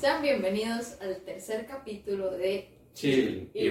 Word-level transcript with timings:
Sean 0.00 0.22
bienvenidos 0.22 0.96
al 1.02 1.20
tercer 1.24 1.66
capítulo 1.66 2.30
de 2.30 2.70
Chill 2.94 3.50
y. 3.52 3.70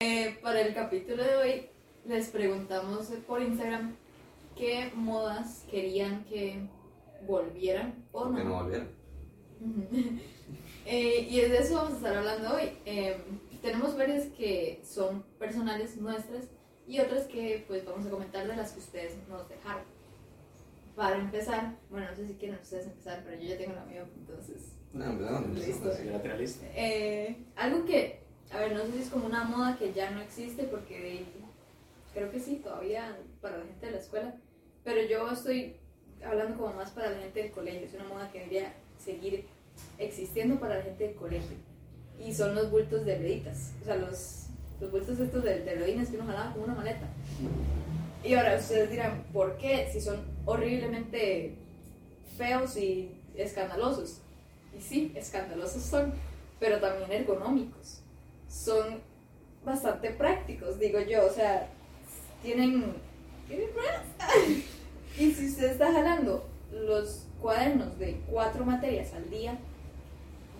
Eh, 0.00 0.38
para 0.42 0.60
el 0.60 0.74
capítulo 0.74 1.24
de 1.24 1.36
hoy 1.36 1.66
les 2.04 2.28
preguntamos 2.28 3.06
por 3.26 3.40
Instagram 3.40 3.96
qué 4.54 4.92
modas 4.94 5.64
querían 5.70 6.26
que 6.26 6.68
volvieran 7.26 8.04
o 8.12 8.26
no. 8.26 8.36
Que 8.36 8.44
no 8.44 8.54
volvieran. 8.62 8.88
Eh, 10.88 11.26
y 11.28 11.40
de 11.40 11.58
eso 11.58 11.74
vamos 11.74 11.94
a 11.94 11.96
estar 11.96 12.16
hablando 12.16 12.54
hoy. 12.54 12.70
Eh, 12.84 13.16
tenemos 13.60 13.96
varias 13.96 14.26
que 14.28 14.80
son 14.84 15.24
personales 15.36 15.96
nuestras 15.96 16.48
y 16.86 17.00
otras 17.00 17.24
que 17.24 17.64
pues 17.66 17.84
vamos 17.84 18.06
a 18.06 18.10
comentar 18.10 18.46
de 18.46 18.56
las 18.56 18.72
que 18.72 18.80
ustedes 18.80 19.14
nos 19.28 19.48
dejaron. 19.48 19.84
Para 20.94 21.18
empezar, 21.18 21.74
bueno, 21.90 22.08
no 22.08 22.16
sé 22.16 22.26
si 22.26 22.34
quieren 22.34 22.58
ustedes 22.60 22.86
empezar, 22.86 23.22
pero 23.24 23.40
yo 23.40 23.48
ya 23.48 23.58
tengo 23.58 23.74
la 23.74 23.84
mía, 23.84 24.06
entonces... 24.16 24.72
No, 24.92 25.12
Listo. 25.52 25.88
la 25.88 26.22
tenía 26.22 26.36
lista. 26.36 26.64
Eh, 26.74 27.36
algo 27.54 27.84
que, 27.84 28.20
a 28.50 28.60
ver, 28.60 28.72
no 28.72 28.86
sé 28.86 28.92
si 28.92 29.02
es 29.02 29.10
como 29.10 29.26
una 29.26 29.44
moda 29.44 29.76
que 29.76 29.92
ya 29.92 30.10
no 30.10 30.22
existe, 30.22 30.62
porque 30.64 31.24
creo 32.14 32.30
que 32.30 32.40
sí, 32.40 32.60
todavía 32.64 33.14
para 33.42 33.58
la 33.58 33.64
gente 33.66 33.86
de 33.86 33.92
la 33.92 33.98
escuela, 33.98 34.34
pero 34.84 35.02
yo 35.02 35.30
estoy 35.30 35.76
hablando 36.24 36.56
como 36.56 36.72
más 36.72 36.90
para 36.92 37.10
la 37.10 37.18
gente 37.18 37.42
del 37.42 37.52
colegio, 37.52 37.86
es 37.86 37.94
una 37.94 38.04
moda 38.04 38.32
que 38.32 38.38
debería 38.38 38.72
seguir 38.98 39.44
existiendo 39.98 40.58
para 40.58 40.78
la 40.78 40.82
gente 40.82 41.08
del 41.08 41.16
colegio, 41.16 41.56
y 42.18 42.32
son 42.32 42.54
los 42.54 42.70
bultos 42.70 43.04
de 43.04 43.18
rueditas, 43.18 43.74
o 43.82 43.84
sea, 43.84 43.96
los, 43.96 44.45
los 44.80 44.90
bultos 44.90 45.18
estos 45.18 45.42
de, 45.42 45.60
de 45.60 45.74
ruedinas 45.74 46.08
que 46.08 46.16
uno 46.16 46.26
jalaba 46.26 46.52
como 46.52 46.64
una 46.64 46.74
maleta. 46.74 47.08
Y 48.22 48.34
ahora 48.34 48.56
ustedes 48.56 48.90
dirán, 48.90 49.24
¿por 49.32 49.56
qué? 49.56 49.88
Si 49.92 50.00
son 50.00 50.20
horriblemente 50.44 51.54
feos 52.36 52.76
y 52.76 53.10
escandalosos. 53.36 54.20
Y 54.76 54.80
sí, 54.80 55.12
escandalosos 55.14 55.82
son, 55.82 56.12
pero 56.58 56.80
también 56.80 57.12
ergonómicos. 57.12 58.00
Son 58.48 59.00
bastante 59.64 60.10
prácticos, 60.10 60.78
digo 60.78 61.00
yo. 61.00 61.26
O 61.26 61.30
sea, 61.30 61.68
tienen. 62.42 62.94
tienen 63.48 63.68
y 65.18 65.32
si 65.32 65.46
usted 65.46 65.72
está 65.72 65.92
jalando 65.92 66.46
los 66.72 67.26
cuadernos 67.40 67.98
de 67.98 68.20
cuatro 68.28 68.64
materias 68.64 69.12
al 69.14 69.30
día, 69.30 69.58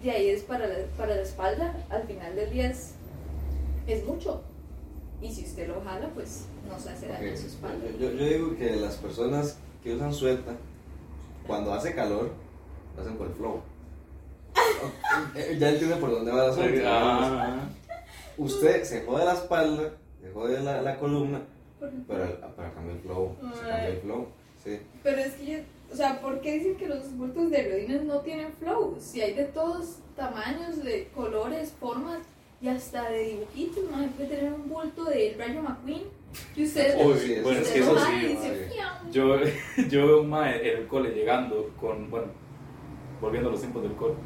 de 0.02 0.10
ahí 0.10 0.30
es 0.30 0.42
para 0.42 0.66
la, 0.66 0.86
para 0.96 1.16
la 1.16 1.22
espalda, 1.22 1.74
al 1.90 2.06
final 2.06 2.36
del 2.36 2.50
día 2.50 2.70
es, 2.70 2.94
es 3.86 4.04
mucho. 4.04 4.42
Y 5.22 5.32
si 5.32 5.44
usted 5.44 5.68
lo 5.68 5.80
jala, 5.82 6.08
pues 6.14 6.44
no 6.68 6.78
se 6.78 6.90
hace 6.90 7.08
daño 7.08 7.26
Ok, 7.28 7.34
a 7.34 7.36
su 7.36 7.46
espalda. 7.46 7.86
Yo, 7.98 8.10
yo 8.12 8.24
digo 8.26 8.56
que 8.56 8.76
las 8.76 8.96
personas 8.96 9.58
que 9.82 9.94
usan 9.94 10.12
suelta, 10.12 10.52
cuando 11.46 11.72
hace 11.72 11.94
calor, 11.94 12.30
lo 12.96 13.02
hacen 13.02 13.16
por 13.16 13.28
el 13.28 13.32
flow. 13.34 13.60
Ya 15.58 15.70
entiende 15.70 15.96
por 15.96 16.10
dónde 16.10 16.32
va 16.32 16.48
la 16.48 16.52
suelta. 16.52 16.82
Ah, 16.86 17.68
Usted 18.38 18.82
se 18.84 19.02
jode 19.04 19.24
la 19.24 19.32
espalda, 19.34 19.92
se 20.22 20.30
jode 20.32 20.60
la, 20.60 20.82
la 20.82 20.98
columna, 20.98 21.40
pero 22.06 22.40
para 22.54 22.70
cambiar 22.72 22.96
el 22.96 23.02
flow, 23.02 23.34
se 23.54 23.60
cambia 23.60 23.88
el 23.88 24.00
flow. 24.00 24.26
Sí. 24.62 24.78
Pero 25.02 25.18
es 25.18 25.32
que, 25.34 25.46
yo- 25.46 25.58
o 25.92 25.96
sea, 25.96 26.20
¿por 26.20 26.40
qué 26.40 26.54
dicen 26.58 26.76
que 26.76 26.88
los 26.88 27.16
bultos 27.16 27.50
de 27.50 27.70
rodines 27.70 28.04
no 28.04 28.20
tienen 28.20 28.52
flow? 28.52 28.96
Si 29.00 29.20
hay 29.22 29.32
de 29.34 29.44
todos 29.44 29.98
tamaños, 30.16 30.82
de 30.84 31.08
colores, 31.14 31.72
formas 31.80 32.18
y 32.66 32.68
hasta 32.68 33.08
de 33.10 33.24
dibujitos, 33.24 33.84
¿no? 33.84 34.06
Puede 34.08 34.28
tener 34.28 34.52
un 34.52 34.68
bulto 34.68 35.04
de 35.04 35.36
Rayo 35.38 35.62
McQueen 35.62 36.02
que 36.54 36.64
usted, 36.64 36.96
Uy, 36.98 37.14
Sí, 37.16 37.36
bueno, 37.42 37.60
es 37.60 37.68
que 37.68 37.78
eso 37.78 37.96
y 37.96 38.28
sí. 38.28 38.76
Yo, 39.12 39.36
yo 39.88 40.06
veo 40.06 40.20
un 40.22 40.30
mae 40.30 40.68
en 40.68 40.78
el 40.78 40.86
cole 40.86 41.10
llegando 41.10 41.70
con, 41.80 42.10
bueno, 42.10 42.26
volviendo 43.20 43.48
a 43.48 43.52
los 43.52 43.60
tiempos 43.60 43.82
del 43.82 43.92
cole. 43.92 44.14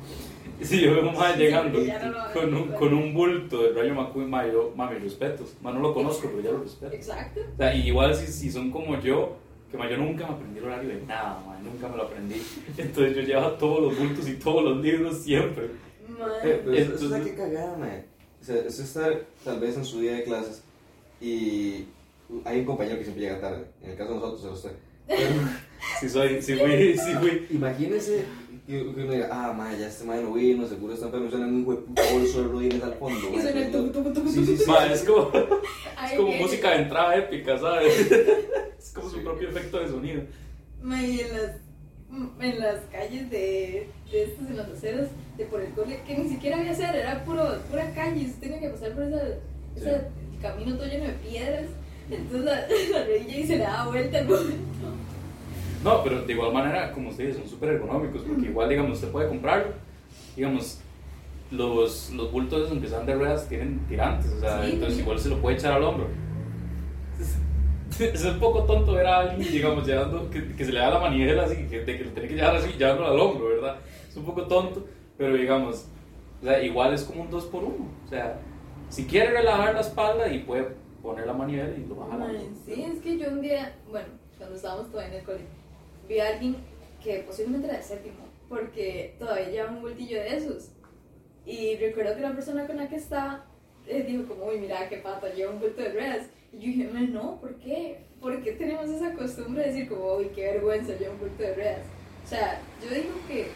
Sí, 0.62 0.82
yo 0.82 0.92
veo 0.92 1.08
un 1.08 1.16
mae 1.16 1.34
Sí, 1.34 1.38
llegando 1.38 1.78
no 1.80 2.32
con 2.34 2.54
un, 2.54 2.68
con 2.72 2.92
un 2.92 3.14
bulto 3.14 3.62
de 3.62 3.72
Rayo 3.72 3.94
McQueen, 3.94 4.28
mae, 4.28 4.52
yo, 4.52 4.72
mae, 4.76 4.94
mis 4.94 5.04
respetos. 5.04 5.54
Mae, 5.62 5.72
no 5.72 5.80
lo 5.80 5.94
conozco, 5.94 6.28
pero 6.28 6.42
ya 6.42 6.50
lo 6.50 6.62
respeto. 6.62 6.94
Exacto. 6.94 7.40
O 7.54 7.56
sea, 7.56 7.74
y 7.74 7.88
igual 7.88 8.14
si, 8.14 8.26
si 8.26 8.50
son 8.50 8.70
como 8.70 8.98
yo, 9.00 9.36
que 9.70 9.78
mae, 9.78 9.90
yo 9.90 9.96
nunca 9.96 10.26
me 10.26 10.34
aprendí 10.34 10.58
el 10.58 10.64
horario 10.64 10.88
de 10.90 11.02
nada, 11.06 11.42
mae, 11.46 11.62
nunca 11.62 11.88
me 11.88 11.96
lo 11.96 12.02
aprendí. 12.02 12.42
Entonces 12.76 13.16
yo 13.16 13.22
llevaba 13.22 13.56
todos 13.56 13.80
los 13.80 13.98
bultos 13.98 14.28
y 14.28 14.34
todos 14.34 14.64
los 14.64 14.78
libros 14.78 15.18
siempre. 15.18 15.70
Madre. 16.18 16.60
Pero 16.64 16.72
eso, 16.72 16.94
eso 16.94 17.04
es 17.06 17.10
la 17.10 17.20
que 17.20 17.34
cagada, 17.34 17.76
mae. 17.78 18.09
O 18.40 18.44
sea, 18.44 18.56
eso 18.56 18.82
está 18.82 19.10
tal 19.44 19.60
vez 19.60 19.76
en 19.76 19.84
su 19.84 20.00
día 20.00 20.14
de 20.14 20.24
clases 20.24 20.62
y 21.20 21.84
hay 22.44 22.60
un 22.60 22.64
compañero 22.64 22.96
que 22.98 23.04
siempre 23.04 23.24
llega 23.24 23.40
tarde. 23.40 23.64
En 23.82 23.90
el 23.90 23.96
caso 23.96 24.14
de 24.14 24.20
nosotros, 24.20 24.44
es 24.44 24.64
usted. 24.64 24.72
Si 25.98 26.08
soy, 26.08 26.42
si 26.42 26.54
fui, 26.56 26.96
si 26.96 27.14
fui. 27.14 27.46
imagínese 27.50 28.24
que, 28.66 28.82
uno 28.82 29.12
diga, 29.12 29.28
ah, 29.32 29.52
mae, 29.52 29.78
ya 29.78 29.88
este 29.88 30.04
mae 30.04 30.22
no 30.22 30.32
vino, 30.32 30.66
seguro 30.66 30.94
está 30.94 31.06
enfermo, 31.06 31.30
suena 31.30 31.46
un 31.46 31.66
huevo 31.66 31.84
bolso 32.12 32.42
de 32.42 32.48
rodines 32.48 32.82
al 32.82 32.94
fondo. 32.94 33.18
Y 33.34 33.40
suena 33.40 33.66
el 33.66 33.72
tucu, 33.72 33.90
tucu, 33.90 34.12
tucu, 34.12 34.28
Sí, 34.30 34.46
sí, 34.46 34.56
sí. 34.56 34.64
Es 34.92 35.02
como, 35.02 35.30
es 36.04 36.12
como 36.16 36.32
música 36.32 36.70
de 36.70 36.82
entrada 36.82 37.16
épica, 37.16 37.58
¿sabes? 37.58 38.10
Es 38.78 38.92
como 38.92 39.10
su 39.10 39.22
propio 39.22 39.50
efecto 39.50 39.78
de 39.78 39.88
sonido. 39.88 40.22
Ma, 40.82 41.02
y 41.02 41.20
en 41.20 41.32
las, 41.32 41.56
en 42.40 42.58
las 42.58 42.80
calles 42.92 43.30
de, 43.30 43.88
de 44.10 44.22
estos, 44.24 44.48
en 44.48 44.56
las 44.56 44.68
aceras, 44.68 45.08
de 45.36 45.44
por 45.46 45.60
el 45.60 45.70
cole, 45.72 46.00
que 46.06 46.18
ni 46.18 46.28
siquiera 46.28 46.58
había 46.58 46.72
acera, 46.72 46.96
era 46.96 47.24
puro, 47.24 47.44
pura 47.70 47.92
calle, 47.94 48.26
usted 48.26 48.40
tenía 48.40 48.60
que 48.60 48.68
pasar 48.70 48.92
por 48.92 49.04
esa, 49.04 49.22
ese 49.76 50.00
camino 50.42 50.76
todo 50.76 50.86
lleno 50.86 51.04
de 51.04 51.12
piedras, 51.12 51.66
entonces 52.10 52.44
la, 52.44 52.54
la 52.98 53.06
rodilla 53.06 53.36
y 53.38 53.46
se 53.46 53.56
le 53.56 53.64
daba 53.64 53.90
vuelta 53.90 54.18
al 54.18 54.24
momento. 54.28 54.54
No, 55.84 56.04
pero 56.04 56.22
de 56.22 56.32
igual 56.32 56.52
manera, 56.52 56.92
como 56.92 57.10
ustedes, 57.10 57.36
son 57.36 57.48
súper 57.48 57.70
ergonómicos, 57.70 58.22
porque 58.22 58.46
igual, 58.48 58.68
digamos, 58.68 58.92
usted 58.98 59.08
puede 59.10 59.28
comprarlo. 59.28 59.72
Digamos, 60.36 60.78
los, 61.50 62.10
los 62.10 62.30
bultos, 62.30 62.70
aunque 62.70 62.88
sean 62.88 63.06
de 63.06 63.14
ruedas, 63.14 63.48
tienen 63.48 63.80
tirantes, 63.88 64.30
o 64.32 64.40
sea, 64.40 64.62
Sí, 64.64 64.72
entonces 64.72 64.98
igual 64.98 65.18
se 65.18 65.28
lo 65.30 65.40
puede 65.40 65.56
echar 65.56 65.72
al 65.72 65.84
hombro. 65.84 66.08
Es 68.14 68.24
un 68.24 68.38
poco 68.38 68.64
tonto 68.64 68.92
ver 68.92 69.06
a 69.06 69.20
alguien, 69.20 69.52
digamos, 69.52 69.86
llevando, 69.86 70.30
que, 70.30 70.54
que 70.54 70.64
se 70.64 70.72
le 70.72 70.78
da 70.78 70.90
la 70.90 71.00
manivela 71.00 71.44
así, 71.44 71.66
que, 71.68 71.80
de 71.80 71.98
que 71.98 72.04
lo 72.04 72.10
tiene 72.12 72.28
que 72.28 72.34
llevar 72.34 72.56
así, 72.56 72.72
llevándolo 72.72 73.08
al 73.08 73.20
hombro, 73.20 73.48
¿verdad? 73.48 73.76
Es 74.08 74.16
un 74.16 74.24
poco 74.24 74.46
tonto, 74.46 74.86
pero 75.18 75.34
digamos, 75.34 75.86
o 76.40 76.44
sea, 76.44 76.62
igual 76.62 76.94
es 76.94 77.04
como 77.04 77.22
un 77.22 77.30
2 77.30 77.44
por 77.46 77.64
1 77.64 77.74
O 78.06 78.08
sea, 78.08 78.40
si 78.88 79.04
quiere 79.04 79.30
relajar 79.30 79.74
la 79.74 79.80
espalda 79.80 80.28
y 80.32 80.40
puede 80.40 80.68
poner 81.02 81.26
la 81.26 81.34
manivela 81.34 81.76
y 81.76 81.86
lo 81.86 81.96
baja 81.96 82.16
la 82.16 82.30
Sí, 82.64 82.82
es 82.82 83.00
que 83.00 83.18
yo 83.18 83.28
un 83.28 83.42
día, 83.42 83.76
bueno, 83.90 84.08
cuando 84.38 84.56
estábamos 84.56 84.90
todavía 84.90 85.12
en 85.12 85.20
el 85.20 85.24
cole, 85.24 85.44
vi 86.08 86.18
a 86.20 86.28
alguien 86.28 86.56
que 87.02 87.18
posiblemente 87.20 87.68
era 87.68 87.76
de 87.76 87.82
séptimo, 87.82 88.26
porque 88.48 89.14
todavía 89.18 89.48
llevaba 89.48 89.72
un 89.72 89.82
bultillo 89.82 90.18
de 90.20 90.36
esos. 90.36 90.70
Y 91.46 91.76
recuerdo 91.76 92.14
que 92.16 92.22
la 92.22 92.32
persona 92.32 92.66
con 92.66 92.76
la 92.76 92.88
que 92.88 92.96
estaba 92.96 93.44
eh, 93.86 94.04
dijo 94.06 94.24
como, 94.26 94.46
uy, 94.46 94.58
mira 94.58 94.88
qué 94.88 94.98
pata, 94.98 95.32
lleva 95.32 95.52
un 95.52 95.60
bulto 95.60 95.82
de 95.82 95.92
ruedas. 95.92 96.26
Y 96.52 96.56
yo 96.58 96.66
dije, 96.66 96.90
"Mae, 96.92 97.06
no, 97.08 97.40
¿por 97.40 97.54
qué? 97.56 98.04
¿Por 98.20 98.42
qué 98.42 98.52
tenemos 98.52 98.88
esa 98.90 99.12
costumbre 99.14 99.62
de 99.62 99.68
decir 99.72 99.88
como, 99.88 100.14
uy, 100.16 100.26
qué 100.34 100.52
vergüenza, 100.52 100.94
lleva 100.96 101.12
un 101.14 101.20
bulto 101.20 101.42
de 101.42 101.54
ruedas? 101.54 101.80
O 102.24 102.28
sea, 102.28 102.60
yo 102.82 102.90
digo 102.94 103.14
que 103.28 103.48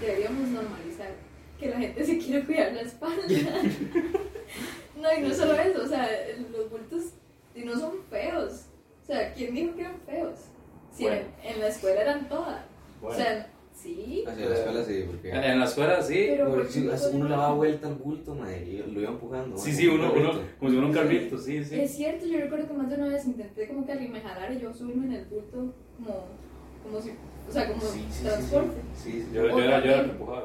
deberíamos 0.00 0.48
normalizar 0.48 1.10
que 1.58 1.68
la 1.68 1.78
gente 1.78 2.04
se 2.04 2.18
quiere 2.18 2.44
cuidar 2.44 2.72
la 2.72 2.80
espalda. 2.82 3.22
no, 4.96 5.14
y 5.14 5.20
no 5.22 5.34
solo 5.34 5.54
eso, 5.54 5.82
o 5.82 5.86
sea, 5.86 6.08
los 6.52 6.70
bultos 6.70 7.12
y 7.54 7.60
no 7.64 7.78
son 7.78 8.02
feos. 8.10 8.66
O 9.02 9.06
sea, 9.06 9.32
¿quién 9.34 9.54
dijo 9.54 9.74
que 9.74 9.82
eran 9.82 10.00
feos? 10.06 10.38
Si 10.92 11.04
Bueno. 11.04 11.22
en, 11.44 11.54
en 11.54 11.60
la 11.60 11.68
escuela 11.68 12.00
eran 12.02 12.28
todas. 12.28 12.64
Bueno. 13.00 13.14
O 13.16 13.18
sea, 13.18 13.48
sí. 13.82 14.24
Hacia 14.26 14.46
la 14.48 14.54
escuela 14.56 14.84
sí, 14.84 15.04
porque. 15.06 15.30
En 15.30 15.58
la 15.58 15.64
escuela 15.64 16.02
sí, 16.02 16.26
Pero, 16.30 16.44
porque 16.46 16.62
¿por 16.62 16.72
si 16.72 16.80
qué 16.82 16.86
no 16.88 17.16
uno 17.16 17.24
le 17.24 17.30
daba 17.30 17.52
vuelta 17.54 17.88
al 17.88 17.94
bulto, 17.94 18.34
mae, 18.34 18.62
y 18.64 18.92
lo 18.92 19.00
iba 19.00 19.10
empujando. 19.10 19.56
Sí, 19.56 19.72
sí, 19.72 19.86
como 19.88 19.98
uno, 19.98 20.12
un 20.12 20.18
uno, 20.20 20.30
como 20.58 20.70
si 20.70 20.76
fuera 20.76 20.86
un 20.86 20.92
carrito, 20.94 21.38
sí, 21.38 21.64
sí. 21.64 21.80
Es 21.80 21.90
cierto, 21.96 22.26
yo 22.26 22.38
recuerdo 22.40 22.66
que 22.68 22.74
más 22.74 22.88
de 22.90 22.96
una 22.96 23.08
vez 23.08 23.26
intenté 23.26 23.66
como 23.68 23.84
que 23.86 23.92
alguien 23.92 24.12
me 24.12 24.20
jalara 24.20 24.52
y 24.52 24.60
yo 24.60 24.72
subirme 24.74 25.06
en 25.06 25.12
el 25.14 25.24
bulto 25.26 25.74
como, 25.96 26.26
como 26.82 27.00
si, 27.00 27.10
o 27.48 27.52
sea, 27.52 27.68
como 27.68 27.80
Sí, 27.80 27.98
sí, 28.10 28.18
sí, 28.18 28.24
transporte. 28.24 28.80
Sí, 28.94 29.12
sí, 29.12 29.20
sí. 29.22 29.26
Yo, 29.34 29.48
yo 29.48 29.58
era, 29.60 29.78
yo 29.80 29.90
era 29.90 30.00
el 30.00 30.04
que 30.06 30.10
empujaba. 30.12 30.44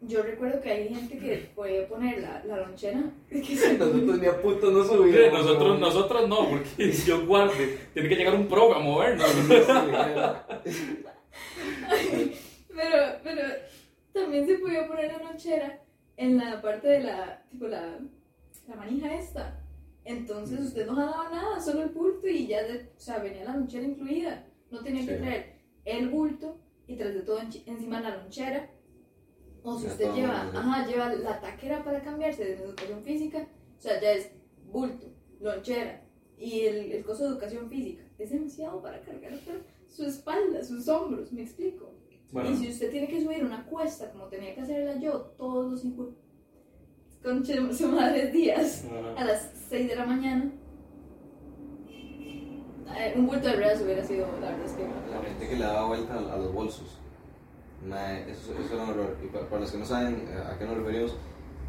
Yo 0.00 0.22
recuerdo 0.22 0.60
que 0.60 0.70
hay 0.70 0.88
gente 0.94 1.18
que 1.18 1.50
podía 1.56 1.88
poner 1.88 2.20
la, 2.22 2.44
la 2.44 2.58
lonchera. 2.58 3.02
que 3.28 3.42
se- 3.44 3.76
Nosotros 3.78 4.20
ni 4.20 4.26
a 4.26 4.40
puto 4.40 4.70
no 4.70 4.84
Mire, 4.84 4.86
subíamos. 4.88 5.40
nosotros, 5.40 5.80
nosotros 5.80 6.28
no, 6.28 6.48
porque 6.50 6.92
yo 7.06 7.26
guarde, 7.26 7.78
tiene 7.92 8.08
que 8.08 8.14
llegar 8.14 8.34
un 8.36 8.46
pro 8.46 8.72
a 8.74 8.78
movernos. 8.78 9.26
pero, 12.68 13.18
pero 13.22 13.42
también 14.12 14.46
se 14.46 14.58
podía 14.58 14.86
poner 14.86 15.12
la 15.12 15.22
lonchera 15.30 15.80
en 16.16 16.36
la 16.38 16.60
parte 16.60 16.88
de 16.88 17.00
la, 17.04 17.42
tipo 17.50 17.66
la, 17.66 17.98
la 18.68 18.74
manija 18.76 19.14
esta. 19.14 19.60
Entonces 20.04 20.60
usted 20.60 20.86
no 20.86 20.94
jalaba 20.96 21.28
nada, 21.30 21.60
solo 21.60 21.82
el 21.82 21.90
bulto 21.90 22.26
y 22.28 22.46
ya, 22.46 22.62
de, 22.62 22.90
o 22.96 23.00
sea, 23.00 23.18
venía 23.18 23.44
la 23.44 23.56
lonchera 23.56 23.84
incluida. 23.86 24.44
No 24.70 24.80
tenía 24.80 25.04
que 25.06 25.16
Sí. 25.16 25.22
traer 25.22 25.58
el 25.84 26.08
bulto 26.08 26.58
y 26.86 26.96
tras 26.96 27.14
de 27.14 27.20
todo 27.20 27.40
enchi- 27.40 27.62
encima 27.66 28.00
la 28.00 28.16
lonchera. 28.16 28.70
O 29.62 29.76
si 29.78 29.86
Ya 29.86 29.92
usted 29.92 30.12
lleva, 30.14 30.44
¿no? 30.44 30.58
ajá, 30.58 30.86
lleva 30.86 31.12
la 31.14 31.40
taquera 31.40 31.84
para 31.84 32.00
cambiarse 32.02 32.44
de 32.44 32.54
educación 32.54 33.02
física, 33.02 33.46
o 33.76 33.80
sea, 33.80 34.00
ya 34.00 34.12
es 34.12 34.30
bulto, 34.64 35.06
lonchera 35.40 36.02
y 36.38 36.60
el, 36.60 36.92
el 36.92 37.04
coso 37.04 37.24
de 37.24 37.30
educación 37.30 37.68
física. 37.68 38.02
es 38.18 38.30
demasiado 38.30 38.80
para 38.80 39.00
cargar 39.02 39.32
pero 39.44 39.60
su 39.88 40.04
espalda, 40.04 40.62
sus 40.62 40.86
hombros, 40.88 41.32
me 41.32 41.42
explico. 41.42 41.90
Bueno, 42.30 42.50
Y 42.50 42.56
si 42.56 42.68
usted 42.68 42.90
tiene 42.90 43.08
que 43.08 43.22
subir 43.22 43.44
una 43.44 43.64
cuesta 43.64 44.10
como 44.10 44.26
tenía 44.26 44.54
que 44.54 44.60
hacerla 44.60 45.00
yo 45.00 45.32
todos 45.38 45.70
los 45.72 45.80
cinco 45.80 46.10
con 47.22 47.44
su 47.74 47.88
madre 47.88 48.30
días 48.30 48.84
a 49.16 49.24
las 49.24 49.50
6 49.68 49.88
de 49.88 49.96
la 49.96 50.06
mañana, 50.06 50.52
eh, 52.96 53.14
un 53.16 53.26
bulto 53.26 53.48
de 53.48 53.56
brazos 53.56 53.82
hubiera 53.82 54.04
sido, 54.04 54.26
la 54.40 54.50
verdad 54.50 54.66
es 54.66 54.72
que 54.72 54.82
La 54.84 55.22
gente 55.22 55.48
que 55.48 55.56
le 55.56 55.64
daba 55.64 55.86
vuelta 55.88 56.14
a, 56.14 56.34
a 56.34 56.36
los 56.36 56.52
bolsos. 56.52 56.98
Mae, 57.86 58.30
eso, 58.30 58.52
eso 58.58 58.74
era 58.74 58.84
un 58.84 58.90
horror. 58.90 59.16
Y 59.24 59.28
para, 59.28 59.48
para 59.48 59.60
los 59.62 59.70
que 59.70 59.78
no 59.78 59.84
saben 59.84 60.26
eh, 60.28 60.42
a 60.52 60.58
qué 60.58 60.64
nos 60.64 60.76
referimos, 60.78 61.16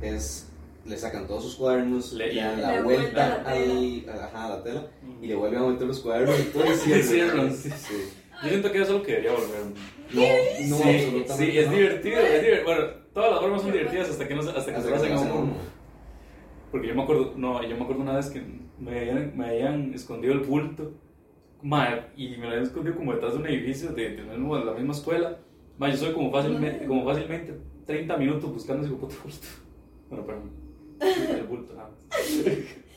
es. 0.01 0.49
Le 0.85 0.97
sacan 0.97 1.27
todos 1.27 1.43
sus 1.43 1.55
cuadernos, 1.55 2.13
Le- 2.13 2.33
le 2.33 2.41
dan 2.41 2.61
la 2.61 2.75
Le 2.77 2.81
vuelta 2.81 3.03
vuelta 3.11 3.43
la 3.43 3.51
al, 3.51 4.19
a- 4.19 4.25
ajá, 4.25 4.45
a 4.45 4.49
la 4.49 4.63
tela 4.63 4.87
y 5.21 5.27
le 5.27 5.35
vuelven 5.35 5.59
a 5.61 5.67
meter 5.67 5.87
los 5.87 5.99
cuadernos 5.99 6.39
y 6.39 6.43
todo 6.45 6.63
y 6.73 7.03
cierran. 7.03 7.53
Sí. 7.53 7.69
sí. 7.69 8.09
Yo 8.43 8.49
siento 8.49 8.71
que 8.71 8.81
eso 8.81 8.93
es 8.93 8.97
lo 8.99 9.03
que 9.03 9.11
debería 9.11 9.31
volver. 9.33 9.65
No, 10.13 10.21
no, 10.21 10.77
sí, 10.83 10.89
absolutamente. 10.89 11.51
sí, 11.51 11.57
es 11.57 11.67
no. 11.67 11.73
divertido, 11.73 12.19
es 12.21 12.41
divertido. 12.43 12.63
Bueno, 12.65 12.83
todas 13.13 13.31
las 13.31 13.39
formas 13.41 13.61
son 13.61 13.71
divertidas 13.73 14.09
hasta 14.09 14.27
que 14.27 14.35
no 14.35 14.41
se, 14.41 14.49
hasta 14.51 14.71
que 14.71 14.77
Hasta 14.77 14.89
se 14.89 14.95
hacen 14.95 15.11
a 15.13 15.21
uno. 15.21 15.53
Porque 16.71 16.87
yo 16.87 16.95
me 16.95 17.03
acuerdo, 17.03 17.33
no, 17.35 17.61
yo 17.63 17.75
me 17.75 17.83
acuerdo 17.83 18.01
una 18.03 18.15
vez 18.15 18.27
que 18.29 18.41
me 18.79 18.99
habían, 18.99 19.37
me 19.37 19.47
habían 19.49 19.93
escondido 19.93 20.33
el 20.33 20.39
bulto, 20.41 20.93
ma, 21.61 22.07
y 22.15 22.29
me 22.29 22.43
lo 22.43 22.47
habían 22.49 22.63
escondido 22.63 22.95
como 22.95 23.11
detrás 23.13 23.33
de 23.33 23.39
un 23.39 23.47
edificio 23.47 23.91
de, 23.91 24.15
de 24.15 24.23
mismo- 24.23 24.57
de 24.57 24.65
la 24.65 24.73
misma 24.73 24.93
escuela. 24.93 25.37
Ma, 25.77 25.89
yo 25.89 25.97
soy 25.97 26.13
como 26.13 26.31
fácilmente, 26.31 26.85
como 26.85 27.03
fácilmente 27.05 27.57
30 27.85 28.15
minutos 28.17 28.53
buscando 28.53 28.85
ese 28.85 28.93
puto 28.95 29.07
bulto. 29.23 29.47
Bueno, 30.09 30.25
perdón, 30.25 30.51
el 31.00 31.44
bulto, 31.44 31.74
nada 31.75 31.90
más. 31.90 32.10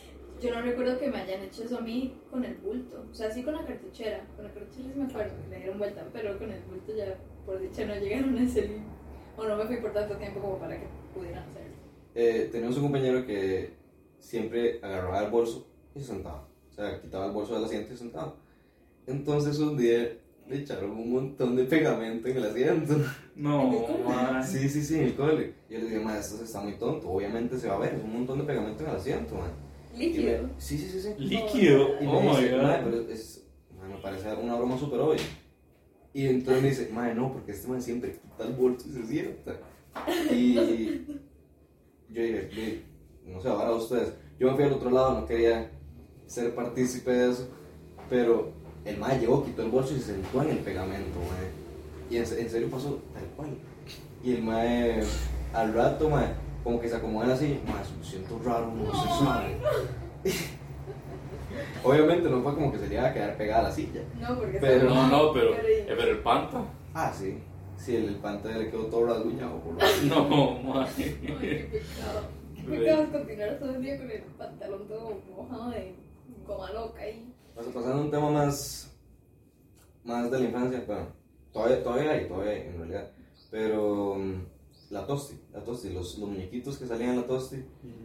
yo 0.42 0.52
no 0.52 0.62
recuerdo 0.62 0.98
que 0.98 1.08
me 1.08 1.18
hayan 1.18 1.42
hecho 1.42 1.62
eso 1.64 1.78
a 1.78 1.80
mí 1.80 2.14
con 2.30 2.44
el 2.44 2.54
bulto. 2.56 3.04
O 3.10 3.14
sea, 3.14 3.30
sí 3.30 3.42
con 3.42 3.54
la 3.54 3.64
cartuchera. 3.64 4.26
Con 4.34 4.44
la 4.44 4.52
cartuchera 4.52 4.88
sí 4.92 4.98
me 4.98 5.04
acuerdo, 5.04 5.32
que 5.42 5.50
le 5.50 5.56
dieron 5.58 5.78
vuelta, 5.78 6.04
pero 6.12 6.38
con 6.38 6.50
el 6.50 6.62
bulto 6.62 6.94
ya, 6.96 7.16
por 7.46 7.60
dicha, 7.60 7.84
no 7.86 7.94
llegaron 7.94 8.36
a 8.36 8.42
ese 8.42 8.62
límite. 8.62 8.86
O 9.36 9.46
no 9.46 9.56
me 9.56 9.66
fui 9.66 9.76
por 9.76 9.92
tanto 9.92 10.16
tiempo 10.16 10.40
como 10.40 10.58
para 10.58 10.78
que 10.78 10.86
pudieran 11.14 11.44
hacerlo. 11.44 11.76
Eh, 12.14 12.48
teníamos 12.50 12.76
un 12.76 12.82
compañero 12.82 13.24
que 13.24 13.74
siempre 14.18 14.80
agarraba 14.82 15.24
el 15.24 15.30
bolso 15.30 15.66
y 15.94 16.00
se 16.00 16.06
sentaba. 16.06 16.48
O 16.70 16.74
sea, 16.74 17.00
quitaba 17.00 17.26
el 17.26 17.32
bolso 17.32 17.54
del 17.54 17.64
asiento 17.64 17.92
y 17.92 17.96
se 17.96 18.02
sentaba. 18.02 18.34
Entonces 19.06 19.58
un 19.58 19.76
día 19.76 20.18
le 20.52 20.60
echaron 20.62 20.90
un 20.92 21.12
montón 21.12 21.56
de 21.56 21.64
pegamento 21.64 22.28
en 22.28 22.36
el 22.36 22.44
asiento. 22.46 22.96
No, 23.36 23.70
ma. 24.06 24.42
Sí, 24.42 24.68
sí, 24.68 24.82
sí, 24.82 24.96
en 24.98 25.04
el 25.04 25.14
cole. 25.14 25.54
Yo 25.70 25.78
le 25.78 25.84
dije, 25.84 25.98
ma, 26.00 26.18
esto 26.18 26.42
está 26.44 26.60
muy 26.60 26.74
tonto. 26.74 27.08
Obviamente 27.10 27.58
se 27.58 27.68
va 27.68 27.76
a 27.76 27.78
ver, 27.78 27.94
es 27.94 28.02
un 28.04 28.12
montón 28.12 28.38
de 28.38 28.44
pegamento 28.44 28.84
en 28.84 28.90
el 28.90 28.96
asiento, 28.96 29.34
man. 29.36 29.50
Líquido. 29.96 30.42
me- 30.44 30.48
Sí, 30.60 30.78
sí, 30.78 30.88
sí, 30.88 31.00
sí. 31.00 31.14
Líquido, 31.18 32.00
Y 32.00 32.04
me 32.04 32.10
oh 32.12 32.20
my 32.20 32.28
dice, 32.42 32.56
"Mae, 32.56 32.82
god. 32.82 32.84
pero 32.90 33.08
es, 33.10 33.46
mae, 33.78 33.88
me 33.88 33.96
parece 34.00 34.32
una 34.34 34.56
broma 34.56 34.78
súper 34.78 35.00
obvia. 35.00 35.22
Y 36.14 36.26
entonces 36.26 36.62
me 36.62 36.68
dice, 36.68 36.88
madre, 36.92 37.14
no, 37.14 37.32
porque 37.32 37.52
este 37.52 37.68
man 37.68 37.80
siempre 37.82 38.12
quita 38.12 38.44
el 38.46 38.52
bolso 38.54 38.86
y 38.88 38.92
se 38.92 39.06
sienta. 39.06 39.56
Y 40.30 40.54
yo 42.10 42.22
dije, 42.22 42.50
"Ve, 42.54 42.82
no 43.26 43.40
sé, 43.40 43.48
ahora 43.48 43.72
ustedes. 43.72 44.12
Yo 44.38 44.48
me 44.50 44.54
fui 44.56 44.64
al 44.64 44.72
otro 44.72 44.90
lado, 44.90 45.20
no 45.20 45.26
quería 45.26 45.70
ser 46.26 46.54
partícipe 46.54 47.10
de 47.12 47.30
eso, 47.30 47.48
pero 48.08 48.52
el 48.84 48.96
mae 48.98 49.18
llegó, 49.18 49.44
quitó 49.44 49.62
el 49.62 49.70
bolso 49.70 49.94
y 49.94 49.98
se 50.00 50.12
sentó 50.14 50.42
en 50.42 50.50
el 50.50 50.58
pegamento, 50.58 51.18
mae. 51.20 51.50
Y 52.10 52.16
en, 52.16 52.22
en 52.22 52.50
serio 52.50 52.68
pasó 52.70 52.98
tal 53.14 53.24
cual. 53.36 53.50
Y 54.22 54.34
el 54.34 54.42
mae, 54.42 55.02
al 55.54 55.72
rato, 55.74 56.08
mae, 56.10 56.26
como 56.64 56.80
que 56.80 56.88
se 56.88 56.96
acomoda 56.96 57.24
en 57.24 57.30
la 57.30 57.36
silla, 57.36 57.56
mae, 57.66 57.82
me 57.98 58.04
siento 58.04 58.40
raro, 58.44 58.72
no, 58.74 58.86
se 58.86 59.24
sabe. 59.24 59.56
Obviamente 61.84 62.28
no 62.28 62.42
fue 62.42 62.54
como 62.54 62.72
que 62.72 62.78
se 62.78 62.88
le 62.88 62.94
iba 62.94 63.06
a 63.06 63.12
quedar 63.12 63.36
pegada 63.36 63.60
a 63.60 63.68
la 63.68 63.74
silla. 63.74 64.00
No, 64.20 64.36
porque 64.38 64.58
Pero- 64.58 64.88
No, 64.88 65.08
no, 65.08 65.32
pero, 65.32 65.50
Pero- 65.56 65.68
eh, 65.68 65.84
pero 65.88 66.10
el 66.12 66.18
panta. 66.18 66.62
Ah, 66.94 67.12
sí. 67.12 67.38
Sí, 67.76 67.96
el, 67.96 68.08
el 68.08 68.14
pantalla 68.16 68.58
le 68.58 68.70
quedó 68.70 68.86
todo 68.86 69.06
rasguñado. 69.06 69.58
Por 69.60 69.74
lo 69.74 69.80
No, 70.28 70.58
ma. 70.62 70.86
Ay, 70.96 71.18
qué 71.20 71.70
pecado. 71.72 72.42
Qué 72.62 72.78
pecado 72.78 73.06
continuar 73.10 73.58
todo 73.58 73.74
el 73.74 73.82
día 73.82 73.98
con 73.98 74.08
el 74.08 74.20
pantalón 74.38 74.86
todo 74.86 75.18
mojado 75.36 75.70
de 75.70 75.94
goma 76.46 76.70
loca 76.70 77.08
y 77.08 77.31
Pas- 77.54 77.66
Pasando 77.66 77.98
a 78.02 78.04
un 78.04 78.10
tema 78.10 78.30
más, 78.30 78.90
más 80.04 80.30
de 80.30 80.38
la 80.38 80.44
infancia, 80.46 80.84
bueno, 80.86 81.06
todavía, 81.52 81.82
todavía 81.82 82.10
hay, 82.12 82.26
todavía 82.28 82.52
hay 82.52 82.60
en 82.68 82.78
realidad, 82.78 83.10
pero 83.50 84.14
mm, 84.16 84.42
la 84.90 85.06
tosti, 85.06 85.38
la 85.52 85.60
tosti, 85.62 85.90
los, 85.90 86.18
los 86.18 86.28
muñequitos 86.30 86.78
que 86.78 86.86
salían 86.86 87.10
en 87.10 87.16
la 87.18 87.26
tosti, 87.26 87.56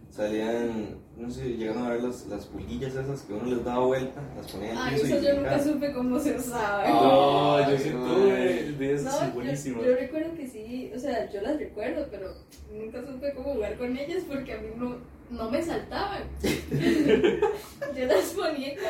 salían, 0.09 0.97
no 1.17 1.29
sé, 1.31 1.45
llegaron 1.57 1.83
a 1.85 1.89
ver 1.91 2.03
las, 2.03 2.27
las 2.27 2.45
pulguillas 2.45 2.93
esas 2.95 3.21
que 3.21 3.33
uno 3.33 3.45
les 3.45 3.63
daba 3.63 3.85
vuelta, 3.85 4.21
las 4.35 4.51
ponía 4.51 4.71
en 4.71 4.77
el 4.77 4.83
Ay, 4.83 4.93
piso 4.95 5.05
eso 5.07 5.17
y 5.19 5.25
yo 5.25 5.33
nunca 5.35 5.63
supe 5.63 5.93
cómo 5.93 6.19
se 6.19 6.35
usaba. 6.37 6.83
No, 6.89 7.59
yo 7.59 7.65
Ay, 7.67 7.77
sí 7.79 7.89
no, 7.91 8.03
tuve 8.05 8.71
de 8.73 8.93
esas 8.93 9.21
No, 9.21 9.27
yo, 9.29 9.33
buenísimas. 9.33 9.85
yo 9.85 9.95
recuerdo 9.95 10.33
que 10.35 10.47
sí, 10.47 10.91
o 10.95 10.99
sea, 10.99 11.29
yo 11.31 11.41
las 11.41 11.57
recuerdo, 11.57 12.07
pero 12.11 12.33
nunca 12.73 13.01
supe 13.05 13.33
cómo 13.33 13.53
jugar 13.53 13.77
con 13.77 13.97
ellas 13.97 14.23
porque 14.27 14.53
a 14.53 14.57
mí 14.61 14.67
no, 14.77 14.95
no 15.29 15.49
me 15.51 15.61
saltaban. 15.61 16.23
yo 16.41 18.05
las 18.05 18.33
ponía 18.33 18.75
que 18.75 18.81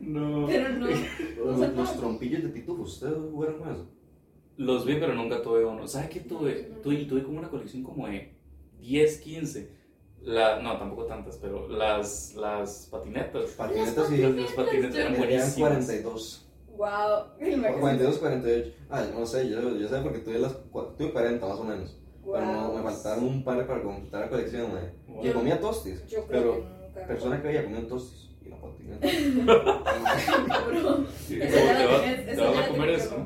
no 0.00 0.46
pero 0.46 0.68
no, 0.70 0.88
no 0.88 1.68
Los, 1.68 1.96
trompillos 1.96 2.42
de 2.42 2.48
pitufo, 2.50 2.82
¿ustedes 2.82 3.14
jugaron 3.30 3.58
con 3.58 3.72
eso? 3.72 3.86
Los 4.56 4.84
vi, 4.84 4.94
pero 4.96 5.14
nunca 5.14 5.42
tuve 5.42 5.64
uno. 5.64 5.86
¿Sabes 5.88 6.10
qué 6.10 6.20
tuve? 6.20 6.54
Tuve, 6.82 7.04
tuve 7.06 7.22
como 7.22 7.38
una 7.38 7.48
colección 7.48 7.82
como 7.82 8.06
de 8.06 8.34
10, 8.78 9.18
15. 9.18 9.70
La, 10.22 10.60
no, 10.62 10.78
tampoco 10.78 11.04
tantas, 11.06 11.36
pero 11.36 11.68
las, 11.68 12.34
las 12.34 12.88
patinetas. 12.90 13.50
Patinetas 13.50 14.10
y 14.12 14.18
Las, 14.18 14.34
las 14.34 14.52
patinetas 14.52 14.94
eran 14.94 15.16
buenísimas. 15.16 15.56
42. 15.56 16.48
Wow, 16.76 16.88
el 17.40 17.54
O 17.54 17.58
magazine. 17.58 17.80
42, 17.80 18.18
48. 18.18 18.72
Ah, 18.90 19.04
no 19.12 19.26
sé, 19.26 19.48
yo, 19.48 19.76
yo 19.76 19.88
sé 19.88 20.00
porque 20.00 20.18
tuve, 20.20 20.38
las, 20.38 20.56
tuve 20.96 21.12
40 21.12 21.46
más 21.46 21.58
o 21.58 21.64
menos. 21.64 21.96
Pero 22.24 22.46
no, 22.46 22.72
me 22.74 22.82
faltaron 22.82 23.24
un 23.24 23.44
par 23.44 23.66
para 23.66 23.82
completar 23.82 24.20
la 24.22 24.28
colección, 24.28 24.72
mae. 24.72 24.90
Wow. 25.08 25.26
Y 25.26 25.30
comía 25.30 25.60
tostis. 25.60 26.06
Yo 26.06 26.24
Pero 26.28 26.64
que 26.94 27.00
persona 27.00 27.40
que 27.40 27.48
veía 27.48 27.64
comían 27.64 27.86
tostis. 27.86 28.30
Y 28.44 28.48
la 28.48 28.56
patineta. 28.60 29.06
Bro, 30.66 31.04
Sí, 31.26 31.38
te 31.38 32.36
vas 32.36 32.58
a 32.58 32.68
comer 32.68 32.90
eso. 32.90 33.16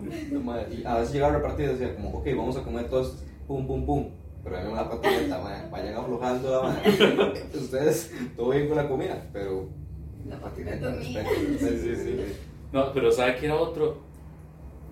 y 0.71 0.85
a 0.85 0.95
veces 0.99 1.13
llegaba 1.13 1.33
a 1.35 1.37
repartir 1.37 1.65
y 1.67 1.69
decía 1.69 1.95
como, 1.95 2.19
ok, 2.19 2.27
vamos 2.37 2.57
a 2.57 2.63
comer 2.63 2.89
tostis. 2.89 3.25
Pum, 3.47 3.67
pum, 3.67 3.85
pum. 3.87 4.11
Pero 4.45 4.57
a 4.57 4.61
mí 4.63 4.71
me 4.71 4.77
la 4.77 4.89
patineta. 4.89 5.69
Vayan 5.71 5.97
aflojando. 5.97 6.63
Ustedes, 7.55 8.13
todo 8.37 8.51
bien 8.51 8.69
con 8.69 8.77
la 8.77 8.89
comida, 8.89 9.27
pero 9.33 9.69
La 10.29 10.39
patineta 10.39 10.91
respeto, 10.95 11.31
Sí, 11.59 11.79
sí, 11.79 11.97
sí. 11.97 12.17
No, 12.73 12.93
pero 12.93 13.11
¿sabe 13.11 13.37
qué 13.37 13.47
era 13.47 13.57
otro? 13.57 13.99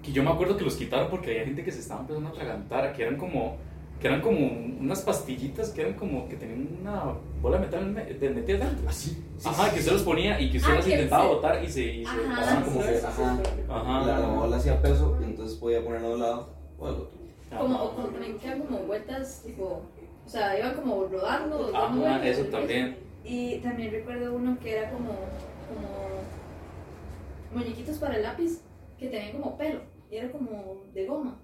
Que 0.03 0.13
yo 0.13 0.23
me 0.23 0.31
acuerdo 0.31 0.57
que 0.57 0.65
los 0.65 0.77
quitaron 0.77 1.09
porque 1.11 1.31
había 1.31 1.45
gente 1.45 1.65
que 1.65 1.73
se 1.73 1.81
estaba 1.81 2.01
empezando 2.01 2.29
a 2.29 2.33
atragantar, 2.33 2.93
que 2.95 3.03
eran 3.03 3.17
como, 3.17 3.57
que 4.01 4.07
eran 4.09 4.21
como 4.21 4.39
unas 4.81 5.01
pastillitas 5.03 5.71
que 5.71 5.81
eran 5.81 5.95
como 5.95 6.29
que 6.29 6.37
tenían 6.37 6.69
una 6.83 7.15
bola 7.41 7.59
de 7.59 7.67
metal 7.67 7.95
de 8.21 8.31
metida 8.31 8.59
dentro. 8.67 8.89
Así. 8.89 9.11
sí, 9.39 9.49
Ajá, 9.49 9.65
sí, 9.65 9.71
que 9.71 9.77
sí. 9.77 9.81
usted 9.81 9.93
los 9.93 10.03
ponía 10.03 10.41
y 10.41 10.51
que 10.51 10.59
usted 10.59 10.73
Ah, 10.73 10.77
las 10.77 10.85
que 10.85 10.91
intentaba 10.93 11.23
sí. 11.25 11.29
botar 11.29 11.65
y 11.65 11.69
se, 11.71 11.83
y 11.85 12.05
se 12.05 12.11
Ajá, 12.11 12.65
como 12.65 12.81
sí, 12.83 12.87
que, 12.89 12.95
sí, 12.95 13.01
sí, 13.01 13.07
ajá. 13.07 13.37
sí, 13.37 13.43
sí. 13.57 13.63
Ajá. 13.69 14.01
La, 14.07 14.19
la 14.21 14.27
bola 14.29 14.57
hacía 14.57 14.83
peso 14.83 15.17
y 15.21 15.25
entonces 15.25 15.57
podía 15.59 15.83
ponerlo 15.83 16.09
de 16.09 16.15
un 16.15 16.21
lado 16.21 16.49
o 16.79 16.87
del 16.87 16.95
otro. 16.97 17.19
Como, 17.59 17.83
o 17.83 17.91
como 17.95 18.09
también 18.09 18.39
que 18.39 18.47
eran 18.47 18.61
como 18.63 18.79
vueltas, 18.81 19.43
tipo, 19.47 19.83
o 20.27 20.29
sea, 20.29 20.59
iban 20.59 20.75
como 20.75 21.05
rodando. 21.07 21.59
dando 21.73 21.79
Ajá, 21.79 21.95
vueltas, 22.19 22.27
eso 22.39 22.45
también. 22.51 22.97
Y 23.25 23.57
también 23.59 23.91
recuerdo 23.93 24.35
uno 24.35 24.59
que 24.61 24.77
era 24.77 24.91
como, 24.91 25.09
como 25.09 25.97
muñequitos 27.55 27.99
para 27.99 28.17
el 28.17 28.23
lápiz 28.23 28.61
que 28.99 29.09
tenían 29.09 29.33
como 29.33 29.57
pelo 29.57 29.81
y 30.11 30.17
era 30.17 30.31
como 30.31 30.83
de 30.95 31.07
goma. 31.07 31.39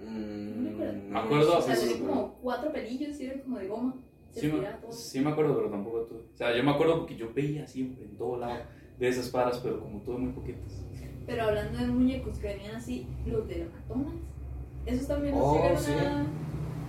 Mm, 0.00 0.62
Me 0.62 0.70
acuerdo. 0.70 1.02
Me 1.08 1.18
acuerdo, 1.18 1.58
O 1.58 1.62
sea, 1.62 1.76
sí, 1.76 1.86
sí, 1.88 2.00
como 2.00 2.34
cuatro 2.42 2.72
pelillos 2.72 3.20
y 3.20 3.26
eran 3.26 3.40
como 3.40 3.58
de 3.58 3.68
goma. 3.68 3.94
Se 4.30 4.40
Sí 4.40 4.46
me, 4.52 4.58
todo. 4.62 4.92
sí 4.92 5.20
me 5.20 5.30
acuerdo, 5.30 5.56
pero 5.56 5.70
tampoco 5.70 6.00
tuve. 6.02 6.18
O 6.34 6.36
sea, 6.36 6.56
yo 6.56 6.62
me 6.62 6.70
acuerdo 6.70 6.98
porque 6.98 7.16
yo 7.16 7.32
veía 7.34 7.66
siempre 7.66 8.04
en 8.04 8.16
todo 8.16 8.36
lado 8.38 8.58
de 8.98 9.08
esas 9.08 9.28
paras, 9.30 9.58
pero 9.62 9.80
como 9.80 10.00
tuve 10.02 10.18
muy 10.18 10.32
poquitas. 10.32 10.84
Pero 11.26 11.42
hablando 11.44 11.78
de 11.78 11.86
muñecos 11.86 12.38
que 12.38 12.46
venían 12.48 12.76
así, 12.76 13.06
los 13.26 13.46
de 13.48 13.66
McDonald's. 13.66 14.22
Esos 14.86 15.06
también 15.08 15.34
los 15.34 15.44
Oh, 15.44 15.54
llegaron 15.56 15.78
sí. 15.78 15.92
a. 15.92 16.26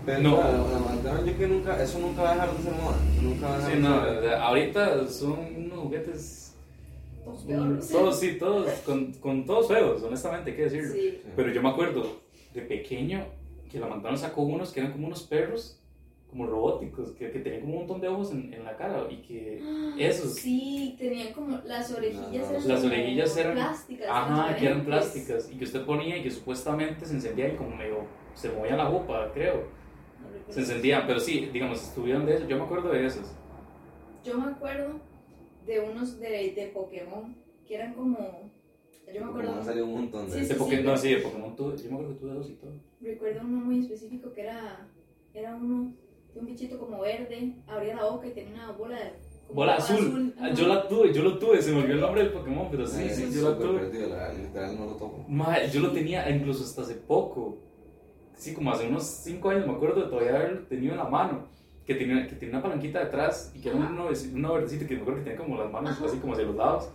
Pero 0.06 0.22
No. 0.22 0.38
la, 0.38 0.52
la 0.52 0.80
mandaron 0.80 1.26
yo 1.26 1.38
que 1.38 1.48
nunca, 1.48 1.82
eso 1.84 2.00
nunca 2.00 2.22
va 2.24 2.32
a 2.32 2.34
dejar 2.36 2.52
de 2.58 2.64
ser 2.64 2.74
moda. 2.74 2.98
Nunca 3.22 3.48
va 3.48 3.54
a 3.54 3.58
dejar 3.58 3.72
Sí, 3.72 3.78
de 3.78 3.84
no, 3.84 4.04
ser- 4.22 4.34
ahorita 4.36 5.08
son 5.08 5.40
unos 5.58 5.80
juguetes. 5.80 6.56
Todos 7.26 7.44
mm, 7.44 7.48
peores. 7.48 7.90
Todos, 7.90 8.20
sí, 8.20 8.38
todos, 8.40 8.70
con, 8.86 9.14
con 9.14 9.46
todos 9.46 9.68
feos, 9.68 10.02
honestamente, 10.04 10.52
hay 10.52 10.56
que 10.56 10.64
decirlo. 10.64 10.94
Sí. 10.94 11.00
Sí. 11.12 11.22
Pero 11.36 11.52
yo 11.52 11.62
me 11.62 11.70
acuerdo 11.70 12.04
de 12.54 12.62
pequeño 12.62 13.26
que 13.70 13.80
la 13.80 13.88
mandaron 13.88 14.18
sacó 14.18 14.42
unos 14.42 14.72
que 14.72 14.80
eran 14.80 14.92
como 14.92 15.08
unos 15.08 15.24
perros, 15.24 15.76
como 16.30 16.46
robóticos, 16.46 17.12
que, 17.12 17.32
que 17.32 17.40
tenían 17.40 17.62
como 17.62 17.74
un 17.74 17.80
montón 17.80 18.02
de 18.02 18.08
ojos 18.08 18.32
en, 18.32 18.54
en 18.54 18.64
la 18.64 18.76
cara 18.78 19.06
y 19.10 19.18
que 19.18 19.62
esos. 19.98 20.36
Sí, 20.36 20.96
tenían 20.98 21.34
como 21.34 21.60
las 21.66 21.92
orejillas 21.92 22.50
eran 22.50 22.68
las 22.68 22.84
orejillas 22.86 23.38
eran- 23.38 23.54
plásticas. 23.54 24.08
Ajá, 24.10 24.56
que 24.56 24.66
eran 24.66 24.86
plásticas 24.86 25.52
y 25.52 25.58
que 25.58 25.64
usted 25.66 25.86
ponía 25.86 26.18
y 26.18 26.24
que 26.24 26.32
supuestamente 26.32 27.06
se 27.06 27.14
encendía 27.16 27.50
y 27.50 27.56
como 27.56 27.76
medio 27.76 28.06
se 28.34 28.50
movía 28.50 28.76
la 28.76 28.86
jupa, 28.88 29.32
creo. 29.34 29.56
No. 30.48 30.54
Se 30.54 30.62
encendían, 30.62 31.04
pero 31.08 31.20
sí, 31.20 31.50
digamos, 31.54 31.82
estuvieron 31.84 32.26
de 32.26 32.36
eso. 32.36 32.48
Yo 32.48 32.58
me 32.58 32.64
acuerdo 32.64 32.90
de 32.90 33.06
esos. 33.06 33.32
Yo 34.24 34.38
me 34.38 34.52
acuerdo 34.52 35.00
de 35.66 35.80
unos 35.80 36.20
de, 36.20 36.54
de 36.54 36.72
Pokémon 36.74 37.36
que 37.68 37.76
eran 37.76 37.94
como. 37.94 38.50
Yo 39.14 39.24
me 39.26 39.30
acuerdo. 39.32 39.64
salido 39.64 39.86
un 39.86 39.94
montón 39.94 40.30
de 40.30 40.40
Sí, 40.40 40.46
sí, 40.46 40.54
Pokémon, 40.54 40.84
no, 40.86 40.92
pero- 40.92 40.98
sí, 41.02 41.10
de 41.14 41.22
Pokémon 41.22 41.56
tuve, 41.56 41.78
yo 41.78 41.84
me 41.90 41.94
acuerdo 41.96 42.14
que 42.14 42.20
tuve 42.20 42.34
dos 42.34 42.50
y 42.50 42.54
todo. 42.54 42.72
Recuerdo 43.02 43.42
uno 43.44 43.58
muy 43.66 43.80
específico 43.80 44.34
que 44.34 44.42
era. 44.42 44.88
Era 45.34 45.56
uno 45.56 45.94
de 46.34 46.40
un 46.40 46.46
bichito 46.46 46.78
como 46.80 47.00
verde, 47.02 47.56
abría 47.68 47.96
la 47.96 48.06
boca 48.10 48.28
y 48.28 48.32
tenía 48.32 48.54
una 48.54 48.72
bola 48.72 48.98
de. 48.98 49.12
Bola 49.54 49.76
una 49.76 49.84
azul. 49.84 50.34
Ah. 50.40 50.52
Yo 50.54 50.68
la 50.68 50.88
tuve, 50.88 51.12
yo 51.14 51.24
lo 51.24 51.38
tuve, 51.40 51.62
se 51.62 51.72
me 51.72 51.80
olvidó 51.80 51.96
el 51.96 52.02
nombre 52.02 52.24
del 52.24 52.32
Pokémon, 52.34 52.68
pero 52.70 52.86
sí, 52.86 52.98
Mae, 52.98 53.10
sí, 53.10 53.24
es 53.24 53.36
yo 53.36 53.50
la 53.52 53.58
tuve. 53.58 53.80
perdido, 53.80 54.10
la- 54.10 54.34
literal 54.34 54.78
no 54.78 54.86
lo 54.86 54.92
toco. 54.94 55.26
Mae, 55.28 55.70
yo 55.72 55.80
lo 55.82 55.92
tenía 55.92 56.30
incluso 56.30 56.64
hasta 56.64 56.84
hace 56.84 56.96
poco. 56.96 57.58
Sí, 58.36 58.54
como 58.54 58.72
hace 58.72 58.88
unos 58.88 59.04
5 59.04 59.50
años 59.50 59.66
me 59.68 59.74
acuerdo 59.74 60.02
de 60.04 60.08
todavía 60.08 60.36
haberlo 60.36 60.62
tenido 60.68 60.94
en 60.94 61.00
la 61.00 61.06
mano. 61.10 61.48
Que 61.86 61.96
tenía, 61.96 62.28
que 62.28 62.36
tenía 62.36 62.54
una 62.56 62.64
palanquita 62.64 63.04
detrás 63.04 63.52
y 63.56 63.62
que 63.62 63.70
era 63.70 63.78
uno, 63.80 64.08
una 64.36 64.52
verdecita 64.52 64.86
que 64.88 64.96
me 64.96 65.02
acuerdo 65.02 65.20
que 65.22 65.30
tenía 65.32 65.40
como 65.44 65.58
las 65.58 65.72
manos 65.72 65.92
Ajá. 65.94 66.06
así 66.06 66.20
como 66.20 66.34
hacia 66.34 66.46
los 66.46 66.56
lados. 66.56 66.90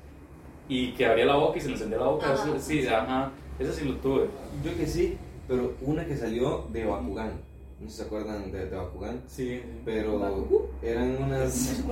Y 0.69 0.93
que 0.93 1.07
abría 1.07 1.27
la 1.27 1.37
boca 1.37 1.59
y 1.59 1.61
se 1.61 1.67
le 1.69 1.75
encendía 1.75 1.99
la 1.99 2.07
boca. 2.09 2.33
Ajá. 2.33 2.55
así, 2.57 2.81
Sí, 2.83 2.87
ajá. 2.87 3.31
Ese 3.59 3.73
sí 3.73 3.85
lo 3.85 3.97
tuve. 3.97 4.27
Yo 4.65 4.77
que 4.77 4.87
sí, 4.87 5.17
pero 5.47 5.75
una 5.83 6.05
que 6.07 6.17
salió 6.17 6.67
de 6.73 6.85
Bakugan. 6.85 7.33
No 7.81 7.89
sé 7.89 7.91
si 7.91 7.97
se 7.99 8.03
acuerdan 8.05 8.51
de, 8.51 8.67
de 8.67 8.77
Bakugan. 8.77 9.21
Sí. 9.27 9.61
Pero 9.85 10.19
Bakugan. 10.19 10.67
eran 10.83 11.23
unas, 11.23 11.83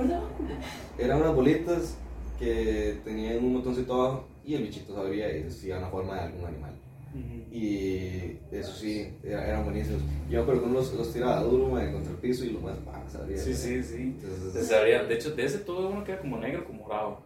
eran 0.97 1.21
unas 1.21 1.35
bolitas 1.35 1.97
que 2.39 2.97
tenían 3.05 3.43
un 3.43 3.53
botoncito 3.55 3.93
abajo 3.93 4.27
y 4.43 4.55
el 4.55 4.63
bichito 4.63 4.93
se 4.93 4.99
abría 4.99 5.29
y 5.37 5.43
decía 5.43 5.77
una 5.77 5.87
forma 5.87 6.15
de 6.15 6.21
algún 6.21 6.45
animal. 6.45 6.73
Ujú. 7.13 7.55
Y 7.55 8.39
eso 8.51 8.73
sí, 8.73 9.07
era- 9.23 9.47
eran 9.47 9.63
buenísimos. 9.65 10.01
Yo 10.29 10.37
me 10.37 10.41
acuerdo 10.41 10.61
que 10.63 10.65
uno 10.69 10.79
los, 10.79 10.93
los 10.95 11.13
tiraba 11.13 11.41
duro 11.43 11.67
mae, 11.69 11.91
contra 11.93 12.11
el 12.11 12.17
piso 12.17 12.43
y 12.43 12.49
lo 12.49 12.59
más 12.59 12.75
se 13.07 13.17
abría. 13.19 13.37
Sí, 13.37 13.53
sí, 13.53 13.83
sí. 13.83 13.95
Entonces, 14.19 14.67
Se 14.67 14.75
abría- 14.75 15.03
de 15.03 15.13
hecho, 15.13 15.31
de 15.35 15.45
ese 15.45 15.59
tuve 15.59 15.85
uno 15.85 16.03
que 16.03 16.13
era 16.13 16.21
como 16.21 16.37
negro, 16.37 16.65
como 16.65 16.81
morado. 16.83 17.19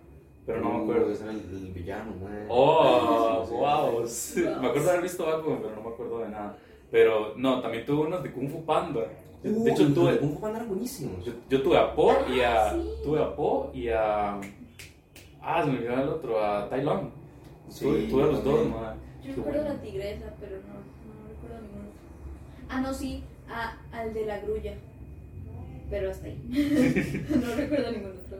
Pero 0.48 0.62
no 0.62 0.74
me 0.77 0.84
acuerdo. 0.84 1.12
Ese 1.12 1.24
era 1.24 1.34
el, 1.34 1.39
el 1.42 1.74
villano, 1.74 2.12
mae. 2.24 2.46
Oh, 2.50 3.44
Sí, 4.08 4.36
sí, 4.36 4.44
wow. 4.44 4.62
Me 4.62 4.68
acuerdo 4.68 4.84
de 4.86 4.89
haber 4.92 5.01
visto 5.04 5.25
Bakugan, 5.25 5.60
pero 5.62 5.75
no 5.75 5.82
me 5.84 5.89
acuerdo 5.89 6.20
de 6.20 6.30
nada. 6.30 6.58
Pero 6.89 7.34
no, 7.36 7.62
también 7.62 7.86
tuve 7.86 8.08
unos 8.08 8.24
de 8.24 8.32
Kung 8.32 8.50
Fu 8.50 8.63
Panda. 8.66 9.01
Yo- 9.01 9.51
Uh, 9.51 9.63
de 9.63 9.72
hecho, 9.72 9.94
tuve, 9.94 10.18
Kung 10.18 10.34
Fu 10.34 10.39
Panda 10.42 10.58
eran 10.58 10.70
buenísimos. 10.70 11.24
yo, 11.24 11.34
yo 11.50 11.62
tuve 11.62 11.77
a 11.77 11.94
Po 11.94 12.12
y 12.34 12.39
a. 12.39 12.70
Ah, 12.70 12.74
sí. 12.74 12.89
Tuve 13.04 13.22
a 13.22 13.36
Po 13.36 13.70
y 13.74 13.89
a. 13.89 14.39
Ah, 15.42 15.63
se 15.63 15.70
me 15.72 15.77
olvidó 15.77 15.94
el 15.94 16.10
otro, 16.10 16.44
a 16.44 16.68
Tai 16.70 16.82
Lung. 16.84 17.10
Sí, 17.70 17.86
tuve, 17.86 18.08
tuve 18.08 18.24
a 18.24 18.25
los 18.27 18.44
dos, 18.44 18.68
man. 18.70 18.96
Yo 19.24 19.36
recuerdo 19.36 19.62
bueno. 19.62 19.75
la 19.75 19.82
tigresa, 19.82 20.34
pero 20.39 20.56
no, 20.58 20.74
no 20.74 21.30
recuerdo 21.30 21.62
ninguno. 21.62 21.89
Ah, 22.70 22.82
no, 22.82 22.94
sí, 22.94 23.24
a, 23.50 23.77
al 23.92 24.13
de 24.13 24.25
la 24.25 24.39
grulla. 24.39 24.74
Pero 25.89 26.10
hasta 26.10 26.27
ahí. 26.27 26.42
no 27.30 27.56
recuerdo 27.56 27.92
ningún 27.92 28.12
otro. 28.12 28.38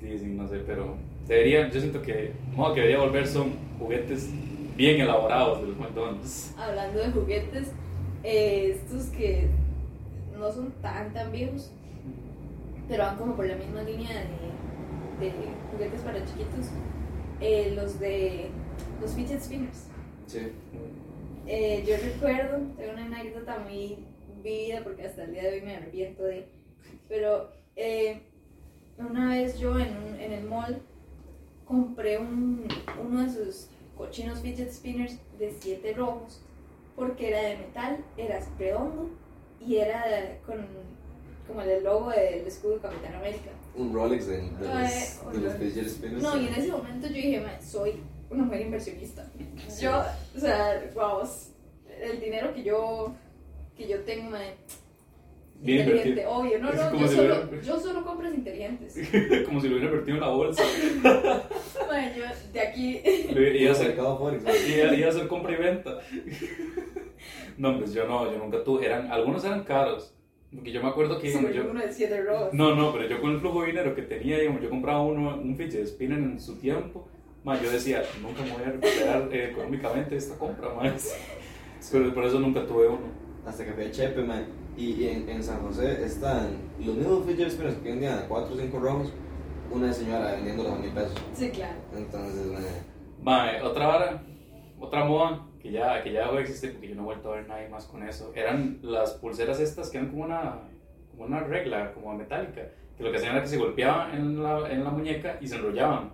Sí, 0.00 0.18
sí, 0.18 0.26
no 0.26 0.46
sé, 0.48 0.58
pero 0.66 0.94
deberían, 1.28 1.70
yo 1.70 1.80
siento 1.80 2.02
que, 2.02 2.32
modo 2.56 2.74
que 2.74 2.80
debería 2.80 3.00
volver 3.02 3.26
son 3.26 3.52
juguetes 3.78 4.30
bien 4.76 5.00
elaborados 5.00 5.60
de 5.60 5.68
los 5.68 5.78
McDonald's. 5.78 6.54
Hablando 6.56 6.98
de 7.00 7.10
juguetes, 7.10 7.68
eh, 8.24 8.70
estos 8.76 9.06
que 9.06 9.48
no 10.38 10.50
son 10.52 10.70
tan 10.82 11.12
tan 11.12 11.30
viejos, 11.32 11.70
pero 12.88 13.04
van 13.04 13.16
como 13.16 13.34
por 13.36 13.46
la 13.46 13.56
misma 13.56 13.82
línea 13.82 14.08
de, 15.20 15.26
de 15.26 15.32
juguetes 15.72 16.00
para 16.02 16.24
chiquitos. 16.24 16.70
eh, 17.40 17.72
los 17.76 18.00
de 18.00 18.48
los 19.00 19.12
fidget 19.14 19.40
spinners. 19.40 19.86
Sí. 20.26 20.40
Eh, 21.46 21.84
yo 21.86 21.94
recuerdo, 21.96 22.58
tengo 22.76 22.92
una 22.92 23.06
anécdota 23.06 23.58
muy 23.60 23.98
vivida 24.42 24.80
porque 24.84 25.06
hasta 25.06 25.24
el 25.24 25.32
día 25.32 25.42
de 25.44 25.48
hoy 25.54 25.60
me 25.62 25.76
arrepiento 25.76 26.22
de. 26.24 26.46
Pero 27.08 27.50
eh, 27.76 28.22
una 28.98 29.30
vez 29.30 29.58
yo 29.58 29.78
en, 29.78 29.88
un- 29.96 30.20
en 30.20 30.32
el 30.32 30.44
mall 30.44 30.80
compré 31.68 32.18
un, 32.18 32.66
uno 33.00 33.22
de 33.24 33.30
sus 33.30 33.68
cochinos 33.96 34.40
fidget 34.40 34.72
spinners 34.72 35.16
de 35.38 35.54
siete 35.60 35.92
rojos 35.92 36.40
porque 36.96 37.28
era 37.28 37.42
de 37.42 37.56
metal, 37.58 38.04
era 38.16 38.40
redondo 38.58 39.10
y 39.60 39.76
era 39.76 40.02
con 40.46 40.66
como 41.46 41.62
el 41.62 41.82
logo 41.84 42.10
del 42.10 42.46
escudo 42.46 42.74
de 42.74 42.80
Capitán 42.80 43.14
América. 43.14 43.50
Un 43.74 43.94
Rolex 43.94 44.26
de, 44.26 44.36
de 44.36 44.42
los, 44.50 45.32
de 45.32 45.40
los 45.40 45.54
fidget 45.54 45.88
spinners. 45.88 46.22
No, 46.22 46.36
y 46.36 46.46
en 46.48 46.54
ese 46.54 46.72
momento 46.72 47.06
yo 47.06 47.14
dije, 47.14 47.40
"Mae, 47.40 47.62
soy 47.62 48.02
una 48.30 48.44
mujer 48.44 48.60
inversionista. 48.62 49.30
Yo, 49.80 50.02
o 50.36 50.40
sea, 50.40 50.90
wow, 50.94 51.22
el 52.00 52.20
dinero 52.20 52.52
que 52.52 52.62
yo, 52.62 53.14
que 53.76 53.88
yo 53.88 54.00
tengo, 54.04 54.30
mae, 54.30 54.56
Bien 55.60 55.80
inteligente, 55.80 56.08
invertido. 56.10 56.30
obvio, 56.30 56.58
no, 56.60 56.68
Es 56.70 56.76
no, 56.76 56.90
como 56.90 57.00
yo 57.02 57.08
si 57.08 57.16
solo, 57.16 57.34
hubiera- 57.42 57.62
yo 57.62 57.80
solo 57.80 58.04
compras 58.04 58.34
inteligentes. 58.34 58.94
Como 59.46 59.60
si 59.60 59.68
lo 59.68 59.74
hubiera 59.76 59.90
invertido 59.90 60.16
en 60.16 60.20
la 60.20 60.28
bolsa. 60.28 60.62
Mae, 61.88 62.14
yo 62.16 62.22
de 62.52 62.60
aquí, 62.60 63.00
iba 63.04 63.70
a 63.70 63.72
hacer, 63.72 63.94
iba, 63.96 65.06
a 65.06 65.10
hacer 65.10 65.26
compra 65.28 65.52
y 65.52 65.56
venta. 65.56 65.98
No, 67.56 67.78
pues 67.78 67.92
yo 67.92 68.06
no, 68.06 68.30
yo 68.30 68.38
nunca 68.38 68.62
tuve. 68.62 68.86
Eran, 68.86 69.10
algunos 69.10 69.44
eran 69.44 69.64
caros. 69.64 70.14
Porque 70.54 70.70
yo 70.72 70.80
me 70.82 70.88
acuerdo 70.88 71.18
que 71.18 71.28
digamos, 71.28 71.52
yo, 71.54 71.68
uno 71.70 71.80
de 71.80 71.92
siete 71.92 72.22
rojos. 72.22 72.54
No, 72.54 72.74
no, 72.74 72.92
pero 72.92 73.06
yo 73.08 73.20
con 73.20 73.32
el 73.32 73.40
flujo 73.40 73.60
de 73.62 73.66
dinero 73.68 73.94
que 73.94 74.02
tenía, 74.02 74.38
digamos, 74.38 74.62
yo 74.62 74.70
compraba 74.70 75.02
uno, 75.02 75.36
un 75.36 75.56
fidget 75.56 75.86
spinner 75.86 76.18
en 76.18 76.40
su 76.40 76.56
tiempo, 76.58 77.06
más 77.44 77.60
yo 77.60 77.70
decía, 77.70 78.02
nunca 78.22 78.42
me 78.42 78.52
voy 78.52 78.62
a 78.62 78.66
recuperar 78.72 79.28
eh, 79.32 79.50
económicamente 79.50 80.16
esta 80.16 80.38
compra, 80.38 80.72
más. 80.72 81.14
Pero 81.92 82.14
por 82.14 82.24
eso 82.24 82.38
nunca 82.40 82.64
tuve 82.66 82.86
uno. 82.88 83.08
Hasta 83.44 83.64
que 83.64 83.72
fui 83.72 83.84
a 83.84 83.90
Chepe, 83.90 84.22
man. 84.22 84.46
Y, 84.78 85.08
en, 85.08 85.28
en 85.28 85.42
San 85.42 85.60
José 85.60 86.04
están 86.04 86.56
los 86.78 86.94
mismos 86.94 87.26
fidget 87.26 87.50
spinners 87.50 87.76
que 87.78 87.88
vendían 87.90 88.18
a 88.20 88.28
4 88.28 88.54
o 88.54 88.56
5 88.56 88.78
rojos. 88.78 89.12
Una 89.70 89.92
señora 89.92 90.32
vendiéndolos 90.32 90.72
a 90.72 90.76
mil 90.76 90.90
pesos. 90.92 91.12
Sí, 91.34 91.50
claro. 91.50 91.74
Entonces, 91.94 92.46
Mae, 93.22 93.60
otra 93.60 93.86
vara, 93.88 94.22
otra 94.80 95.04
moda 95.04 95.44
que 95.60 95.72
ya, 95.72 96.02
que 96.02 96.12
ya 96.12 96.20
dejó 96.20 96.36
de 96.36 96.42
existir 96.42 96.72
porque 96.72 96.88
yo 96.88 96.94
no 96.94 97.02
he 97.02 97.04
vuelto 97.06 97.32
a 97.32 97.36
ver 97.36 97.48
nadie 97.48 97.68
más 97.68 97.84
con 97.86 98.02
eso, 98.04 98.32
eran 98.34 98.78
las 98.82 99.14
pulseras 99.14 99.58
estas 99.60 99.90
que 99.90 99.98
eran 99.98 100.10
como 100.10 100.24
una, 100.24 100.60
como 101.10 101.24
una 101.24 101.40
regla, 101.40 101.92
como 101.92 102.14
metálica, 102.14 102.68
que 102.96 103.02
lo 103.02 103.10
que 103.10 103.16
hacían 103.18 103.32
era 103.32 103.42
que 103.42 103.48
se 103.48 103.58
golpeaban 103.58 104.14
en 104.14 104.42
la, 104.42 104.70
en 104.70 104.84
la 104.84 104.90
muñeca 104.90 105.36
y 105.40 105.48
se 105.48 105.56
enrollaban. 105.56 106.12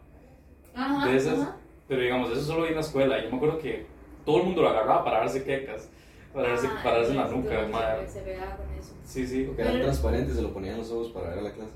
Ajá, 0.75 1.07
De 1.09 1.17
esas, 1.17 1.39
ajá. 1.41 1.57
pero 1.87 2.01
digamos, 2.01 2.31
eso 2.33 2.41
solo 2.41 2.63
vi 2.63 2.71
en 2.71 2.75
la 2.77 2.81
escuela. 2.81 3.23
Yo 3.23 3.31
me 3.31 3.37
acuerdo 3.37 3.59
que 3.59 3.87
todo 4.25 4.39
el 4.39 4.45
mundo 4.45 4.63
lo 4.63 4.71
agarraba 4.71 5.05
para 5.05 5.19
darse 5.19 5.45
quecas, 5.45 5.91
para 6.35 6.49
darse, 6.51 6.67
Ah, 6.67 6.81
para 6.83 6.97
darse 6.97 7.11
en 7.13 7.17
la 7.17 7.29
nuca, 7.29 7.69
mae. 7.71 8.09
Se, 8.09 8.21
pegaba 8.21 8.57
con 8.57 8.67
eso. 8.79 8.93
Sí, 9.07 9.27
sí. 9.27 9.45
porque 9.45 9.63
eran 9.63 9.75
Pero- 9.75 9.85
transparentes, 9.87 10.35
se 10.37 10.43
lo 10.43 10.53
ponían 10.53 10.75
en 10.75 10.81
los 10.81 10.91
ojos 10.91 11.09
para 11.13 11.31
ver 11.31 11.39
a 11.39 11.43
la 11.43 11.53
clase. 11.53 11.71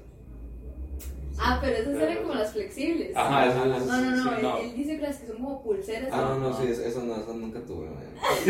Ah, 1.40 1.58
pero 1.60 1.76
esas 1.76 1.94
eran 2.02 2.22
como 2.22 2.34
las 2.34 2.52
flexibles. 2.52 3.16
Ajá, 3.16 3.42
Ajá, 3.44 3.46
esas- 3.48 3.86
No, 3.86 4.00
no, 4.00 4.10
no, 4.16 4.22
sí, 4.24 4.28
él, 4.36 4.42
no. 4.42 4.56
él 4.58 4.74
dice 4.74 4.96
que 4.96 5.02
las 5.02 5.16
que 5.18 5.26
son 5.28 5.36
como 5.36 5.62
pulseras. 5.62 6.08
Ah, 6.12 6.20
no, 6.34 6.38
no, 6.40 6.50
no. 6.50 6.56
sí, 6.56 6.66
es- 6.66 6.78
esas 6.80 7.04
no, 7.04 7.14
esas 7.16 7.36
nunca 7.36 7.60
tuve, 7.60 7.86
man. 7.86 7.96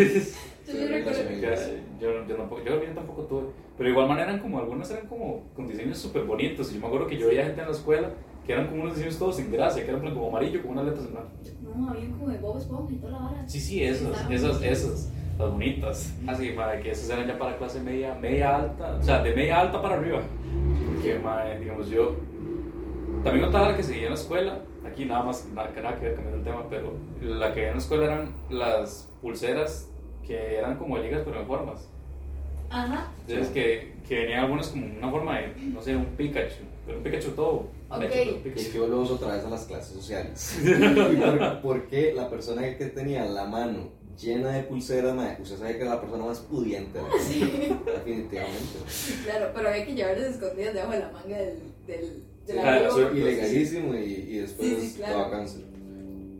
Yo 0.68 0.74
sí 0.74 0.86
recuerdo. 0.86 1.20
Yo, 2.00 2.26
yo, 2.26 2.36
tampoco, 2.36 2.62
yo, 2.62 2.82
yo 2.84 2.92
tampoco 2.94 3.22
tuve. 3.24 3.42
Pero 3.76 3.86
de 3.86 3.90
igual 3.90 4.08
manera 4.08 4.28
eran 4.30 4.40
como, 4.40 4.58
algunas 4.58 4.90
eran 4.90 5.06
como 5.06 5.44
con 5.54 5.66
diseños 5.68 5.98
súper 5.98 6.24
bonitos. 6.24 6.70
Y 6.70 6.74
yo 6.76 6.80
me 6.80 6.86
acuerdo 6.86 7.06
que 7.06 7.16
yo 7.18 7.28
veía 7.28 7.44
gente 7.44 7.60
en 7.60 7.66
la 7.68 7.72
escuela 7.72 8.10
que 8.46 8.52
eran 8.54 8.68
como 8.68 8.82
unos 8.82 8.94
diseños 8.94 9.18
todos 9.18 9.36
sin 9.36 9.50
gracia, 9.52 9.82
que 9.84 9.90
eran 9.90 10.02
como 10.14 10.28
amarillo, 10.28 10.62
con 10.62 10.72
unas 10.72 10.86
letras 10.86 11.04
en 11.06 11.12
blanco. 11.12 11.30
No, 11.62 11.90
había 11.90 12.10
como 12.10 12.28
de 12.28 12.38
Bob 12.38 12.56
Esponja 12.58 12.92
y 12.92 12.96
toda 12.96 13.12
la 13.12 13.18
vara. 13.18 13.48
Sí, 13.48 13.60
sí, 13.60 13.82
esas, 13.84 14.30
esas, 14.30 14.62
esas, 14.62 15.10
las 15.38 15.50
bonitas. 15.50 16.14
Así, 16.26 16.52
madre, 16.52 16.80
que 16.80 16.90
esas 16.90 17.10
eran 17.10 17.26
ya 17.28 17.38
para 17.38 17.56
clase 17.56 17.80
media, 17.80 18.14
media 18.14 18.56
alta, 18.56 18.96
o 18.96 19.02
sea, 19.02 19.22
de 19.22 19.34
media 19.34 19.60
alta 19.60 19.80
para 19.80 19.96
arriba. 19.96 20.20
Porque, 20.94 21.18
madre, 21.18 21.60
digamos, 21.60 21.88
yo 21.88 22.16
también 23.22 23.46
notaba 23.46 23.70
la 23.70 23.76
que 23.76 23.82
seguía 23.82 24.04
en 24.04 24.10
la 24.10 24.14
escuela, 24.18 24.60
aquí 24.84 25.04
nada 25.04 25.22
más, 25.22 25.46
nada, 25.54 25.72
que 25.72 25.80
nada 25.80 25.96
que 25.98 26.06
ver 26.06 26.14
cambiando 26.14 26.38
el 26.38 26.44
tema, 26.44 26.66
pero 26.68 26.92
la 27.20 27.48
que 27.52 27.60
veía 27.60 27.68
en 27.68 27.74
la 27.76 27.82
escuela 27.82 28.04
eran 28.04 28.32
las 28.50 29.08
pulseras 29.22 29.88
que 30.26 30.56
eran 30.56 30.76
como 30.76 30.98
ligas 30.98 31.22
pero 31.24 31.40
en 31.40 31.46
formas. 31.46 31.88
Ajá. 32.70 33.08
Entonces, 33.26 33.48
que, 33.52 33.94
que 34.06 34.20
venían 34.20 34.40
algunas 34.44 34.68
como 34.68 34.86
una 34.86 35.10
forma 35.10 35.38
de, 35.38 35.54
no 35.72 35.80
sé, 35.80 35.96
un 35.96 36.04
Pikachu, 36.04 36.64
pero 36.84 36.98
un 36.98 37.04
Pikachu 37.04 37.30
todo. 37.30 37.66
Ok. 37.90 38.02
hecho 38.02 38.30
por 38.32 38.38
Y 38.38 38.50
Pikachu. 38.50 38.72
que 38.72 38.78
yo 38.78 38.86
lo 38.88 39.00
uso 39.00 39.14
otra 39.14 39.34
vez 39.34 39.44
a 39.44 39.48
las 39.50 39.64
clases 39.64 39.94
sociales. 39.94 40.60
¿Y 40.62 41.16
por, 41.16 41.60
por 41.62 41.86
qué 41.86 42.12
la 42.14 42.28
persona 42.28 42.62
que 42.76 42.86
tenía 42.86 43.24
la 43.24 43.46
mano 43.46 43.88
llena 44.20 44.50
de 44.50 44.62
pulseras, 44.64 45.14
man, 45.14 45.36
usted 45.40 45.56
sabe 45.56 45.76
que 45.76 45.82
era 45.82 45.94
la 45.94 46.00
persona 46.00 46.24
más 46.24 46.38
pudiente? 46.40 46.98
¿no? 46.98 47.06
Definitivamente. 47.92 48.78
Claro, 49.24 49.50
pero 49.54 49.68
había 49.68 49.84
que 49.86 49.94
llevarlas 49.94 50.26
escondidas 50.34 50.74
debajo 50.74 50.92
de 50.92 50.98
la 51.00 51.10
manga 51.12 51.36
del. 51.38 51.58
del 51.86 52.22
de 52.46 52.54
la 52.54 52.62
Claro, 52.62 52.88
es 52.88 53.12
sí. 53.12 53.18
ilegalísimo 53.18 53.94
y, 53.94 53.98
y 53.98 54.38
después 54.38 54.68
Sí, 54.68 54.80
sí, 54.90 54.96
claro. 54.96 55.18
daba 55.18 55.30
cáncer. 55.30 55.60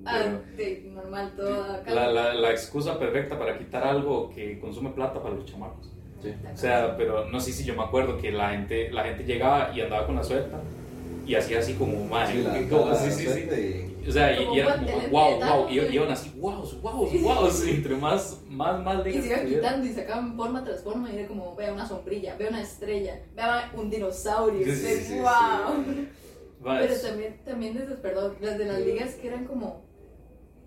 Ah, 0.06 0.38
sí, 0.56 0.90
normal, 0.94 1.32
todo. 1.37 1.66
La, 1.87 2.08
la, 2.11 2.32
la 2.35 2.50
excusa 2.50 2.99
perfecta 2.99 3.38
para 3.38 3.58
quitar 3.58 3.85
algo 3.85 4.30
que 4.30 4.58
consume 4.58 4.90
plata 4.90 5.23
para 5.23 5.35
los 5.35 5.44
chamacos. 5.44 5.90
Sí. 6.23 6.32
O 6.52 6.56
sea, 6.56 6.97
pero 6.97 7.26
no 7.26 7.38
sé 7.40 7.52
si 7.52 7.62
yo 7.64 7.75
me 7.75 7.82
acuerdo 7.82 8.16
que 8.16 8.32
la 8.32 8.50
gente, 8.50 8.90
la 8.90 9.04
gente 9.04 9.25
llegaba 9.25 9.70
y 9.76 9.82
andaba 9.82 10.06
con 10.06 10.16
la 10.16 10.25
suelta 10.25 10.61
y 11.26 11.35
hacía 11.35 11.58
así 11.58 11.75
como, 11.75 12.06
madre, 12.06 12.42
Sí, 12.42 13.11
sí, 13.11 13.26
sí, 13.26 13.26
sí. 13.35 13.40
y- 13.54 13.98
O 14.09 14.12
sea, 14.12 14.33
y, 14.33 14.45
Como 14.45 14.57
y 14.57 14.61
era 14.61 14.69
guantelete 14.69 15.11
como, 15.11 15.29
wow, 15.29 15.38
wow, 15.38 15.69
y 15.69 15.95
iban 15.95 16.11
así, 16.11 16.33
wow, 16.38 16.62
wow, 16.83 17.09
wow, 17.21 17.50
y 17.67 17.71
entre 17.71 17.97
más, 17.97 18.41
más, 18.49 18.83
más 18.83 19.07
Y 19.07 19.11
ligas 19.11 19.23
se 19.25 19.29
iba 19.29 19.41
tuviera. 19.43 19.61
quitando 19.61 19.87
y 19.87 19.93
sacaban 19.93 20.37
forma 20.37 20.65
tras 20.65 20.83
forma 20.83 21.12
y 21.12 21.19
era 21.19 21.29
como, 21.29 21.55
vea 21.55 21.73
una 21.73 21.87
sombrilla, 21.87 22.35
vea 22.37 22.49
una 22.49 22.62
estrella, 22.62 23.23
vea 23.35 23.71
un 23.75 23.91
dinosaurio. 23.91 24.65
Sí, 24.65 24.71
y 24.71 24.75
sí, 24.75 24.81
usted, 24.81 24.99
sí, 24.99 25.05
sí, 25.15 25.21
wow. 25.21 25.85
Pero 26.79 26.95
también, 27.00 27.41
también 27.45 27.75
de 27.75 27.85
esas, 27.85 28.00
perdón, 28.00 28.37
las 28.41 28.59
de 28.59 28.65
las 28.65 28.81
ligas 28.81 29.15
que 29.15 29.29
eran 29.29 29.45
como 29.45 29.83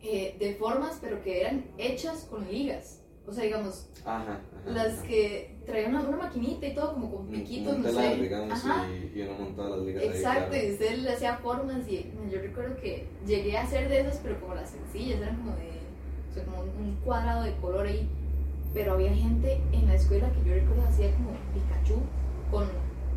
eh, 0.01 0.35
de 0.39 0.55
formas, 0.55 0.99
pero 1.01 1.21
que 1.21 1.41
eran 1.41 1.65
hechas 1.77 2.27
con 2.29 2.49
ligas. 2.49 3.00
O 3.31 3.33
sea, 3.33 3.43
digamos, 3.45 3.87
Ajá. 4.05 4.21
ajá, 4.23 4.39
las 4.65 4.93
ajá. 4.99 5.07
que 5.07 5.55
traían 5.65 5.95
una, 5.95 6.07
una 6.07 6.17
maquinita 6.17 6.67
y 6.67 6.75
todo, 6.75 6.93
como 6.95 7.09
con 7.15 7.21
Un- 7.27 7.31
piquitos, 7.31 7.77
no 7.77 7.89
sé. 7.91 8.15
digamos, 8.17 8.51
Ajá. 8.65 8.85
y, 8.89 9.17
y 9.17 9.21
uno 9.21 9.39
montaba 9.39 9.69
las 9.77 9.79
ligas 9.85 10.03
ahí. 10.03 10.09
Exacto, 10.09 10.49
claro. 10.51 10.67
y 10.67 10.71
usted 10.73 10.97
le 10.97 11.11
hacía 11.13 11.37
formas 11.37 11.87
y 11.87 12.11
yo 12.29 12.41
recuerdo 12.41 12.75
que 12.75 13.07
llegué 13.25 13.57
a 13.57 13.63
hacer 13.63 13.87
de 13.87 14.01
esas, 14.01 14.17
pero 14.17 14.39
como 14.41 14.55
las 14.55 14.69
sencillas, 14.69 15.21
eran 15.21 15.37
como 15.37 15.51
de, 15.55 15.69
o 16.29 16.33
sea, 16.33 16.43
como 16.43 16.61
un 16.61 16.97
cuadrado 17.05 17.43
de 17.43 17.55
color 17.55 17.85
ahí, 17.87 18.07
pero 18.73 18.93
había 18.93 19.13
gente 19.13 19.61
en 19.71 19.87
la 19.87 19.95
escuela 19.95 20.29
que 20.33 20.47
yo 20.49 20.53
recuerdo 20.55 20.83
hacía 20.89 21.11
como 21.13 21.31
Pikachu 21.53 22.01
con 22.51 22.67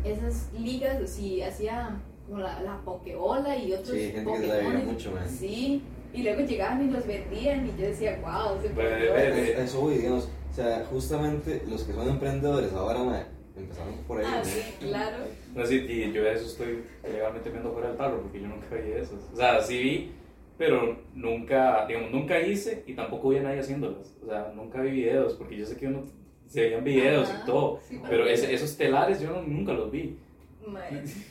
esas 0.05 0.49
ligas, 0.57 1.01
así, 1.01 1.41
hacía 1.41 1.97
como 2.25 2.39
la, 2.39 2.61
la 2.61 2.79
Pokébola 2.85 3.57
y 3.57 3.73
otros 3.73 3.89
Sí, 3.97 4.11
gente 4.11 4.31
que 4.31 4.39
se 4.39 4.47
la 4.47 4.55
veía 4.55 4.79
mucho, 4.85 5.11
man. 5.11 5.29
Sí, 5.29 5.83
y 6.15 6.23
luego 6.23 6.41
llegaban 6.41 6.87
y 6.87 6.91
los 6.91 7.05
vendían 7.05 7.65
y 7.67 7.81
yo 7.81 7.87
decía, 7.87 8.19
wow, 8.21 8.61
se 8.61 8.69
Ve, 8.69 8.73
perdió". 8.75 9.13
ve, 9.13 9.31
ve. 9.31 9.55
A 9.57 9.63
Eso 9.63 9.81
voy, 9.81 9.95
digamos. 9.95 10.29
O 10.51 10.53
sea, 10.55 10.85
justamente 10.89 11.63
los 11.69 11.83
que 11.83 11.93
son 11.93 12.07
emprendedores 12.09 12.71
ahora, 12.73 13.03
ma, 13.03 13.23
empezaron 13.57 13.93
por 14.07 14.19
ahí. 14.19 14.25
Ah, 14.27 14.37
ma. 14.37 14.43
sí, 14.45 14.61
claro. 14.79 15.17
No, 15.53 15.65
sí, 15.65 15.85
y 15.87 16.11
yo 16.13 16.23
de 16.23 16.33
eso 16.33 16.45
estoy 16.45 16.83
legalmente 17.03 17.49
viendo 17.49 17.71
fuera 17.73 17.89
del 17.89 17.97
tarro 17.97 18.21
porque 18.21 18.41
yo 18.41 18.47
nunca 18.47 18.67
vi 18.75 18.91
esos. 18.93 19.19
O 19.33 19.35
sea, 19.35 19.61
sí 19.61 19.77
vi, 19.77 20.11
pero 20.57 20.97
nunca, 21.13 21.85
digamos, 21.87 22.11
nunca 22.11 22.39
hice 22.39 22.83
y 22.87 22.93
tampoco 22.93 23.29
vi 23.29 23.37
a 23.37 23.43
nadie 23.43 23.59
haciéndolas. 23.59 24.15
O 24.23 24.27
sea, 24.27 24.51
nunca 24.55 24.81
vi 24.81 24.91
videos 24.91 25.33
porque 25.33 25.57
yo 25.57 25.65
sé 25.65 25.75
que 25.75 25.87
uno 25.87 26.03
se 26.47 26.61
veían 26.61 26.83
videos 26.83 27.29
Ajá, 27.29 27.41
y 27.43 27.45
todo, 27.45 27.79
sí, 27.87 27.99
pero 28.07 28.25
ese- 28.27 28.53
esos 28.53 28.77
telares 28.77 29.19
yo 29.19 29.31
no- 29.31 29.41
nunca 29.41 29.73
los 29.73 29.91
vi. 29.91 30.17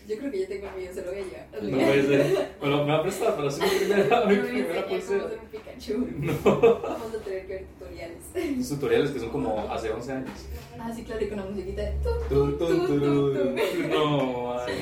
Yo 0.09 0.17
creo 0.19 0.31
que 0.31 0.41
yo 0.41 0.49
tengo 0.49 0.69
el 0.69 0.81
mío, 0.83 0.91
se 0.95 1.03
lo 1.05 1.11
voy 1.11 1.21
a 1.21 1.25
llevar. 1.25 1.62
No 1.62 1.79
puede 1.87 2.03
ser. 2.07 2.49
Me 2.62 2.69
lo 2.69 2.85
me 2.85 2.93
va 2.93 2.99
a 2.99 3.03
prestar, 3.03 3.37
pero 3.37 3.50
sí 3.50 3.61
mi 3.62 3.69
primera, 3.87 4.25
mi 4.26 4.37
No 4.37 4.43
me 4.43 4.49
primera 4.49 4.87
pulsera. 4.88 5.25
hacer 5.25 5.38
un 5.43 5.49
Pikachu. 5.49 6.09
No. 6.19 6.81
Vamos 6.83 7.14
a 7.14 7.25
tener 7.25 7.47
que 7.47 7.53
ver 7.55 7.64
tutoriales. 7.79 8.69
Tutoriales 8.69 9.11
que 9.11 9.21
son 9.21 9.31
como 9.31 9.59
hace 9.71 9.91
11 9.91 10.12
años. 10.12 10.31
Ah, 10.79 10.93
sí, 10.95 11.03
claro, 11.05 11.25
y 11.25 11.29
con 11.29 11.38
la 11.38 11.45
musiquita 11.47 11.83
de 11.83 11.93
tu, 12.03 12.35
Tun, 12.35 12.59
tu, 12.59 12.67
tun, 12.67 12.81
tu, 12.81 12.87
tu, 12.87 12.99
turun. 13.00 13.57
tu. 13.57 13.88
No, 13.88 14.45
madre. 14.55 14.75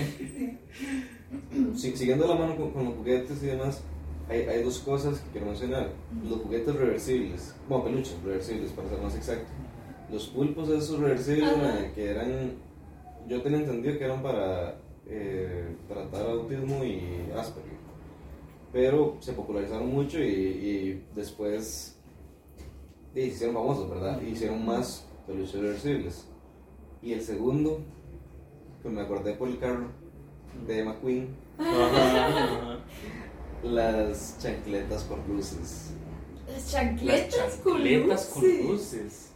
Si- 1.76 1.96
siguiendo 1.96 2.26
la 2.26 2.34
mano 2.34 2.56
con, 2.56 2.70
con 2.72 2.84
los 2.84 2.94
juguetes 2.94 3.42
y 3.42 3.46
demás, 3.46 3.82
hay, 4.28 4.40
hay 4.42 4.62
dos 4.62 4.78
cosas 4.80 5.18
que 5.20 5.30
quiero 5.32 5.46
mencionar. 5.46 5.90
Los 6.28 6.40
juguetes 6.40 6.74
reversibles, 6.74 7.54
bueno, 7.68 7.84
peluches 7.84 8.16
reversibles 8.24 8.70
para 8.72 8.88
ser 8.88 8.98
más 9.00 9.14
exacto. 9.16 9.50
Los 10.10 10.26
pulpos 10.28 10.68
esos 10.68 10.98
reversibles 10.98 11.48
que 11.94 12.06
eran, 12.10 12.52
yo 13.28 13.42
tenía 13.42 13.58
entendido 13.60 13.98
que 13.98 14.04
eran 14.04 14.22
para 14.22 14.76
eh, 15.06 15.76
tratar 15.88 16.30
autismo 16.30 16.84
y 16.84 17.28
Asperger. 17.36 17.72
Pero 18.72 19.16
se 19.20 19.32
popularizaron 19.34 19.92
mucho 19.92 20.18
y, 20.18 20.22
y 20.24 21.04
después 21.14 21.98
y 23.14 23.20
se 23.20 23.26
hicieron 23.26 23.54
famosos, 23.56 23.90
¿verdad? 23.90 24.20
Y 24.22 24.30
hicieron 24.30 24.64
más 24.64 25.06
peluches 25.26 25.60
reversibles. 25.60 26.26
Y 27.02 27.12
el 27.12 27.20
segundo, 27.20 27.80
que 28.82 28.88
me 28.88 29.02
acordé 29.02 29.34
por 29.34 29.48
el 29.48 29.58
carro 29.58 29.88
de 30.66 30.84
McQueen, 30.84 31.28
las 33.62 34.38
chancletas 34.40 35.04
con 35.04 35.20
luces. 35.28 35.90
Las 36.46 36.54
Las 36.56 36.72
chancletas, 36.72 37.54
con 37.62 37.78
luces. 37.82 38.64
luces. 38.64 39.28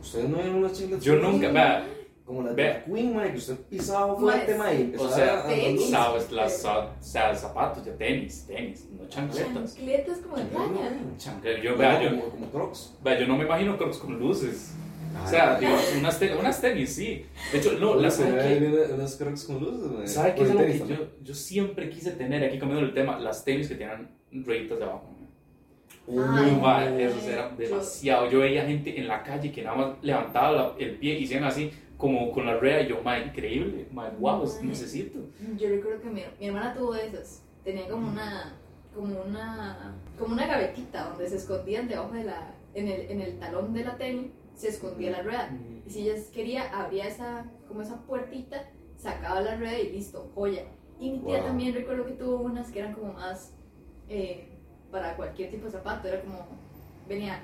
¿Ustedes 0.00 0.28
no 0.28 0.36
vieron 0.36 0.56
unas 0.56 0.72
chancletas 0.78 1.04
Yo 1.04 1.14
con 1.14 1.22
nunca, 1.22 1.48
luces? 1.48 1.52
vea, 1.54 1.86
Como 2.24 2.42
las 2.42 2.56
de 2.56 2.64
McQueen, 2.72 3.14
mae, 3.14 3.32
que 3.32 3.36
usted 3.36 3.56
pisaba 3.68 4.16
fuerte, 4.16 4.54
Mae, 4.54 4.58
mae. 4.58 4.74
y 4.74 4.76
sí. 4.78 4.82
empezaba 4.84 5.10
O 5.10 5.14
sea, 5.14 5.46
tenis. 5.46 5.90
sabes, 5.90 6.32
las, 6.32 6.62
za- 6.62 6.78
o 6.98 7.02
sea, 7.02 7.34
zapatos, 7.34 7.84
ya 7.84 7.92
tenis, 7.96 8.46
tenis, 8.46 8.88
no 8.98 9.06
chancletas. 9.08 9.74
Chancletas 9.74 10.18
como 10.20 10.36
de 10.38 10.44
playa. 10.44 10.66
mae. 10.70 11.18
Chancletas, 11.18 11.62
yo, 11.62 11.76
vea, 11.76 12.02
yo, 12.02 12.10
como, 12.10 12.22
como 12.30 12.46
crocs. 12.50 12.94
vea, 13.04 13.20
yo 13.20 13.26
no 13.26 13.36
me 13.36 13.44
imagino 13.44 13.76
crocs 13.76 13.98
con 13.98 14.18
luces. 14.18 14.74
O 15.22 15.28
sea, 15.28 15.46
mae. 15.52 15.60
digo, 15.60 15.76
unas, 16.00 16.18
te- 16.18 16.34
unas 16.34 16.60
tenis, 16.62 16.94
sí. 16.94 17.26
De 17.52 17.58
hecho, 17.58 17.72
no, 17.78 17.94
las 17.96 18.14
¿sabe 18.16 18.58
qué? 18.58 18.92
unas 18.94 19.16
crocs 19.16 19.44
con 19.44 19.60
luces, 19.60 19.90
mae. 19.92 20.06
¿Sabe 20.08 20.34
qué 20.34 20.42
es 20.44 20.46
Bueno, 20.54 20.60
algo 20.60 20.72
que 20.72 20.78
tenis 20.78 20.98
yo, 20.98 21.06
yo 21.22 21.34
siempre 21.34 21.90
quise 21.90 22.12
tener 22.12 22.42
aquí 22.42 22.58
cambiando 22.58 22.86
el 22.86 22.94
tema? 22.94 23.18
Las 23.18 23.44
tenis 23.44 23.68
que 23.68 23.74
tienen 23.74 24.08
rayitas 24.32 24.78
de 24.78 24.84
abajo. 24.84 25.10
Ay, 25.10 26.56
Uh, 26.58 26.62
Va, 26.62 26.84
no. 26.84 26.98
eso 26.98 27.30
era 27.30 27.50
Yo- 27.50 27.56
demasiado. 27.56 28.30
Yo 28.30 28.40
veía 28.40 28.64
gente 28.66 28.98
en 28.98 29.08
la 29.08 29.22
calle 29.22 29.50
que 29.52 29.62
nada 29.62 29.76
más 29.76 29.88
levantaba 30.02 30.52
la- 30.52 30.72
el 30.78 30.96
pie 30.96 31.18
y 31.18 31.24
hacían 31.24 31.44
así, 31.44 31.70
como 31.96 32.30
con 32.32 32.46
la 32.46 32.56
rea. 32.58 32.82
Y 32.82 32.88
yo, 32.88 33.02
ma, 33.02 33.18
increíble, 33.18 33.86
ma, 33.92 34.10
wow, 34.18 34.44
Ay. 34.60 34.66
necesito. 34.68 35.18
Yo 35.56 35.68
recuerdo 35.68 36.00
que 36.02 36.10
mi, 36.10 36.22
mi 36.40 36.46
hermana 36.46 36.74
tuvo 36.74 36.94
esas. 36.94 37.42
Tenía 37.64 37.88
como 37.88 38.08
una, 38.08 38.54
como 38.94 39.20
una, 39.22 39.94
como 40.18 40.34
una 40.34 40.46
gavetita 40.46 41.08
donde 41.08 41.28
se 41.28 41.36
escondían 41.36 41.88
debajo 41.88 42.12
de 42.12 42.24
la, 42.24 42.54
en 42.74 42.88
el, 42.88 43.10
en 43.10 43.20
el 43.20 43.38
talón 43.38 43.72
de 43.72 43.84
la 43.84 43.96
tenis, 43.96 44.26
se 44.54 44.68
escondía 44.68 45.10
la 45.10 45.22
rueda. 45.22 45.50
Y 45.86 45.90
si 45.90 46.08
ella 46.08 46.20
quería, 46.32 46.62
abría 46.78 47.06
esa, 47.08 47.44
como 47.68 47.82
esa 47.82 47.96
puertita, 48.02 48.68
sacaba 48.96 49.40
la 49.40 49.56
rueda 49.56 49.78
y 49.78 49.90
listo, 49.92 50.30
joya. 50.34 50.64
Y 51.00 51.10
mi 51.10 51.18
tía 51.20 51.38
Wow. 51.38 51.46
también 51.46 51.74
recuerdo 51.74 52.06
que 52.06 52.12
tuvo 52.12 52.36
unas 52.36 52.70
que 52.70 52.78
eran 52.78 52.92
como 52.94 53.12
más 53.14 53.52
eh, 54.08 54.48
para 54.90 55.16
cualquier 55.16 55.50
tipo 55.50 55.64
de 55.66 55.72
zapato. 55.72 56.06
Era 56.08 56.20
como, 56.20 56.46
venía 57.08 57.40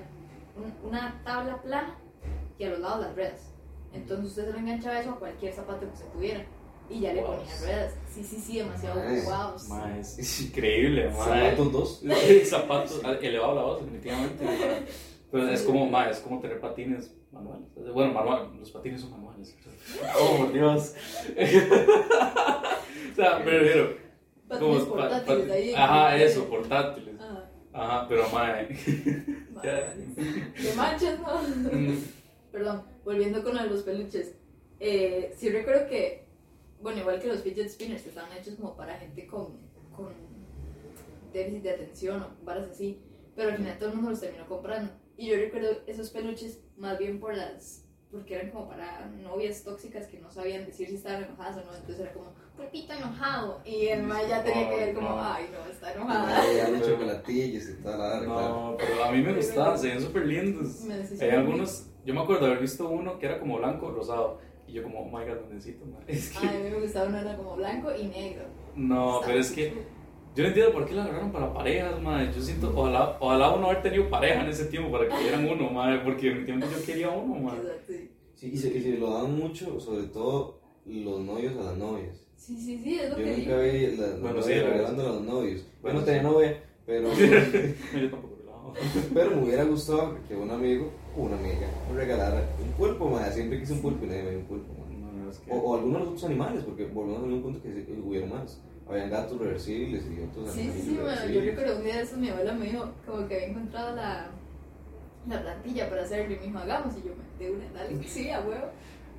un- 0.55 0.87
una 0.89 1.19
tabla 1.25 1.61
plana 1.61 1.95
y 2.57 2.63
a 2.63 2.69
los 2.69 2.79
lados 2.79 3.01
las 3.07 3.15
ruedas. 3.15 3.50
Entonces 3.93 4.25
usted 4.27 4.45
se 4.47 4.51
lo 4.53 4.59
enganchaba 4.59 4.99
eso 4.99 5.11
a 5.11 5.19
cualquier 5.19 5.53
zapato 5.53 5.89
que 5.89 5.97
se 5.97 6.05
tuviera. 6.05 6.45
Y 6.89 6.99
ya 7.01 7.13
le 7.13 7.21
Wow. 7.21 7.37
ponía 7.37 7.55
ruedas. 7.59 7.93
Sí, 8.13 8.23
sí, 8.23 8.37
sí, 8.37 8.57
demasiado 8.57 8.99
wow. 8.99 9.69
Ma, 9.69 9.97
es 9.99 10.41
increíble, 10.41 11.09
ma. 11.09 11.23
Zapatos 11.25 11.71
dos. 11.71 12.01
Zapatos 12.45 13.01
elevado 13.21 13.55
la 13.55 13.61
voz, 13.61 13.81
definitivamente. 13.81 14.45
Pero 15.31 15.47
es 15.47 15.61
como, 15.61 15.85
ma, 15.89 16.09
es 16.09 16.19
como 16.19 16.41
tener 16.41 16.59
patines 16.59 17.13
manuales. 17.31 17.65
Bueno, 17.93 18.11
manual, 18.13 18.49
los 18.59 18.69
patines 18.71 18.99
son 19.01 19.11
manuales. 19.11 19.55
Oh, 20.19 20.37
por 20.37 20.53
Dios. 20.53 20.93
o 23.11 23.15
sea, 23.15 23.41
pero, 23.43 23.63
pero 23.65 23.97
Patines 24.47 24.83
como 24.83 24.85
portátiles 24.95 25.47
pa- 25.47 25.53
ahí. 25.53 25.73
Ajá, 25.75 26.15
eso, 26.17 26.45
portátiles. 26.49 27.15
Ajá. 27.19 27.49
Ajá, 27.73 28.05
pero, 28.09 28.23
ma, 28.29 28.39
Vale, 28.43 28.67
vale. 29.53 30.05
De 30.61 30.73
manchas, 30.75 31.19
¿no? 31.19 31.41
mm, 31.71 31.97
Perdón, 32.51 32.83
volviendo 33.03 33.43
con 33.43 33.55
lo 33.55 33.63
de 33.63 33.69
los 33.69 33.83
peluches. 33.83 34.35
Eh, 34.79 35.33
sí 35.37 35.49
recuerdo 35.49 35.87
que, 35.87 36.25
bueno, 36.81 36.99
igual 37.01 37.19
que 37.21 37.27
los 37.27 37.41
fidget 37.41 37.69
spinners, 37.69 38.05
estaban 38.05 38.35
hechos 38.37 38.55
como 38.55 38.75
para 38.75 38.97
gente 38.97 39.27
con, 39.27 39.59
con 39.95 40.13
déficit 41.33 41.63
de 41.63 41.71
atención 41.71 42.21
o 42.23 42.45
varas 42.45 42.69
así. 42.69 43.01
Pero 43.35 43.49
al 43.51 43.57
final 43.57 43.77
todo 43.77 43.89
el 43.89 43.95
mundo 43.95 44.11
los 44.11 44.19
terminó 44.19 44.47
comprando. 44.47 44.91
Y 45.17 45.27
yo 45.27 45.35
recuerdo 45.35 45.81
esos 45.87 46.09
peluches 46.09 46.59
más 46.77 46.97
bien 46.97 47.19
por 47.19 47.35
las. 47.35 47.85
Porque 48.11 48.35
eran 48.35 48.49
como 48.51 48.67
para 48.67 49.05
novias 49.05 49.63
tóxicas 49.63 50.07
que 50.07 50.19
no 50.19 50.29
sabían 50.29 50.65
decir 50.65 50.89
si 50.89 50.95
estaban 50.95 51.23
enojadas 51.23 51.57
o 51.57 51.65
no. 51.65 51.75
Entonces 51.77 51.99
era 52.01 52.11
como, 52.11 52.33
pulpito 52.57 52.91
enojado. 52.91 53.61
Y 53.63 53.87
el 53.87 54.03
ma 54.03 54.21
ya 54.27 54.43
tenía 54.43 54.69
que 54.69 54.75
ver 54.75 54.95
como, 54.95 55.09
No. 55.09 55.23
ay, 55.23 55.45
no, 55.49 55.71
está 55.71 55.93
enojada. 55.93 56.41
Ay, 56.41 56.57
eran 56.57 56.81
chocolatillos 56.81 57.69
y 57.69 57.73
toda 57.81 57.97
la 57.97 58.19
verdad. 58.19 58.27
No, 58.27 58.75
pero 58.77 59.03
a 59.05 59.11
mí 59.13 59.21
me 59.21 59.33
gustaban, 59.33 59.79
se 59.79 59.87
ven 59.87 60.01
súper 60.01 60.25
lindos. 60.25 60.83
Hay 61.21 61.29
algunos, 61.29 61.85
yo 62.05 62.13
me 62.13 62.21
acuerdo 62.21 62.45
de 62.45 62.51
haber 62.51 62.61
visto 62.61 62.89
uno 62.89 63.19
que 63.19 63.25
era 63.27 63.39
como 63.39 63.57
blanco 63.57 63.91
rosado. 63.91 64.39
Y 64.67 64.73
yo, 64.73 64.83
como, 64.83 64.99
oh 65.01 65.05
my 65.05 65.25
god, 65.25 65.41
lo 65.41 65.47
necesito, 65.53 65.85
ma. 65.85 65.97
Es 66.07 66.31
que, 66.31 66.47
Ay, 66.47 66.55
a 66.57 66.59
mí 66.59 66.69
me 66.69 66.79
gustaba 66.81 67.07
uno 67.09 67.17
era 67.19 67.35
como 67.37 67.55
blanco 67.57 67.89
y 67.95 68.05
negro. 68.07 68.43
no, 68.75 69.19
pero 69.25 69.39
es 69.39 69.51
que 69.51 69.73
Yo 70.33 70.43
no 70.43 70.47
entiendo 70.49 70.71
por 70.71 70.85
qué 70.85 70.93
la 70.93 71.03
agarraron 71.03 71.31
para 71.31 71.53
parejas, 71.53 72.01
madre. 72.01 72.31
Yo 72.33 72.41
siento, 72.41 72.71
ojalá, 72.75 73.17
ojalá 73.19 73.51
uno 73.53 73.65
haber 73.69 73.81
tenido 73.81 74.09
pareja 74.09 74.43
en 74.43 74.49
ese 74.49 74.65
tiempo 74.65 74.89
para 74.91 75.07
que 75.09 75.17
dieran 75.23 75.45
uno, 75.47 75.69
madre. 75.71 75.99
Porque 76.05 76.27
definitivamente 76.27 76.73
yo 76.79 76.85
quería 76.85 77.09
uno, 77.09 77.35
madre. 77.35 77.59
Exacto, 77.61 77.93
sí. 78.35 78.49
Y 78.53 78.57
se, 78.57 78.69
y 78.77 78.81
se 78.81 78.97
lo 78.97 79.13
dan 79.13 79.37
mucho, 79.37 79.79
sobre 79.79 80.03
todo 80.07 80.59
los 80.85 81.19
novios 81.19 81.53
a 81.57 81.63
las 81.63 81.77
novias. 81.77 82.25
Sí, 82.37 82.57
sí, 82.57 82.79
sí, 82.83 82.97
es 82.97 83.09
lo 83.11 83.17
Yo 83.17 83.23
que 83.25 83.37
nunca 83.37 83.57
vi 83.57 83.87
las 83.97 84.19
Bueno, 84.21 84.39
novias 84.39 84.45
sí, 84.45 84.55
la 84.55 84.63
regalando 84.69 85.01
a 85.03 85.09
los 85.09 85.21
novios. 85.21 85.65
Bueno, 85.81 85.99
yo 85.99 85.99
no 85.99 85.99
sí. 85.99 86.05
tenía 86.05 86.23
novia, 86.23 86.63
pero, 86.85 87.07
No, 87.09 87.13
yo 87.99 88.09
tampoco, 88.09 88.37
pero 89.13 89.31
me 89.31 89.43
hubiera 89.43 89.63
gustado 89.65 90.17
que 90.27 90.35
un 90.35 90.49
amigo 90.49 90.91
una 91.15 91.35
amiga 91.37 91.67
me 91.91 91.97
regalara 91.97 92.41
un 92.63 92.71
pulpo, 92.73 93.09
madre. 93.09 93.31
Siempre 93.33 93.59
quise 93.59 93.73
un 93.73 93.81
pulpo 93.81 94.05
y 94.05 94.07
nadie 94.09 94.23
me 94.23 94.29
dio 94.31 94.39
un 94.39 94.45
pulpo, 94.45 94.73
madre. 94.79 94.97
No, 94.97 95.11
no, 95.25 95.31
es 95.31 95.37
que... 95.39 95.51
O, 95.51 95.55
o 95.57 95.75
algunos 95.75 95.93
de 95.99 96.05
los 96.05 96.07
otros 96.13 96.23
animales, 96.25 96.63
porque 96.63 96.85
volvemos 96.85 97.21
a 97.21 97.25
un 97.25 97.41
punto 97.41 97.61
que 97.61 97.73
sí, 97.73 98.01
hubieron 98.05 98.29
más. 98.29 98.59
Habían 98.89 99.09
gatos 99.09 99.39
reversibles 99.39 100.03
y 100.05 100.21
otros 100.23 100.51
Sí, 100.53 100.63
sí, 100.63 100.69
animales 100.69 100.83
sí, 100.83 100.97
bueno, 101.01 101.25
yo 101.33 101.41
recuerdo 101.51 101.77
un 101.77 101.83
día 101.85 101.95
de 101.95 102.01
esos 102.01 102.17
mi 102.17 102.29
abuela 102.29 102.53
me 102.53 102.65
dijo 102.65 102.89
como 103.05 103.27
que 103.27 103.35
había 103.35 103.47
encontrado 103.47 103.95
la, 103.95 104.27
la 105.29 105.41
plantilla 105.41 105.89
para 105.89 106.01
hacerlo 106.03 106.33
y 106.33 106.37
me 106.39 106.43
dijo, 106.47 106.57
hagamos, 106.59 106.93
y 106.97 107.07
yo 107.07 107.13
me 107.15 107.45
de 107.45 107.51
una, 107.51 107.65
dale, 107.73 108.03
sí, 108.07 108.29
a 108.29 108.39
huevo. 108.41 108.67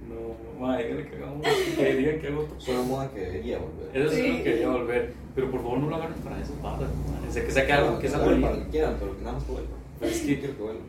No, 0.08 0.60
madre, 0.60 1.06
que 1.08 1.16
hagamos 1.16 1.46
que 1.76 1.94
digan 1.94 2.20
que 2.20 2.26
hago 2.26 2.48
Es 2.58 2.68
una 2.68 2.82
moda 2.82 3.10
que 3.12 3.20
debería 3.20 3.58
volver. 3.58 3.96
Eso 3.96 4.10
sí 4.12 4.20
Sí. 4.22 4.38
lo 4.38 4.44
quería 4.44 4.68
volver. 4.68 5.14
Pero 5.34 5.50
por 5.50 5.62
favor 5.62 5.78
no 5.78 5.90
lo 5.90 5.96
hagan 5.96 6.12
para 6.24 6.40
esas 6.42 6.60
barras, 6.60 6.90
madre. 7.08 7.30
Sé 7.30 7.44
que 7.44 7.50
saque 7.52 7.72
algo 7.72 7.98
que 8.00 8.06
es 8.08 8.14
algo 8.14 8.40
Para 8.42 8.56
que 8.64 8.68
quieran, 8.68 8.96
pero 8.98 9.16
que 9.16 9.22
nada 9.22 9.34
más 9.34 9.44
que 9.44 9.52
vuelva. 9.52 9.70
Pero 10.00 10.10
es 10.10 10.18
Sí, 10.18 10.26
que 10.34 10.38
quiero 10.40 10.56
que 10.56 10.62
vuelva. 10.64 10.80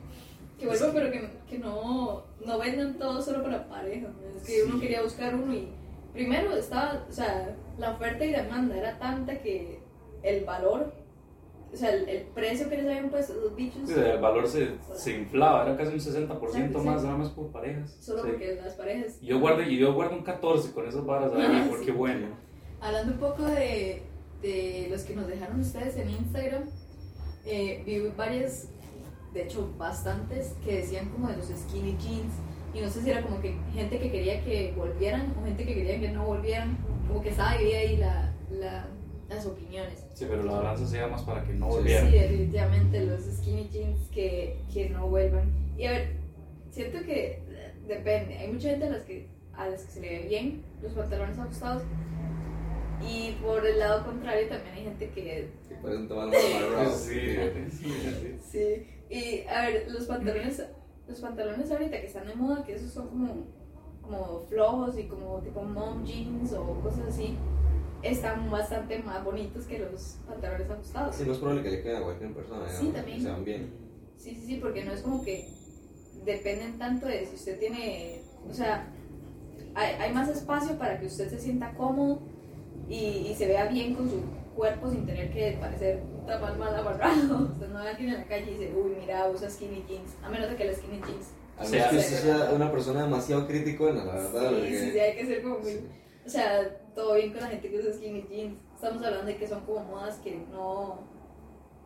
Que 0.63 0.78
vuelva, 0.78 0.93
pero 0.93 1.12
que, 1.12 1.30
que 1.49 1.60
no, 1.60 2.23
no 2.45 2.60
vendan 2.60 2.97
todo 2.97 3.21
solo 3.21 3.43
para 3.43 3.67
pareja. 3.67 4.08
¿no? 4.08 4.38
Es 4.38 4.43
que 4.47 4.63
uno 4.63 4.76
Sí. 4.76 4.82
quería 4.82 5.02
buscar 5.04 5.36
uno 5.36 5.54
y 5.54 5.69
primero 6.13 6.56
estaba, 6.56 7.06
o 7.10 7.12
sea, 7.12 7.56
la 7.78 7.91
oferta 7.91 8.23
y 8.26 8.32
demanda 8.32 8.78
era 8.78 8.97
tanta 8.99 9.39
que 9.39 9.80
el 10.21 10.45
valor, 10.45 10.93
o 11.73 11.76
sea, 11.76 11.89
el, 11.91 12.08
el 12.08 12.21
precio 12.28 12.69
que 12.69 12.78
les 12.78 12.86
habían 12.86 13.10
puesto 13.10 13.34
los 13.34 13.56
bichos, 13.56 13.88
Sí, 13.89 13.93
el 13.97 14.19
valor 14.21 14.47
se, 14.47 14.76
se 14.95 15.17
inflaba, 15.17 15.63
era 15.65 15.76
casi 15.76 15.93
un 15.93 15.99
60% 15.99 16.52
Sí. 16.80 16.86
más, 16.86 17.04
nada 17.04 17.17
más 17.17 17.30
por 17.30 17.52
parejas. 17.52 17.97
solo 17.99 18.21
porque 18.23 18.60
las 18.63 18.76
parejas... 18.76 19.19
Yo 19.21 19.39
guardo, 19.39 19.63
y 19.63 19.78
yo 19.78 19.93
guardo 19.93 20.15
un 20.15 20.23
14 20.23 20.71
con 20.71 20.88
esas 20.88 21.04
varas, 21.06 21.32
¿sabes? 21.34 21.67
Porque 21.67 21.91
bueno. 21.91 22.28
Hablando 22.80 23.13
un 23.13 23.19
poco 23.19 23.43
de, 23.45 24.04
de 24.41 24.88
los 24.91 25.02
que 25.04 25.15
nos 25.15 25.28
dejaron 25.28 25.60
ustedes 25.62 25.97
en 25.97 26.10
Instagram, 26.10 26.63
eh, 27.45 27.82
vi 27.86 27.99
varias, 28.15 28.69
de 29.34 29.43
hecho 29.43 29.74
bastantes, 29.78 30.56
que 30.63 30.78
decían 30.78 31.10
como 31.10 31.28
de 31.28 31.38
los 31.38 31.48
skinny 31.48 31.98
jeans. 31.98 32.34
Y 32.74 32.82
no 32.82 32.89
sé 32.89 33.02
si 33.02 33.10
era 33.12 33.22
como 33.22 33.39
que 33.41 33.56
gente 33.74 34.00
que 34.00 34.12
quería 34.12 34.43
que 34.43 34.74
volvieran 34.76 35.34
o 35.39 35.46
gente 35.46 35.63
que 35.65 35.74
quería 35.76 36.00
que 36.00 36.10
no 36.10 36.26
volvieran. 36.26 36.78
Como 37.08 37.22
que 37.22 37.30
estaba 37.30 37.56
dividida 37.58 37.78
ahí 37.80 37.98
la, 37.98 38.34
la, 38.50 38.88
las 39.30 39.46
opiniones. 39.46 40.06
Sí, 40.13 40.26
pero 40.28 40.43
la 40.43 40.54
balanza 40.54 40.88
se 40.88 40.98
llama 40.98 41.13
más 41.17 41.22
para 41.24 41.43
que 41.43 41.54
no 41.54 41.67
Sí. 41.67 41.78
volviera. 41.78 42.06
Sí, 42.10 42.12
definitivamente 42.17 43.06
los 43.06 43.22
skinny 43.22 43.69
jeans 43.69 44.00
que, 44.10 44.58
que 44.74 44.89
no 44.89 45.08
vuelvan. 45.08 45.52
Y 45.78 45.86
a 45.86 45.91
ver, 45.91 46.15
siento 46.72 47.00
que 47.06 47.41
eh, 47.48 47.74
depende. 47.88 48.38
Hay 48.39 48.52
mucha 48.52 48.69
gente 48.69 48.86
a 48.86 48.89
las 48.89 49.04
que, 49.04 49.28
a 49.56 49.67
las 49.67 49.84
que 49.84 49.91
se 49.91 50.02
le 50.02 50.10
ve 50.10 50.28
bien 50.30 50.63
los 50.82 50.93
pantalones 50.93 51.38
ajustados. 51.38 51.84
Y 53.08 53.34
por 53.43 53.65
el 53.67 53.80
lado 53.80 54.06
contrario 54.06 54.48
también 54.48 54.76
hay 54.76 54.84
gente 54.86 55.10
que... 55.10 55.50
Que 55.67 55.76
parecen 55.76 56.08
tomar. 56.08 56.30
Sí, 56.96 57.19
sí, 57.69 58.38
sí. 58.41 58.88
Y 59.13 59.45
a 59.47 59.62
ver, 59.67 59.91
los 59.91 60.06
pantalones, 60.06 60.63
los 61.08 61.19
pantalones 61.19 61.71
ahorita 61.71 62.02
que 62.02 62.08
están 62.08 62.26
de 62.28 62.34
moda, 62.36 62.63
que 62.63 62.73
esos 62.73 62.91
son 62.91 63.08
como, 63.10 63.28
como 64.02 64.39
flojos 64.49 64.97
y 64.97 65.04
como 65.04 65.39
tipo 65.41 65.62
mom 65.62 66.04
jeans 66.04 66.52
o 66.54 66.80
cosas 66.82 67.08
así, 67.10 67.36
están 68.02 68.49
bastante 68.49 68.99
más 69.04 69.23
bonitos 69.23 69.65
que 69.65 69.80
los 69.80 70.17
pantalones 70.28 70.69
ajustados. 70.69 71.15
Sí, 71.15 71.23
no 71.26 71.34
es 71.34 71.38
probable 71.38 71.63
que 71.63 71.69
le 71.71 71.84
quede 71.84 71.97
a 71.97 72.02
cualquier 72.04 72.34
persona, 72.34 72.67
Sí, 72.69 72.88
también. 72.88 73.17
que 73.19 73.23
sean 73.23 73.45
bien. 73.45 73.73
Sí, 74.17 74.34
sí, 74.36 74.41
sí, 74.47 74.56
porque 74.62 74.84
no 74.84 74.91
es 74.93 75.02
como 75.02 75.23
que 75.23 75.47
dependen 76.26 76.78
tanto 76.80 77.06
de 77.06 77.26
si 77.28 77.36
usted 77.36 77.60
tiene, 77.60 78.21
o 78.49 78.54
sea, 78.54 78.88
hay, 79.76 79.95
hay 79.99 80.13
más 80.13 80.28
espacio 80.30 80.78
para 80.78 80.99
que 80.99 81.06
usted 81.06 81.30
se 81.30 81.39
sienta 81.39 81.73
cómodo 81.76 82.19
y, 82.89 83.28
y 83.30 83.36
se 83.36 83.47
vea 83.47 83.65
bien 83.67 83.93
con 83.95 84.10
su 84.10 84.21
cuerpo 84.56 84.89
sin 84.89 85.06
tener 85.06 85.32
que 85.32 85.58
parecer 85.60 86.02
un 86.23 86.27
tamal 86.27 86.57
mal 86.57 86.75
amarrado. 86.75 87.43
Usted 87.51 87.67
no 87.69 87.79
ve 87.79 87.88
a 87.88 87.91
alguien 87.91 88.09
en 88.13 88.19
la 88.21 88.25
calle 88.25 88.51
y 88.51 88.53
dice, 88.57 88.73
uy, 88.75 88.95
mira, 88.99 89.29
usa 89.29 89.49
skinny 89.49 89.83
jeans, 89.88 90.15
a 90.23 90.29
menos 90.29 90.49
de 90.49 90.55
que 90.55 90.65
los 90.65 90.77
skinny 90.77 91.01
jeans. 91.01 91.33
A 91.57 91.63
menos 91.65 91.88
que 91.89 91.97
usted 91.97 92.17
sea 92.19 92.51
una 92.53 92.71
persona 92.71 93.03
demasiado 93.03 93.47
crítica, 93.47 93.83
la 93.91 94.05
verdad. 94.05 94.49
Sí, 94.49 94.55
porque- 94.55 94.79
sí, 94.79 94.91
sí, 94.91 94.99
hay 94.99 95.15
que 95.17 95.25
ser 95.25 95.43
como 95.43 95.59
muy... 95.59 95.79
O 96.25 96.29
sea, 96.29 96.77
todo 96.95 97.15
bien 97.15 97.31
con 97.33 97.41
la 97.41 97.47
gente 97.47 97.69
que 97.69 97.79
usa 97.79 97.93
skinny 97.93 98.25
jeans. 98.29 98.57
Estamos 98.75 99.03
hablando 99.03 99.25
de 99.25 99.38
que 99.38 99.47
son 99.47 99.62
como 99.65 99.83
modas 99.83 100.17
que 100.19 100.36
no... 100.51 101.07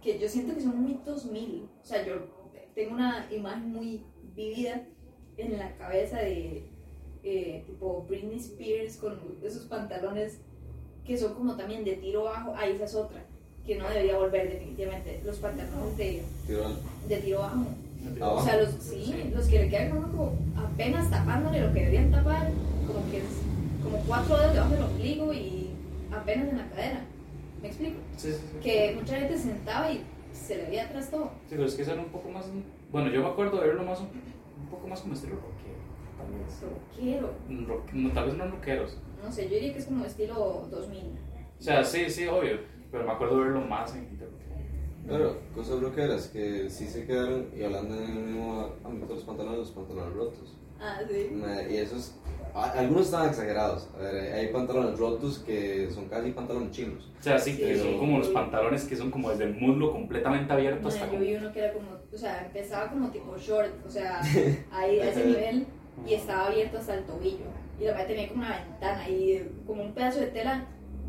Que 0.01 0.19
yo 0.19 0.29
siento 0.29 0.53
que 0.53 0.61
son 0.61 0.79
muy 0.81 0.99
2000. 1.03 1.69
O 1.81 1.85
sea, 1.85 2.05
yo 2.05 2.13
tengo 2.75 2.93
una 2.93 3.27
imagen 3.31 3.69
muy 3.71 4.05
vivida 4.35 4.85
en 5.37 5.57
la 5.57 5.75
cabeza 5.77 6.19
de 6.19 6.69
eh, 7.23 7.63
tipo 7.65 8.03
Britney 8.07 8.37
Spears 8.37 8.97
con 8.97 9.19
esos 9.43 9.65
pantalones 9.65 10.39
que 11.03 11.17
son 11.17 11.33
como 11.33 11.55
también 11.57 11.83
de 11.83 11.95
tiro 11.95 12.23
bajo. 12.25 12.53
Ah, 12.55 12.67
esa 12.67 12.83
es 12.85 12.95
otra, 12.95 13.25
que 13.67 13.75
no 13.77 13.87
debería 13.89 14.17
volver 14.17 14.49
definitivamente. 14.49 15.21
Los 15.25 15.37
pantalones 15.37 15.97
de, 15.97 16.23
de 17.07 17.17
tiro 17.17 17.39
bajo. 17.39 17.65
O 18.21 18.41
sea, 18.43 18.57
los, 18.61 18.69
sí, 18.79 19.31
los 19.35 19.45
que 19.47 19.59
le 19.59 19.69
quedan 19.69 19.97
uno 19.97 20.07
como 20.11 20.33
apenas 20.55 21.09
tapándole 21.11 21.59
lo 21.61 21.73
que 21.73 21.79
deberían 21.81 22.09
tapar, 22.09 22.49
como 22.87 23.11
que 23.11 23.17
es 23.17 23.23
como 23.83 23.97
cuatro 24.07 24.37
dedos 24.37 24.53
debajo 24.53 24.73
del 24.73 24.83
ombligo 24.83 25.33
y 25.33 25.69
apenas 26.11 26.49
en 26.49 26.57
la 26.57 26.69
cadera. 26.69 27.01
¿Me 27.61 27.67
explico? 27.67 27.97
Sí, 28.15 28.31
sí, 28.31 28.37
sí. 28.53 28.57
Que 28.63 28.95
mucha 28.97 29.15
gente 29.17 29.35
se 29.37 29.43
sentaba 29.43 29.91
y 29.91 30.01
se 30.31 30.55
le 30.57 30.63
veía 30.67 30.85
atrás 30.85 31.09
todo. 31.11 31.25
Sí, 31.49 31.55
pero 31.57 31.65
es 31.65 31.75
que 31.75 31.83
son 31.83 31.99
un 31.99 32.05
poco 32.05 32.29
más. 32.29 32.45
Bueno, 32.91 33.09
yo 33.11 33.21
me 33.21 33.27
acuerdo 33.27 33.59
de 33.59 33.67
verlo 33.67 33.83
más 33.83 33.99
un, 33.99 34.05
un 34.07 34.67
poco 34.71 34.87
más 34.87 35.01
como 35.01 35.13
estilo 35.13 35.35
rockero. 35.35 35.77
Tal 36.17 36.31
vez. 36.31 36.61
Rockero. 36.61 37.33
Rock- 37.67 37.93
no, 37.93 38.11
tal 38.13 38.25
vez 38.27 38.37
no 38.37 38.47
rockeros. 38.47 38.97
No 39.23 39.31
sé, 39.31 39.49
yo 39.49 39.55
diría 39.55 39.73
que 39.73 39.79
es 39.79 39.85
como 39.85 40.05
estilo 40.05 40.67
2000. 40.71 40.99
O 41.59 41.63
sea, 41.63 41.83
sí, 41.83 42.09
sí, 42.09 42.25
obvio. 42.27 42.59
Pero 42.97 43.07
me 43.07 43.13
acuerdo 43.13 43.37
de 43.37 43.43
verlo 43.43 43.61
más 43.61 43.95
en 43.95 44.05
rockera. 44.19 44.27
Claro, 45.07 45.37
cosas 45.53 45.79
bloqueras 45.79 46.27
que 46.27 46.69
sí 46.69 46.87
se 46.87 47.05
quedaron, 47.05 47.47
y 47.55 47.63
hablando 47.63 47.95
en 47.95 48.03
el 48.03 48.23
mismo 48.25 48.71
ámbito 48.83 49.09
de 49.09 49.15
los 49.15 49.23
pantalones, 49.23 49.59
los 49.59 49.71
pantalones 49.71 50.13
rotos. 50.15 50.57
Ah, 50.81 50.99
sí. 51.07 51.31
Y 51.69 51.77
esos, 51.77 52.15
algunos 52.53 53.05
estaban 53.05 53.29
exagerados. 53.29 53.87
A 53.95 53.99
ver, 53.99 54.33
hay 54.33 54.47
pantalones 54.51 54.97
rotos 54.97 55.39
que 55.39 55.89
son 55.91 56.09
casi 56.09 56.31
pantalones 56.31 56.71
chinos. 56.71 57.09
O 57.19 57.23
sea, 57.23 57.37
sí, 57.39 57.51
Sí, 57.51 57.57
que 57.57 57.77
son 57.77 57.97
como 57.99 58.17
los 58.17 58.29
pantalones 58.29 58.83
que 58.85 58.95
son 58.95 59.11
como 59.11 59.29
desde 59.29 59.45
el 59.45 59.55
muslo 59.55 59.91
completamente 59.91 60.51
abierto 60.51 60.87
hasta 60.87 61.05
Madre, 61.05 61.13
yo 61.13 61.19
como. 61.19 61.29
vi 61.29 61.35
uno 61.35 61.53
que 61.53 61.59
era 61.59 61.73
como, 61.73 61.89
o 62.13 62.17
sea, 62.17 62.45
empezaba 62.45 62.89
como 62.89 63.09
tipo 63.11 63.37
short, 63.37 63.85
o 63.85 63.89
sea, 63.89 64.21
ahí 64.71 64.99
a 64.99 65.09
ese 65.11 65.25
nivel 65.25 65.67
y 66.05 66.13
estaba 66.15 66.47
abierto 66.47 66.79
hasta 66.79 66.95
el 66.95 67.05
tobillo. 67.05 67.45
Y 67.79 67.85
la 67.85 67.93
madre 67.93 68.07
tenía 68.07 68.27
como 68.27 68.41
una 68.41 68.57
ventana 68.57 69.07
y 69.07 69.51
como 69.65 69.83
un 69.83 69.93
pedazo 69.93 70.19
de 70.19 70.27
tela 70.27 70.65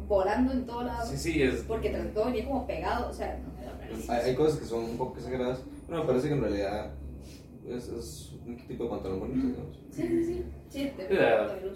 volando 0.08 0.52
en 0.52 0.66
todos 0.66 0.84
lados. 0.86 1.08
Sí, 1.10 1.16
sí, 1.16 1.42
es. 1.42 1.62
Porque 1.62 1.90
todo 2.14 2.26
venía 2.26 2.46
como 2.46 2.66
pegado, 2.66 3.10
o 3.10 3.12
sea, 3.12 3.38
no 3.38 3.62
era 3.62 3.78
rarísimo. 3.78 4.12
Hay, 4.12 4.30
hay 4.30 4.34
cosas 4.34 4.58
que 4.58 4.64
son 4.64 4.84
un 4.84 4.96
poco 4.96 5.18
exageradas, 5.18 5.62
pero 5.86 6.00
me 6.00 6.06
parece 6.06 6.28
que 6.28 6.34
en 6.34 6.40
realidad 6.40 6.90
es, 7.68 7.88
es 7.88 8.32
un 8.46 8.56
tipo 8.66 8.84
de 8.84 8.90
pantalón 8.90 9.20
bonito, 9.20 9.46
digamos. 9.46 9.76
Sí, 9.90 10.02
sí, 10.08 10.24
sí. 10.24 10.44
Sí, 10.70 10.92
te 10.96 11.06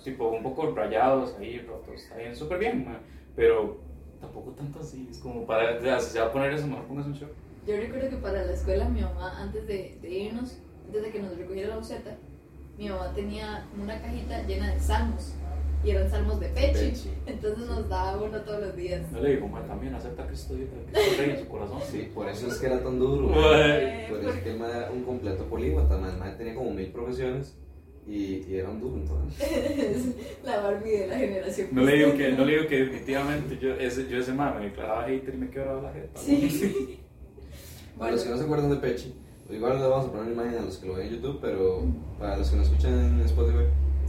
tipo 0.05 0.29
un 0.31 0.43
poco 0.43 0.71
rayados 0.75 1.35
ahí, 1.39 1.59
rotos. 1.61 2.03
Está 2.03 2.17
bien, 2.17 2.35
súper 2.35 2.59
bien, 2.59 2.85
ma, 2.85 3.01
pero 3.35 3.81
tampoco 4.21 4.51
tanto 4.53 4.81
así. 4.81 5.09
Es 5.11 5.19
como 5.19 5.47
para. 5.47 5.79
O 5.79 5.81
sea, 5.81 6.01
si 6.01 6.11
se 6.11 6.21
va 6.21 6.27
a 6.27 6.33
poner 6.33 6.53
eso, 6.53 6.67
mejor 6.67 6.85
pongas 6.85 7.07
un 7.07 7.15
short. 7.15 7.33
Yo 7.67 7.77
recuerdo 7.77 8.11
que 8.11 8.17
para 8.17 8.45
la 8.45 8.53
escuela 8.53 8.89
mi 8.89 9.01
mamá, 9.03 9.41
antes 9.41 9.67
de, 9.67 9.99
de 10.03 10.11
irnos, 10.11 10.59
antes 10.87 11.03
de 11.03 11.11
que 11.11 11.23
nos 11.23 11.37
recogiera 11.37 11.69
la 11.71 11.77
buseta, 11.77 12.17
mi 12.77 12.89
mamá 12.89 13.13
tenía 13.15 13.67
una 13.81 14.01
cajita 14.01 14.43
llena 14.43 14.75
de 14.75 14.81
salmos. 14.81 15.35
Y 15.85 15.91
eran 15.91 16.11
salmos 16.11 16.41
de 16.41 16.49
pechi. 16.49 16.91
Pechi. 16.91 17.11
Entonces 17.27 17.67
nos 17.67 17.89
daba 17.89 18.23
uno 18.23 18.41
todos 18.43 18.61
los 18.61 18.77
días. 18.77 19.11
No 19.11 19.21
le 19.21 19.37
digo, 19.37 19.49
ma, 19.49 19.63
también 19.63 19.95
acepta 19.95 20.27
que 20.27 20.35
estoy, 20.35 20.69
que 20.93 21.01
estoy 21.01 21.17
rey 21.17 21.31
en 21.31 21.39
su 21.41 21.49
corazón. 21.49 21.81
Sí, 21.91 22.11
por 22.15 22.29
eso 22.29 22.47
es 22.47 22.59
que 22.59 22.67
era 22.67 22.83
tan 22.83 22.99
duro. 22.99 23.29
Por 23.29 23.57
eso 23.57 24.29
es 24.29 24.43
que 24.43 24.55
man 24.55 24.71
era 24.71 24.91
un 24.91 25.03
completo 25.03 25.45
polímata. 25.47 25.97
El 25.97 26.19
man 26.19 26.37
tenía 26.37 26.55
como 26.55 26.71
mil 26.71 26.89
profesiones 26.89 27.57
y, 28.07 28.45
y 28.49 28.57
era 28.57 28.69
un 28.69 28.81
duro 28.81 28.97
entonces. 28.97 30.15
la 30.45 30.61
Barbie 30.61 30.91
de 30.91 31.07
la 31.07 31.19
generación. 31.19 31.69
No 31.73 31.83
le 31.83 31.95
digo 31.95 32.17
que, 32.17 32.33
no 32.33 32.45
le 32.45 32.53
digo 32.53 32.69
que 32.69 32.79
definitivamente 32.79 33.59
yo 33.59 33.75
ese, 33.75 34.09
yo 34.09 34.19
ese 34.19 34.33
ma 34.33 34.53
me 34.55 34.67
declaraba 34.67 35.05
hater 35.05 35.35
y 35.35 35.39
me 35.39 35.51
quebraba 35.51 35.83
la 35.83 35.93
jeta. 35.93 36.21
Sí. 36.21 36.99
Para 37.99 38.13
los 38.13 38.23
que 38.23 38.31
no 38.31 38.37
se 38.39 38.45
acuerdan 38.45 38.71
de 38.71 38.77
Pechi, 38.77 39.15
igual 39.51 39.75
les 39.75 39.83
vamos 39.83 40.07
a 40.07 40.11
poner 40.11 40.33
una 40.33 40.33
imagen 40.33 40.59
a 40.61 40.65
los 40.65 40.79
que 40.79 40.89
lo 40.89 40.95
ven 40.95 41.07
en 41.07 41.15
YouTube, 41.15 41.39
pero 41.41 41.85
para 42.19 42.39
los 42.39 42.51
que 42.51 42.57
no 42.57 42.63
escuchan 42.63 42.99
en 42.99 43.21
Spotify, 43.21 43.67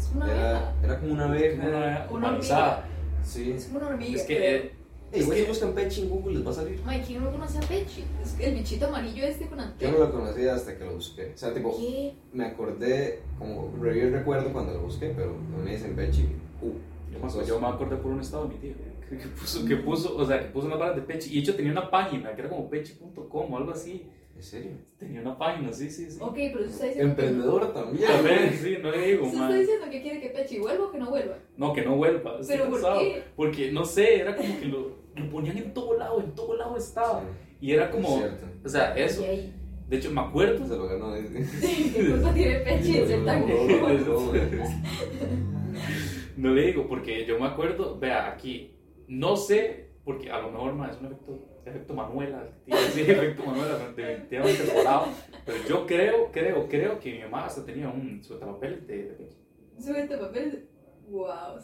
Es 0.10 0.16
una 0.16 0.32
era, 0.32 0.76
era 0.84 1.00
como 1.00 1.14
una 1.14 1.26
abeja. 1.26 1.64
Una 1.68 2.08
Una 2.12 2.28
humanizada. 2.30 2.86
Sí. 3.24 3.52
Es 3.52 3.66
como 3.66 3.80
una 3.80 3.88
hormiga. 3.88 4.16
Es 4.16 4.24
que, 4.24 4.36
pero- 4.36 4.64
eh, 4.66 4.72
Ey, 5.14 5.22
igual 5.22 5.38
si 5.38 5.44
buscan 5.46 5.74
Pechi 5.74 6.02
en 6.02 6.10
Google 6.10 6.34
les 6.38 6.48
va 6.48 6.50
a 6.50 6.54
salir. 6.56 6.82
Ay, 6.88 7.04
¿quién 7.06 7.24
no 7.24 7.32
conoce 7.32 7.60
a 7.60 7.62
Pechi? 7.62 8.04
Es 8.24 8.32
que 8.34 8.48
el 8.48 8.56
bichito 8.56 8.88
amarillo 8.88 9.24
este 9.24 9.46
con 9.46 9.60
Yo 9.60 9.64
antena. 9.64 9.92
no 9.92 10.00
lo 10.00 10.12
conocía 10.12 10.56
hasta 10.56 10.76
que 10.76 10.84
lo 10.86 10.96
busqué. 10.96 11.32
O 11.36 11.38
sea, 11.38 11.54
tipo, 11.54 11.78
¿Qué? 11.78 12.16
me 12.34 12.46
acordé, 12.46 13.22
como 13.38 13.72
reví 13.80 14.00
el 14.00 14.12
recuerdo 14.12 14.52
cuando 14.52 14.74
lo 14.74 14.82
busqué, 14.82 15.14
pero 15.16 15.36
no 15.52 15.64
me 15.64 15.72
dicen 15.72 15.96
Pechi. 15.96 16.24
Uh, 16.64 16.66
yo, 17.12 17.20
me, 17.20 17.28
acuerdo- 17.28 17.46
yo 17.48 17.60
me 17.60 17.68
acordé 17.68 17.96
por 17.98 18.12
un 18.12 18.22
estado 18.22 18.48
de 18.48 18.56
mi 18.56 18.60
tío. 18.60 18.74
Que, 19.08 19.18
que 19.18 19.28
puso, 19.28 19.66
que 19.66 19.76
puso, 19.76 20.18
o 20.18 20.26
sea, 20.26 20.40
que 20.40 20.46
puso 20.48 20.66
unas 20.66 20.80
barras 20.80 20.96
de 20.96 21.04
Pechi. 21.04 21.30
Y 21.30 21.34
de 21.36 21.40
hecho 21.42 21.56
tenía 21.56 21.72
una 21.74 21.92
página 21.92 22.34
que 22.34 22.42
era 22.42 22.50
como 22.50 22.68
pechi.com 22.68 23.54
o 23.54 23.58
algo 23.58 23.72
así. 23.72 24.08
¿En 24.44 24.50
serio? 24.50 24.72
Tenía 25.00 25.22
una 25.22 25.38
página, 25.38 25.72
sí, 25.72 25.90
sí, 25.90 26.12
sí. 26.12 26.18
Ok, 26.20 26.34
pero 26.36 26.60
usted 26.60 26.72
está 26.74 26.86
diciendo. 26.88 27.12
Emprendedora 27.12 27.72
también. 27.72 28.06
También, 28.12 28.54
sí, 28.62 28.76
no 28.84 28.92
le 28.92 29.08
digo, 29.08 29.26
¿Usted 29.26 29.40
está 29.42 29.56
diciendo 29.56 29.86
que 29.90 30.02
quiere 30.02 30.20
que 30.20 30.30
Pechi 30.32 30.60
vuelva 30.60 30.88
o 30.88 30.92
que 30.92 30.98
no 30.98 31.10
vuelva? 31.10 31.38
No, 31.56 31.72
que 31.72 31.82
no 31.84 31.96
vuelva. 31.96 32.40
¿Pero 32.46 32.66
por 32.66 32.74
cansado. 32.74 33.00
qué? 33.00 33.24
Porque, 33.38 33.72
no 33.72 33.86
sé, 33.86 34.20
era 34.20 34.36
como 34.36 34.60
que 34.60 34.66
lo, 34.66 34.98
lo 35.16 35.30
ponían 35.30 35.58
en 35.58 35.74
todo 35.74 35.98
lado, 35.98 36.20
en 36.20 36.36
todo 36.36 36.58
lado 36.58 36.76
estaba. 36.76 37.24
Y 37.62 37.72
era 37.72 37.90
como, 37.90 38.10
Es 38.10 38.16
cierto. 38.16 38.46
o 38.66 38.70
sea, 38.70 38.94
eso. 38.98 39.22
Y 39.22 39.26
ahí. 39.26 39.54
De 39.88 39.96
hecho, 39.96 40.12
me 40.12 40.20
acuerdo. 40.20 40.68
Se 40.68 40.76
lo 40.76 40.88
ganó. 40.90 41.16
dice. 41.16 41.94
¿Qué 41.96 42.04
culpa 42.12 42.34
tiene 42.34 42.60
Pechi 42.60 43.00
de 43.00 43.08
ser 43.08 43.24
tan 43.24 43.46
No 46.36 46.54
le 46.54 46.66
digo, 46.66 46.86
porque 46.90 47.26
yo 47.26 47.40
me 47.40 47.46
acuerdo, 47.46 47.98
vea, 47.98 48.28
aquí, 48.28 48.76
no 49.08 49.38
sé, 49.38 49.92
porque 50.04 50.30
a 50.30 50.40
lo 50.40 50.52
mejor 50.52 50.74
ma, 50.74 50.90
es 50.90 50.98
un 51.00 51.06
efecto, 51.08 51.40
efecto 51.66 51.94
Manuela, 51.94 52.48
sí, 52.66 53.02
efecto 53.02 53.46
Manuela, 53.46 53.78
definitivamente 53.96 54.74
volado, 54.76 55.08
pero 55.46 55.58
yo 55.68 55.86
creo, 55.86 56.32
creo, 56.32 56.68
creo 56.68 57.00
que 57.00 57.14
mi 57.14 57.20
mamá 57.20 57.46
hasta 57.46 57.66
tenía 57.66 57.90
un 57.90 58.24
sueltapapeles 58.24 58.86
de, 58.88 58.98
de 59.04 59.14
Pechi. 59.14 59.38
Súbete 59.80 60.18
papel. 60.18 60.68
Wow. 61.10 61.60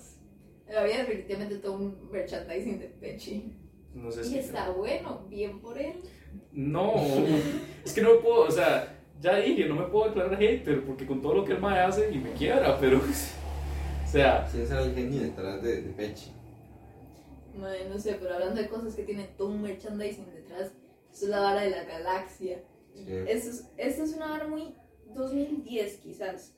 Había 0.78 1.00
definitivamente 1.00 1.58
todo 1.58 1.74
un 1.74 2.10
merchandising 2.12 2.80
de 2.80 2.88
Pechi. 2.88 3.54
No 3.94 4.12
sé 4.12 4.22
Y 4.22 4.24
si... 4.26 4.40
está 4.40 4.70
bueno, 4.70 5.26
bien 5.28 5.60
por 5.60 5.78
él. 5.78 5.94
No, 6.52 6.94
es 7.86 7.94
que 7.94 8.02
no 8.02 8.14
me 8.14 8.20
puedo, 8.20 8.42
o 8.42 8.52
sea, 8.52 9.00
ya 9.20 9.36
dije, 9.38 9.66
no 9.66 9.76
me 9.76 9.88
puedo 9.88 10.06
declarar 10.06 10.38
hater, 10.38 10.86
porque 10.86 11.06
con 11.06 11.22
todo 11.22 11.36
lo 11.36 11.46
que 11.46 11.54
el 11.54 11.60
mae 11.60 11.80
hace 11.80 12.12
y 12.12 12.20
me 12.20 12.32
quiebra, 12.32 12.78
pero... 12.80 13.02
O 14.02 14.12
sea, 14.12 14.48
¿Quién 14.52 14.66
será 14.66 14.82
el 14.82 14.96
genio 14.96 15.22
detrás 15.22 15.62
de, 15.62 15.84
de 15.84 15.90
Pechi? 15.92 16.32
Madre, 17.56 17.90
no 17.90 18.00
sé, 18.00 18.18
pero 18.20 18.34
hablando 18.34 18.62
de 18.62 18.70
cosas 18.70 18.96
que 18.96 19.04
tienen 19.04 19.36
todo 19.38 19.50
un 19.50 19.62
merchandising 19.62 20.34
detrás, 20.34 20.72
eso 21.12 21.26
es 21.26 21.30
la 21.30 21.40
vara 21.40 21.62
de 21.62 21.72
la 21.72 21.84
galaxia. 21.84 22.64
Sí. 22.94 23.06
Esto 23.28 23.50
es, 23.50 23.70
esto 23.78 24.04
es 24.04 24.14
una 24.16 24.30
vara 24.30 24.48
muy 24.48 24.76
2010 25.14 25.98
quizás, 25.98 26.56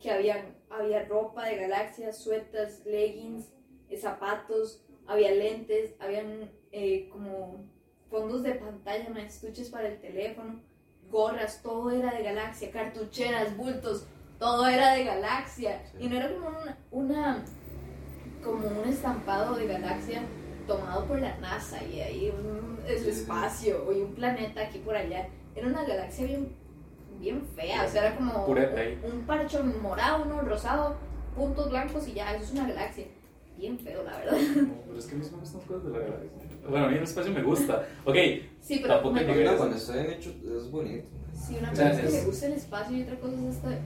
que 0.00 0.10
había, 0.10 0.44
había 0.70 1.04
ropa 1.04 1.46
de 1.46 1.56
galaxia, 1.56 2.12
suetas, 2.12 2.84
leggings, 2.84 3.52
eh, 3.88 3.96
zapatos, 3.96 4.84
había 5.06 5.30
lentes, 5.32 5.94
habían 5.98 6.50
eh, 6.72 7.08
como 7.10 7.64
fondos 8.10 8.42
de 8.42 8.54
pantalla, 8.54 9.08
estuches 9.20 9.70
para 9.70 9.88
el 9.88 10.00
teléfono, 10.00 10.60
gorras, 11.10 11.62
todo 11.62 11.90
era 11.90 12.12
de 12.14 12.22
galaxia, 12.22 12.70
cartucheras, 12.70 13.56
bultos, 13.56 14.06
todo 14.38 14.66
era 14.66 14.94
de 14.94 15.04
galaxia. 15.04 15.82
Sí. 15.92 16.04
Y 16.04 16.08
no 16.08 16.16
era 16.16 16.34
como 16.34 16.48
una, 16.48 16.78
una 16.90 17.44
como 18.44 18.68
un 18.68 18.88
estampado 18.88 19.56
de 19.56 19.66
galaxia 19.66 20.22
tomado 20.66 21.04
por 21.06 21.20
la 21.20 21.36
NASA 21.38 21.82
y 21.84 22.00
ahí 22.00 22.32
un, 22.36 22.78
sí. 22.86 23.10
espacio 23.10 23.92
y 23.92 24.02
un 24.02 24.14
planeta 24.14 24.62
aquí 24.62 24.78
por 24.78 24.96
allá. 24.96 25.28
Era 25.54 25.66
una 25.68 25.84
galaxia 25.84 26.26
bien, 26.26 26.48
bien 27.20 27.42
fea, 27.54 27.84
o 27.84 27.88
sea, 27.88 28.06
era 28.06 28.16
como 28.16 28.46
un, 28.46 28.58
un 29.12 29.26
parcho 29.26 29.62
morado, 29.82 30.24
uno 30.24 30.40
rosado, 30.42 30.96
puntos 31.36 31.70
blancos 31.70 32.06
y 32.08 32.14
ya, 32.14 32.34
eso 32.34 32.44
es 32.44 32.52
una 32.52 32.68
galaxia. 32.68 33.06
Bien 33.56 33.78
feo, 33.78 34.02
la 34.02 34.18
verdad. 34.18 34.36
no, 34.56 34.74
pero 34.86 34.98
es 34.98 35.06
que 35.06 35.14
a 35.14 35.18
mí 35.18 35.24
me 35.24 35.38
gustan 35.38 35.60
cosas 35.60 35.84
de 35.84 35.90
la 35.90 35.98
galaxia. 35.98 36.30
Bueno, 36.68 36.86
a 36.86 36.88
mí 36.88 36.96
el 36.96 37.02
espacio 37.04 37.32
me 37.32 37.42
gusta. 37.42 37.86
Ok, 38.04 38.16
Sí, 38.60 38.78
pero 38.80 38.94
Tampoco 38.94 39.16
hay 39.16 39.26
que 39.26 39.56
cuando 39.56 39.76
está 39.76 39.92
bien 39.92 40.10
hecho 40.10 40.30
es 40.30 40.70
bonito. 40.70 41.06
Sí, 41.34 41.56
una 41.58 41.68
O 41.68 41.70
cosa 41.70 41.82
sea, 41.82 41.92
es 41.92 42.00
que 42.00 42.10
le 42.18 42.24
gusta 42.24 42.46
el 42.46 42.52
espacio 42.54 42.96
y 42.96 43.02
otra 43.02 43.16
cosa 43.16 43.34
es 43.34 43.56
este, 43.56 43.78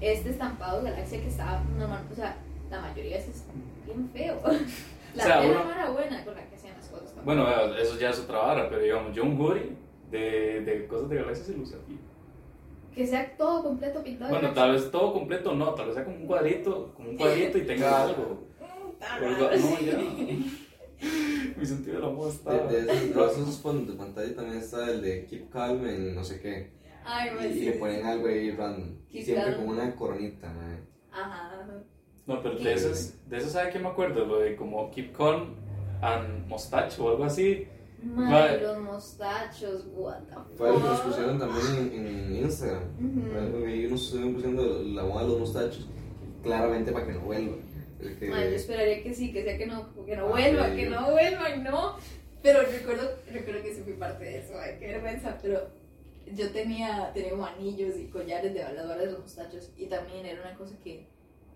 este 0.00 0.30
estampado 0.30 0.82
de 0.82 0.90
galaxia 0.90 1.20
que 1.20 1.28
estaba 1.28 1.62
normal, 1.78 2.04
o 2.10 2.14
sea, 2.14 2.36
la 2.68 2.80
mayoría 2.80 3.18
es 3.18 3.44
bien 3.94 4.10
feo. 4.10 4.40
La 5.14 5.24
O 5.24 5.26
sea, 5.26 5.40
uno- 5.42 5.64
no 5.64 5.72
era 5.72 5.90
buena 5.90 6.24
con 6.24 6.34
la 6.34 6.48
que 6.48 6.54
hacían 6.54 6.74
las 6.76 6.86
cosas. 6.88 7.06
tampoco. 7.14 7.24
bueno, 7.24 7.74
eso 7.76 7.98
ya 7.98 8.10
es 8.10 8.20
otra 8.20 8.38
vara, 8.38 8.68
pero 8.68 8.82
digamos, 8.82 9.14
yo 9.16 9.24
un 9.24 9.40
hoodie 9.40 9.72
de, 10.10 10.60
de 10.60 10.86
cosas 10.86 11.08
de 11.08 11.16
galaxia 11.16 11.44
se 11.46 11.56
lo 11.56 11.62
uso 11.62 11.76
aquí. 11.82 11.98
Que 12.94 13.06
sea 13.06 13.36
todo 13.36 13.62
completo 13.62 14.02
pintado. 14.02 14.30
Bueno, 14.30 14.52
tal 14.52 14.72
vez 14.72 14.90
todo 14.90 15.12
completo 15.12 15.54
no, 15.54 15.72
tal 15.74 15.86
vez 15.86 15.94
sea 15.94 16.04
como 16.04 16.16
un 16.16 16.26
cuadrito, 16.26 16.92
como 16.94 17.10
un 17.10 17.16
cuadrito 17.16 17.58
y 17.58 17.62
tenga 17.62 18.02
algo. 18.04 18.46
Está 18.92 19.18
O 19.20 19.26
algo- 19.26 19.48
raro. 19.48 19.56
no, 19.56 19.80
ya. 19.80 19.98
Mi 21.56 21.64
sentido 21.66 21.96
de 21.96 22.02
la 22.06 22.10
moda 22.12 22.30
está. 22.30 22.52
De, 22.66 22.82
de 22.82 22.92
esos, 23.10 23.60
fondos 23.60 23.86
de 23.88 23.94
pantalla 23.94 24.34
también 24.34 24.58
está 24.58 24.90
el 24.90 25.00
de 25.00 25.26
Keep 25.26 25.48
Calm 25.50 25.86
en 25.86 26.14
no 26.14 26.22
sé 26.24 26.40
qué. 26.40 26.72
Ay, 27.04 27.30
Y, 27.30 27.36
pues 27.36 27.56
y 27.56 27.60
le 27.66 27.72
ponen 27.72 28.04
algo 28.04 28.26
ahí 28.28 28.50
random. 28.50 28.96
Keep 29.10 29.24
siempre 29.24 29.44
Calm. 29.52 29.56
como 29.58 29.70
una 29.70 29.94
coronita, 29.96 30.52
mae. 30.52 30.78
Ajá. 31.12 31.66
No, 32.28 32.42
pero 32.42 32.56
de 32.58 32.72
esas, 32.74 33.14
de 33.28 33.38
esas, 33.38 33.52
¿sabe 33.52 33.70
qué 33.72 33.78
me 33.78 33.88
acuerdo? 33.88 34.24
Lo 34.26 34.38
de 34.38 34.54
como 34.54 34.90
Keep 34.90 35.16
Calm 35.16 35.54
and 36.02 36.46
Mustache 36.46 37.00
o 37.02 37.08
algo 37.08 37.24
así. 37.24 37.66
Madre, 38.02 38.60
los 38.62 38.78
mostachos, 38.78 39.86
what 39.96 40.18
the 40.28 40.34
Fue 40.56 40.68
algo 40.68 40.80
que 40.80 40.86
nos 40.88 40.98
fuck. 41.00 41.06
pusieron 41.08 41.38
también 41.38 41.66
en, 41.92 42.06
en 42.06 42.36
Instagram. 42.44 42.82
Algo 43.36 43.64
que 43.64 43.74
ellos 43.74 43.90
nos 43.92 44.02
estuvieron 44.04 44.34
pusiendo 44.34 44.82
la 44.84 45.02
moda 45.04 45.22
de 45.22 45.28
los 45.30 45.38
mostachos. 45.40 45.88
Claramente 46.42 46.92
para 46.92 47.06
que 47.06 47.12
no 47.14 47.20
vuelva. 47.22 47.56
El 48.00 48.16
que- 48.18 48.28
Madre, 48.28 48.50
yo 48.50 48.56
esperaría 48.56 49.02
que 49.02 49.12
sí, 49.14 49.32
que 49.32 49.42
sea 49.42 49.58
que 49.58 49.66
no, 49.66 49.92
que 50.06 50.16
no 50.16 50.26
Ah, 50.26 50.30
vuelva, 50.30 50.68
sí. 50.70 50.76
que 50.76 50.88
no 50.90 51.10
vuelva, 51.10 51.50
y 51.56 51.58
no. 51.60 51.96
Pero 52.42 52.60
recuerdo, 52.62 53.10
recuerdo 53.32 53.62
que 53.62 53.74
sí 53.74 53.80
fui 53.82 53.94
parte 53.94 54.24
de 54.24 54.38
eso, 54.38 54.52
ay, 54.60 54.76
qué 54.78 54.86
vergüenza. 54.86 55.36
Pero 55.42 55.60
yo 56.32 56.50
tenía, 56.50 57.10
tenía 57.12 57.32
anillos 57.44 57.96
y 57.98 58.04
collares 58.06 58.54
de 58.54 58.60
las 58.62 58.86
varas 58.86 59.04
de 59.06 59.10
los 59.12 59.20
mostachos 59.20 59.72
y 59.76 59.86
también 59.86 60.24
era 60.24 60.42
una 60.42 60.54
cosa 60.54 60.76
que, 60.84 61.08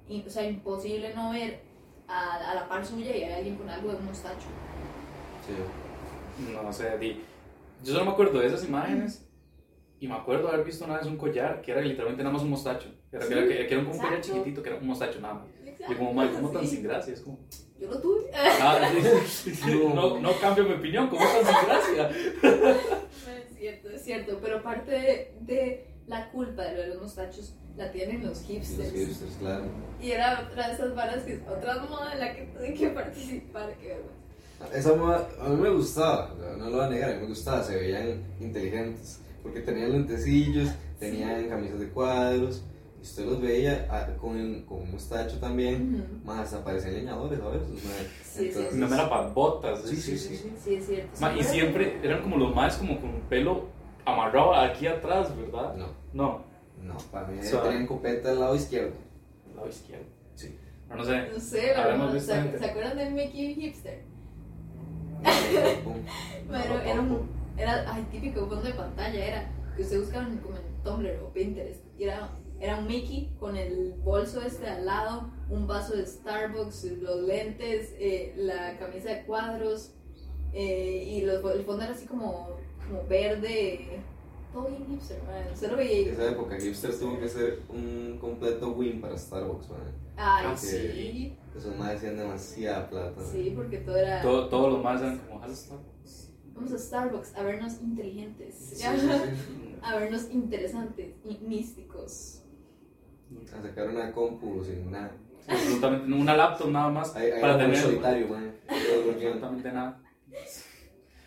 o 0.09 0.31
sea, 0.31 0.45
imposible 0.49 1.15
no 1.15 1.31
ver 1.33 1.61
a, 2.09 2.51
a 2.51 2.55
la 2.55 2.69
par 2.69 2.85
suya 2.85 3.17
y 3.17 3.23
hay 3.25 3.33
alguien 3.33 3.57
con 3.57 3.69
algo 3.69 3.91
de 3.91 3.97
un 3.97 4.05
mostacho. 4.07 4.47
Sí. 5.47 6.53
No 6.53 6.73
sé, 6.73 6.99
di. 6.99 7.23
Yo 7.85 7.93
solo 7.93 8.05
me 8.05 8.11
acuerdo 8.13 8.39
de 8.41 8.47
esas 8.47 8.65
imágenes 8.65 9.29
y 10.01 10.07
me 10.09 10.15
acuerdo 10.15 10.49
haber 10.49 10.65
visto 10.65 10.85
una 10.85 10.97
vez 10.99 11.07
un 11.07 11.17
collar 11.17 11.61
que 11.63 11.73
era 11.73 11.81
literalmente 11.81 12.23
nada 12.23 12.33
más 12.33 12.43
un 12.43 12.51
mostacho. 12.51 12.89
Era, 13.11 13.27
que 13.29 13.33
era, 13.35 13.47
que 13.47 13.75
era 13.75 13.85
como 13.85 13.95
un 13.95 14.01
collar 14.01 14.21
chiquitito 14.21 14.63
que 14.63 14.69
era 14.71 14.79
un 14.79 14.87
mostacho 14.87 15.21
nada 15.21 15.35
más. 15.35 15.45
Exacto, 15.65 15.93
Y 15.93 15.97
como, 15.97 16.13
"Mae, 16.15 16.31
¿cómo 16.33 16.51
tan 16.51 16.63
sí. 16.63 16.77
sin 16.77 16.83
gracia? 16.85 17.13
Es 17.15 17.21
como, 17.21 17.39
Yo 17.79 17.89
lo 17.89 18.01
tuve. 18.01 18.31
ah, 18.35 18.91
no, 19.95 20.19
no 20.21 20.33
cambio 20.41 20.65
mi 20.65 20.75
opinión, 20.75 21.09
¿cómo 21.09 21.23
tan 21.25 21.45
sin 21.45 21.67
gracia? 21.67 22.11
Es 23.53 23.59
cierto, 23.59 23.91
es 23.91 24.03
cierto, 24.03 24.39
pero 24.43 24.61
parte 24.61 24.91
de, 24.91 25.35
de 25.41 25.87
la 26.13 26.31
culpa 26.31 26.63
de 26.63 26.77
lo 26.77 26.83
de 26.83 26.89
los 26.89 27.03
mostachos 27.03 27.55
la 27.77 27.91
tienen 27.91 28.25
los 28.25 28.39
Y 28.49 28.59
los 28.59 28.67
hipsters. 28.69 28.93
hipsters, 28.93 29.33
claro. 29.41 29.65
Y 30.01 30.11
era 30.11 30.47
otra 30.49 30.69
de 30.69 30.75
esas 30.75 30.95
varas 30.95 31.23
que 31.25 31.41
otra 31.51 31.79
moda 31.89 32.13
en 32.13 32.21
la 32.21 32.35
que 32.35 32.43
tuve 32.43 32.75
que 32.75 32.89
participar, 32.89 33.75
qué 33.81 33.89
vergüenza. 33.89 34.79
Esa 34.79 34.95
moda 34.95 35.29
a 35.41 35.49
mí 35.49 35.57
me 35.57 35.71
gustaba, 35.71 36.35
no 36.59 36.71
lo 36.71 36.77
voy 36.77 36.87
a 36.87 36.91
negar, 36.91 37.11
a 37.11 37.15
mí 37.15 37.21
me 37.23 37.27
gustaba, 37.29 37.65
se 37.65 37.77
veían 37.77 38.23
inteligentes. 38.41 39.21
Porque 39.43 39.61
tenían 39.61 39.91
lentecillos, 39.91 40.69
tenían 41.01 41.49
camisas 41.49 41.81
de 41.81 41.89
cuadros. 41.89 42.63
Y 43.01 43.03
usted 43.03 43.25
los 43.25 43.41
veía 43.41 43.89
ah, 43.91 44.07
con, 44.21 44.63
con 44.63 44.83
un 44.83 44.93
mostacho 44.93 45.41
también. 45.41 45.95
Ujú. 45.97 46.25
Más 46.27 46.41
hasta 46.41 46.63
parecían 46.63 46.95
leñadores 46.95 47.41
a 47.41 47.49
veces. 47.49 47.69
Sí, 48.23 48.53
sí, 48.53 48.61
No 48.75 48.87
me 48.87 48.95
era 48.95 49.11
para 49.11 49.27
botas. 49.29 49.83
Sí, 49.83 49.97
sí, 49.97 50.17
sí. 50.17 50.37
sí. 50.37 50.53
Sí, 50.63 50.75
es 50.77 50.87
cierto. 50.87 51.21
Ma, 51.21 51.35
y 51.37 51.43
siempre 51.43 51.99
eran 52.05 52.23
como 52.23 52.37
los 52.37 52.55
más 52.55 52.77
como 52.77 53.01
con 53.01 53.11
un 53.11 53.21
pelo 53.23 53.67
amarrado 54.05 54.55
aquí 54.55 54.87
atrás, 54.87 55.35
¿verdad? 55.37 55.75
No, 55.77 55.87
No, 56.13 56.45
no, 56.83 56.97
para 57.11 57.29
mí 57.29 57.43
Suave. 57.43 57.69
tenían 57.69 57.87
copeta 57.87 58.31
al 58.31 58.41
lado 58.41 58.55
izquierdo. 58.57 58.95
al 59.49 59.57
lado 59.57 59.69
izquierdo. 59.69 60.05
Sí. 60.35 60.59
No, 60.89 60.97
no 60.97 61.05
sé. 61.05 61.29
No 61.33 61.41
sé, 61.41 62.21
¿se, 62.21 62.35
gente. 62.35 62.59
¿se 62.59 62.65
acuerdan 62.67 62.97
de 62.99 63.11
Mickey 63.11 63.55
Hipster? 63.55 64.03
Pum. 65.85 65.95
Pero 66.51 66.75
No, 66.75 66.81
era 66.81 67.01
un, 67.01 67.29
era, 67.57 67.95
ay, 67.95 68.07
típico 68.11 68.41
fondo 68.47 68.63
de 68.63 68.75
pantalla, 68.75 69.25
era 69.27 69.51
que 69.77 69.83
usted 69.83 70.01
buscaba 70.01 70.27
en- 70.27 70.39
como 70.39 70.57
en 70.57 70.63
Tumblr 70.85 71.21
o 71.23 71.33
Pinterest, 71.33 71.81
y 71.99 72.05
era, 72.05 72.29
era 72.61 72.79
un 72.79 72.87
Mickey 72.87 73.35
con 73.39 73.57
el 73.57 73.95
bolso 74.05 74.43
este 74.43 74.67
al 74.69 74.85
lado, 74.85 75.31
un 75.49 75.67
vaso 75.67 75.95
de 75.97 76.05
Starbucks, 76.07 76.85
los 77.01 77.23
lentes, 77.23 77.95
eh, 77.99 78.35
la 78.37 78.77
camisa 78.79 79.11
de 79.11 79.23
cuadros, 79.25 79.93
eh, 80.53 81.05
y 81.07 81.21
los, 81.23 81.43
el 81.55 81.65
fondo 81.65 81.85
era 81.85 81.93
así 81.93 82.07
como, 82.07 82.57
como 82.89 83.07
verde, 83.09 84.01
todo 84.53 84.69
bien 84.69 84.87
hipster, 84.87 85.23
man. 85.25 85.53
Usted 85.53 85.71
lo 85.71 85.77
veía 85.77 86.13
Esa 86.13 86.31
época 86.31 86.57
hipster 86.61 86.99
tuvo 86.99 87.19
que 87.21 87.29
ser 87.29 87.63
un 87.69 88.19
completo 88.21 88.71
win 88.73 89.01
para 89.01 89.17
Starbucks, 89.17 89.71
man. 89.71 89.81
ay, 90.17 90.45
Ah, 90.49 90.57
sí, 90.57 91.37
Esos 91.57 91.77
más 91.77 91.97
hacían 91.97 92.17
demasiada 92.17 92.89
plata. 92.89 93.21
man. 93.21 93.27
sí, 93.33 93.53
porque 93.57 93.79
todo 93.79 93.97
era, 93.97 94.21
Todo- 94.23 94.49
todos 94.49 94.73
los 94.75 94.83
más 94.83 95.01
eran 95.01 95.19
como, 95.19 95.43
"Halo 95.43 95.55
Starbucks". 95.55 96.31
vamos 96.55 96.73
a 96.73 96.79
Starbucks 96.79 97.35
a 97.37 97.43
vernos 97.43 97.81
inteligentes, 97.81 98.55
Sí, 98.55 98.77
sí, 98.77 98.83
sí. 98.85 98.87
a 99.83 99.97
vernos 99.97 100.31
interesantes 100.31 101.15
y 101.25 101.39
místicos. 101.47 102.43
A 103.57 103.63
sacar 103.63 103.89
una 103.89 104.13
compu 104.13 104.63
sin 104.63 104.91
nada. 104.91 105.11
Absolutamente, 105.49 106.13
una 106.15 106.37
laptop 106.37 106.71
nada 106.71 106.91
más 106.91 107.17
ahí 107.17 107.31
para 107.41 107.57
tener 107.59 107.77
solitario, 107.77 108.29
man. 108.29 108.55
Absolutamente 108.69 109.73
nada. 109.73 110.01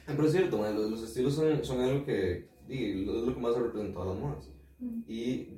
Pero 0.06 0.26
es 0.26 0.32
cierto, 0.32 0.58
man, 0.58 0.76
los, 0.76 0.92
los 0.92 1.04
estilos 1.04 1.34
son, 1.34 1.64
son 1.64 1.82
algo 1.82 2.06
que 2.06 2.48
lo- 2.68 3.20
es 3.20 3.24
lo 3.28 3.34
que 3.34 3.40
más 3.40 3.56
ha 3.56 3.60
representado 3.60 4.04
a 4.04 4.14
las 4.14 4.18
modas. 4.24 4.52
Mm. 4.80 5.02
Y 5.08 5.50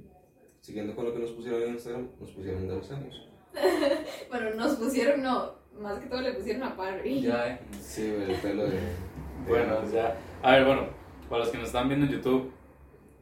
siguiendo 0.61 0.95
con 0.95 1.05
lo 1.05 1.13
que 1.13 1.19
nos 1.19 1.31
pusieron 1.31 1.61
en 1.63 1.69
Instagram, 1.73 2.07
nos 2.19 2.31
pusieron 2.31 2.67
de 2.67 2.75
los 2.75 2.91
emos. 2.91 3.29
Bueno, 4.29 4.55
nos 4.55 4.75
pusieron, 4.75 5.21
no, 5.23 5.51
más 5.79 5.99
que 5.99 6.07
todo 6.07 6.21
le 6.21 6.33
pusieron 6.33 6.63
a 6.63 6.75
Parry. 6.75 7.21
Ya, 7.21 7.49
eh. 7.53 7.59
Sí, 7.81 8.03
el 8.05 8.35
pelo 8.35 8.63
de. 8.63 8.71
de- 8.71 8.79
Bueno, 9.47 9.79
ya. 9.91 10.17
A 10.43 10.51
ver, 10.53 10.65
bueno, 10.65 10.81
para 11.29 11.39
los 11.43 11.49
que 11.49 11.57
nos 11.57 11.67
están 11.67 11.87
viendo 11.87 12.05
en 12.05 12.11
YouTube, 12.13 12.51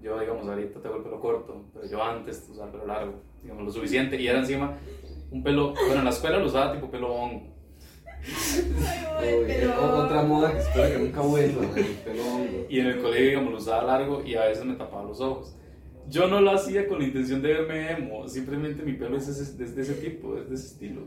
yo, 0.02 0.20
digamos, 0.20 0.48
ahorita 0.48 0.82
tengo 0.82 0.98
el 0.98 1.04
pelo 1.04 1.20
corto, 1.20 1.66
pero 1.74 1.88
yo 1.88 2.04
antes 2.04 2.48
usaba 2.50 2.68
el 2.68 2.72
pelo 2.74 2.86
largo, 2.88 3.14
digamos, 3.42 3.64
lo 3.66 3.72
suficiente, 3.72 4.20
y 4.22 4.28
era 4.28 4.40
encima 4.40 4.78
un 5.32 5.42
pelo, 5.44 5.74
bueno, 5.74 5.96
en 6.00 6.04
la 6.06 6.10
escuela 6.12 6.38
lo 6.38 6.46
usaba 6.46 6.74
tipo 6.74 6.90
pelo 6.92 7.14
hongo. 7.14 7.55
Ay, 9.20 9.44
pero- 9.48 10.04
Otra 10.04 10.24
moda 10.24 10.52
que 10.54 10.60
espero 10.60 10.90
que 10.90 10.98
nunca 11.00 11.22
vuelva, 11.22 11.62
el 11.76 11.86
pelo 11.86 12.24
hongo. 12.26 12.66
Y 12.70 12.80
en 12.80 12.88
el 12.88 13.02
colegio, 13.02 13.26
digamos, 13.28 13.52
lo 13.54 13.58
usaba 13.60 13.84
largo 13.84 14.24
y 14.24 14.36
a 14.36 14.46
veces 14.46 14.66
me 14.66 14.76
tapaba 14.76 15.04
los 15.04 15.20
ojos. 15.22 15.56
Yo 16.08 16.28
no 16.28 16.40
lo 16.40 16.52
hacía 16.52 16.88
con 16.88 17.00
la 17.00 17.06
intención 17.06 17.42
de 17.42 17.54
verme 17.54 17.92
emo, 17.92 18.28
simplemente 18.28 18.84
mi 18.84 18.94
pelo 18.94 19.18
es, 19.18 19.28
ese- 19.28 19.64
es 19.64 19.76
de 19.76 19.82
ese 19.82 19.94
tipo, 19.96 20.38
es 20.38 20.48
de 20.50 20.56
ese 20.56 20.68
estilo. 20.68 21.02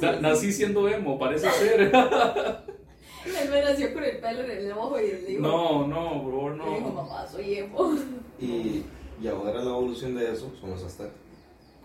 Na- 0.00 0.20
nací 0.20 0.50
siendo 0.52 0.88
emo, 0.88 1.16
parece 1.18 1.48
ser. 1.50 1.80
Él 1.82 1.90
me 3.50 3.60
nació 3.62 3.92
con 3.94 4.02
el 4.02 4.18
pelo 4.18 4.40
en 4.42 4.50
el 4.50 4.72
ojo 4.72 4.98
y 5.00 5.06
le 5.06 5.16
dijo, 5.26 5.42
No, 5.42 5.86
no, 5.86 6.24
bro, 6.24 6.48
le 6.56 6.64
dijo, 6.74 6.88
no. 6.88 6.90
mamá, 7.02 7.26
soy 7.28 7.54
emo. 7.58 7.94
Y, 8.40 8.82
y 9.22 9.28
ahora 9.28 9.54
la 9.62 9.70
evolución 9.70 10.16
de 10.16 10.32
eso 10.32 10.50
son 10.60 10.70
los. 10.70 10.82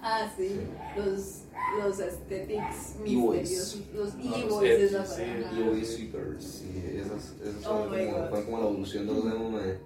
Ah, 0.09 0.31
sí, 0.37 0.61
los, 0.95 1.41
los 1.83 1.99
aesthetics 1.99 2.95
E-boys. 3.05 3.41
misteriosos, 3.49 3.81
los 3.93 4.13
Ah, 4.13 4.17
los 4.23 4.37
e-boys 4.39 4.71
es 4.79 4.91
la 4.93 5.05
sí, 5.05 5.21
palabra. 5.21 5.51
Y 5.59 5.63
Bobby 5.63 5.85
Seekers. 5.85 6.63
Y 6.63 6.97
esas, 6.97 7.35
esas 7.41 7.65
Oh 7.65 7.89
son 7.89 7.89
como, 7.89 8.27
fue 8.29 8.45
como 8.45 8.57
la 8.59 8.65
evolución 8.67 9.05
de 9.07 9.13
los 9.13 9.25
emo, 9.25 9.49
man. 9.51 9.77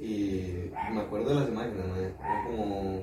Y 0.00 0.70
me 0.92 1.00
acuerdo 1.00 1.28
de 1.30 1.34
las 1.36 1.48
imágenes, 1.48 1.86
man. 1.86 2.14
Eran 2.20 2.46
como 2.46 3.02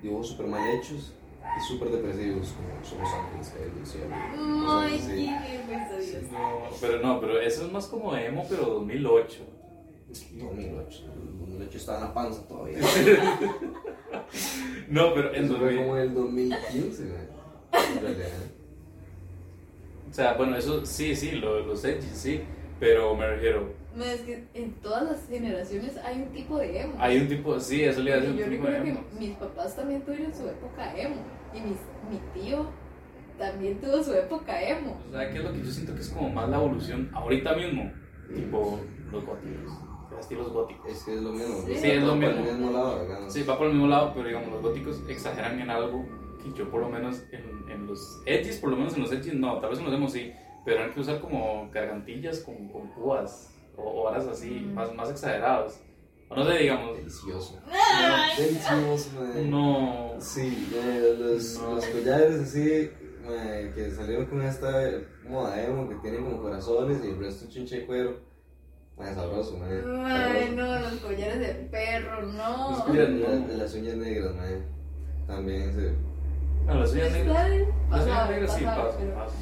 dibujos 0.00 0.28
super 0.28 0.46
mal 0.46 0.70
hechos. 0.76 1.12
y 1.56 1.60
súper 1.68 1.88
depresivos, 1.90 2.52
como 2.52 2.84
Somos 2.84 3.12
Ángeles 3.12 3.48
Caídos 3.50 3.74
del 3.76 3.86
Cielo. 3.86 4.14
Ay, 4.80 5.02
qué. 5.06 6.30
No, 6.30 6.38
pero 6.80 7.00
no, 7.00 7.20
pero 7.20 7.40
eso 7.40 7.66
es 7.66 7.72
más 7.72 7.86
como 7.86 8.16
emo, 8.16 8.46
pero 8.48 8.64
2008. 8.66 9.42
2008. 10.14 11.04
2008 11.40 11.76
estaba 11.78 11.98
en 11.98 12.04
la 12.04 12.14
panza 12.14 12.46
todavía. 12.48 12.78
No, 14.88 15.14
pero 15.14 15.34
en 15.34 15.44
Eso 15.44 15.56
fue 15.56 15.66
2000. 15.74 15.78
como 15.82 15.96
el 15.96 16.14
2015, 16.14 17.02
güey. 17.04 17.94
En 17.96 18.02
realidad. 18.02 18.28
O 20.10 20.12
sea, 20.12 20.34
bueno, 20.34 20.56
eso 20.56 20.84
sí, 20.86 21.14
sí, 21.16 21.32
lo- 21.32 21.64
los 21.66 21.84
edgy, 21.84 22.06
sí. 22.12 22.40
Pero 22.80 23.14
me 23.14 23.26
refiero, 23.26 23.72
No, 23.94 24.04
es 24.04 24.20
que 24.22 24.44
en 24.54 24.72
todas 24.82 25.04
las 25.04 25.28
generaciones 25.28 25.96
hay 25.98 26.22
un 26.22 26.28
tipo 26.32 26.58
de 26.58 26.80
emo. 26.80 26.94
hay 26.98 27.18
un 27.18 27.28
tipo, 27.28 27.58
sí, 27.60 27.82
eso 27.84 28.02
le 28.02 28.12
hace 28.12 28.28
un 28.30 28.36
yo 28.36 28.44
tipo 28.48 28.66
de 28.66 28.78
recuerdo 28.78 28.82
que 28.84 28.90
emo. 28.90 29.00
mis 29.18 29.30
papás 29.36 29.76
también 29.76 30.02
tuvieron 30.02 30.34
su 30.34 30.48
época 30.48 30.96
emo. 30.96 31.16
Y 31.54 31.60
mis, 31.60 31.78
mi 32.10 32.18
tío 32.42 32.66
también 33.38 33.80
tuvo 33.80 34.02
su 34.02 34.12
época 34.12 34.60
emo. 34.62 35.00
O 35.08 35.12
sea, 35.12 35.30
¿qué 35.30 35.38
es 35.38 35.44
lo 35.44 35.52
que 35.52 35.58
yo 35.60 35.70
siento 35.70 35.94
que 35.94 36.00
es 36.00 36.08
como 36.10 36.28
más 36.30 36.48
la 36.48 36.56
evolución 36.56 37.10
ahorita 37.14 37.54
mismo? 37.56 37.90
Tipo 38.34 38.80
los 39.12 39.24
góticos, 39.24 39.62
los 39.64 39.72
estilos 40.24 40.52
góticos. 40.52 40.90
Es 40.90 41.02
que 41.04 41.14
es 41.14 41.22
lo 41.22 41.32
mismo. 41.32 41.56
Sí, 41.66 41.74
Sí, 41.76 41.90
es 41.90 42.02
lo 42.02 42.08
Va 42.08 42.12
por 42.14 42.18
mismo. 42.34 42.46
el 42.50 42.56
mismo 42.58 42.70
lado, 42.72 43.02
digamos. 43.02 43.32
Sí, 43.32 43.42
va 43.44 43.56
por 43.58 43.66
el 43.68 43.72
mismo 43.74 43.88
lado, 43.88 44.12
pero 44.14 44.28
digamos, 44.28 44.50
los 44.52 44.62
góticos 44.62 45.02
exageran 45.08 45.60
en 45.60 45.70
algo 45.70 46.04
que 46.42 46.52
yo 46.58 46.70
por 46.70 46.80
lo 46.82 46.88
menos 46.90 47.22
en, 47.32 47.70
en 47.70 47.86
los 47.86 48.20
edgys, 48.26 48.56
por 48.58 48.70
lo 48.70 48.76
menos 48.76 48.94
en 48.96 49.02
los 49.02 49.12
edgys 49.12 49.34
no, 49.34 49.58
tal 49.60 49.70
vez 49.70 49.78
en 49.78 49.84
los 49.86 49.94
emos 49.94 50.12
sí, 50.12 50.32
pero 50.64 50.82
hay 50.84 50.90
que 50.90 51.00
usar 51.00 51.20
como 51.20 51.70
gargantillas 51.72 52.40
con, 52.40 52.68
con 52.68 52.90
púas 52.94 53.54
o, 53.76 53.82
o 53.82 54.02
horas 54.08 54.26
así, 54.26 54.50
Mm. 54.50 54.74
más, 54.74 54.94
más 54.94 55.10
exagerados. 55.10 55.80
O 56.28 56.36
no 56.36 56.44
sé, 56.46 56.58
digamos, 56.58 56.96
Delicioso. 56.96 57.60
Ay. 57.70 58.30
Delicioso, 58.44 59.10
man. 59.20 59.50
no... 59.50 60.14
Sí, 60.18 60.68
eh, 60.74 61.16
los, 61.18 61.60
No. 61.60 61.74
los 61.74 61.86
collares 61.86 62.40
así, 62.40 62.90
mae, 63.26 63.72
que 63.74 63.90
salieron 63.90 64.24
con 64.26 64.40
esta 64.42 64.70
moda 65.28 65.62
emo 65.62 65.88
que 65.88 65.94
tienen 65.96 66.24
como 66.24 66.40
corazones 66.42 67.02
y 67.04 67.08
el 67.08 67.18
resto 67.18 67.46
chinche 67.50 67.80
de 67.80 67.86
cuero. 67.86 68.16
Mae, 68.96 69.14
sabroso, 69.14 69.58
mae. 69.58 69.82
No, 70.54 70.78
los 70.78 70.94
collares 71.00 71.40
de 71.40 71.54
perro, 71.70 72.22
no. 72.22 72.84
De, 72.92 73.06
de 73.06 73.56
las 73.56 73.74
uñas 73.74 73.96
negras, 73.96 74.34
mae. 74.36 74.62
También 75.26 75.72
se. 75.74 75.94
No, 76.64 76.74
las 76.80 76.92
uñas 76.92 77.12
negras. 77.12 77.50
Las 77.90 78.04
uñas 78.04 78.30
negras 78.30 78.56
sí 78.56 78.64
pasan, 78.64 79.14
pasan. 79.14 79.38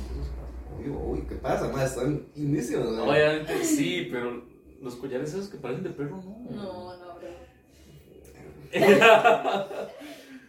Uy, 0.78 0.88
uy, 0.88 1.26
¿qué 1.28 1.34
pasa, 1.36 1.68
mae? 1.68 1.84
Están 1.84 2.26
indísimos, 2.34 2.92
mae. 2.92 3.08
Obviamente 3.08 3.64
sí, 3.64 4.08
pero 4.10 4.42
los 4.80 4.96
collares 4.96 5.34
esos 5.34 5.48
que 5.48 5.58
parecen 5.58 5.84
de 5.84 5.90
perro 5.90 6.16
no. 6.16 6.46
No, 6.50 6.96
no, 6.96 7.14
bro. 7.16 7.28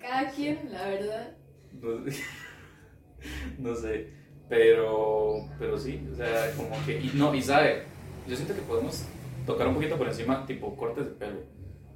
Cada 0.02 0.32
quien, 0.32 0.72
la 0.72 0.86
verdad. 0.88 1.36
No, 1.82 1.90
no 3.60 3.76
sé, 3.76 4.10
pero, 4.48 5.50
pero 5.60 5.78
sí, 5.78 6.08
o 6.12 6.16
sea, 6.16 6.52
como 6.56 6.76
que, 6.86 7.00
y 7.00 7.12
no, 7.16 7.34
y 7.34 7.42
sabe, 7.42 7.84
yo 8.28 8.36
siento 8.36 8.56
que 8.56 8.62
podemos 8.62 9.06
tocar 9.46 9.68
un 9.68 9.76
poquito 9.76 9.98
por 9.98 10.08
encima, 10.08 10.46
tipo 10.46 10.76
cortes 10.76 11.06
de 11.06 11.12
pelo, 11.12 11.40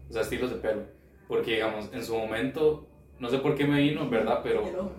o 0.09 0.13
sea, 0.13 0.21
estilos 0.21 0.49
de 0.49 0.57
pelo, 0.57 0.83
porque 1.27 1.55
digamos, 1.55 1.89
en 1.93 2.03
su 2.03 2.15
momento, 2.15 2.87
no 3.19 3.29
sé 3.29 3.39
por 3.39 3.55
qué 3.55 3.65
me 3.65 3.81
vino, 3.81 4.09
verdad, 4.09 4.37
El 4.37 4.43
pero, 4.43 4.63
hongo. 4.63 4.91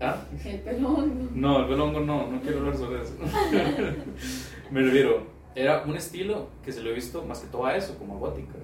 ¿ah? 0.00 0.16
El 0.44 0.60
pelón. 0.60 1.30
No, 1.34 1.60
el 1.60 1.68
pelo 1.68 1.84
hongo 1.84 2.00
no, 2.00 2.28
no 2.28 2.40
quiero 2.40 2.58
hablar 2.58 2.76
sobre 2.76 3.02
eso. 3.02 3.14
me 4.70 4.82
refiero, 4.82 5.26
era 5.54 5.82
un 5.86 5.96
estilo 5.96 6.48
que 6.64 6.72
se 6.72 6.82
lo 6.82 6.90
he 6.90 6.94
visto 6.94 7.24
más 7.24 7.40
que 7.40 7.48
todo 7.48 7.66
a 7.66 7.76
eso, 7.76 7.98
como 7.98 8.16
a 8.16 8.18
góticas, 8.18 8.62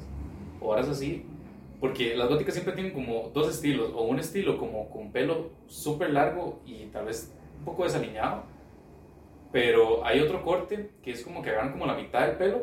o 0.60 0.70
ahora 0.70 0.82
es 0.82 0.88
así, 0.88 1.24
porque 1.80 2.14
las 2.14 2.28
góticas 2.28 2.54
siempre 2.54 2.74
tienen 2.74 2.92
como 2.92 3.30
dos 3.34 3.48
estilos, 3.48 3.90
o 3.94 4.02
un 4.04 4.20
estilo 4.20 4.58
como 4.58 4.88
con 4.90 5.10
pelo 5.10 5.50
súper 5.66 6.10
largo 6.10 6.60
y 6.64 6.86
tal 6.86 7.06
vez 7.06 7.32
un 7.58 7.64
poco 7.64 7.84
desaliñado, 7.84 8.44
pero 9.52 10.04
hay 10.04 10.20
otro 10.20 10.42
corte 10.42 10.90
que 11.02 11.10
es 11.12 11.22
como 11.22 11.42
que 11.42 11.50
agarran 11.50 11.72
como 11.72 11.86
la 11.86 11.94
mitad 11.94 12.26
del 12.26 12.36
pelo 12.36 12.62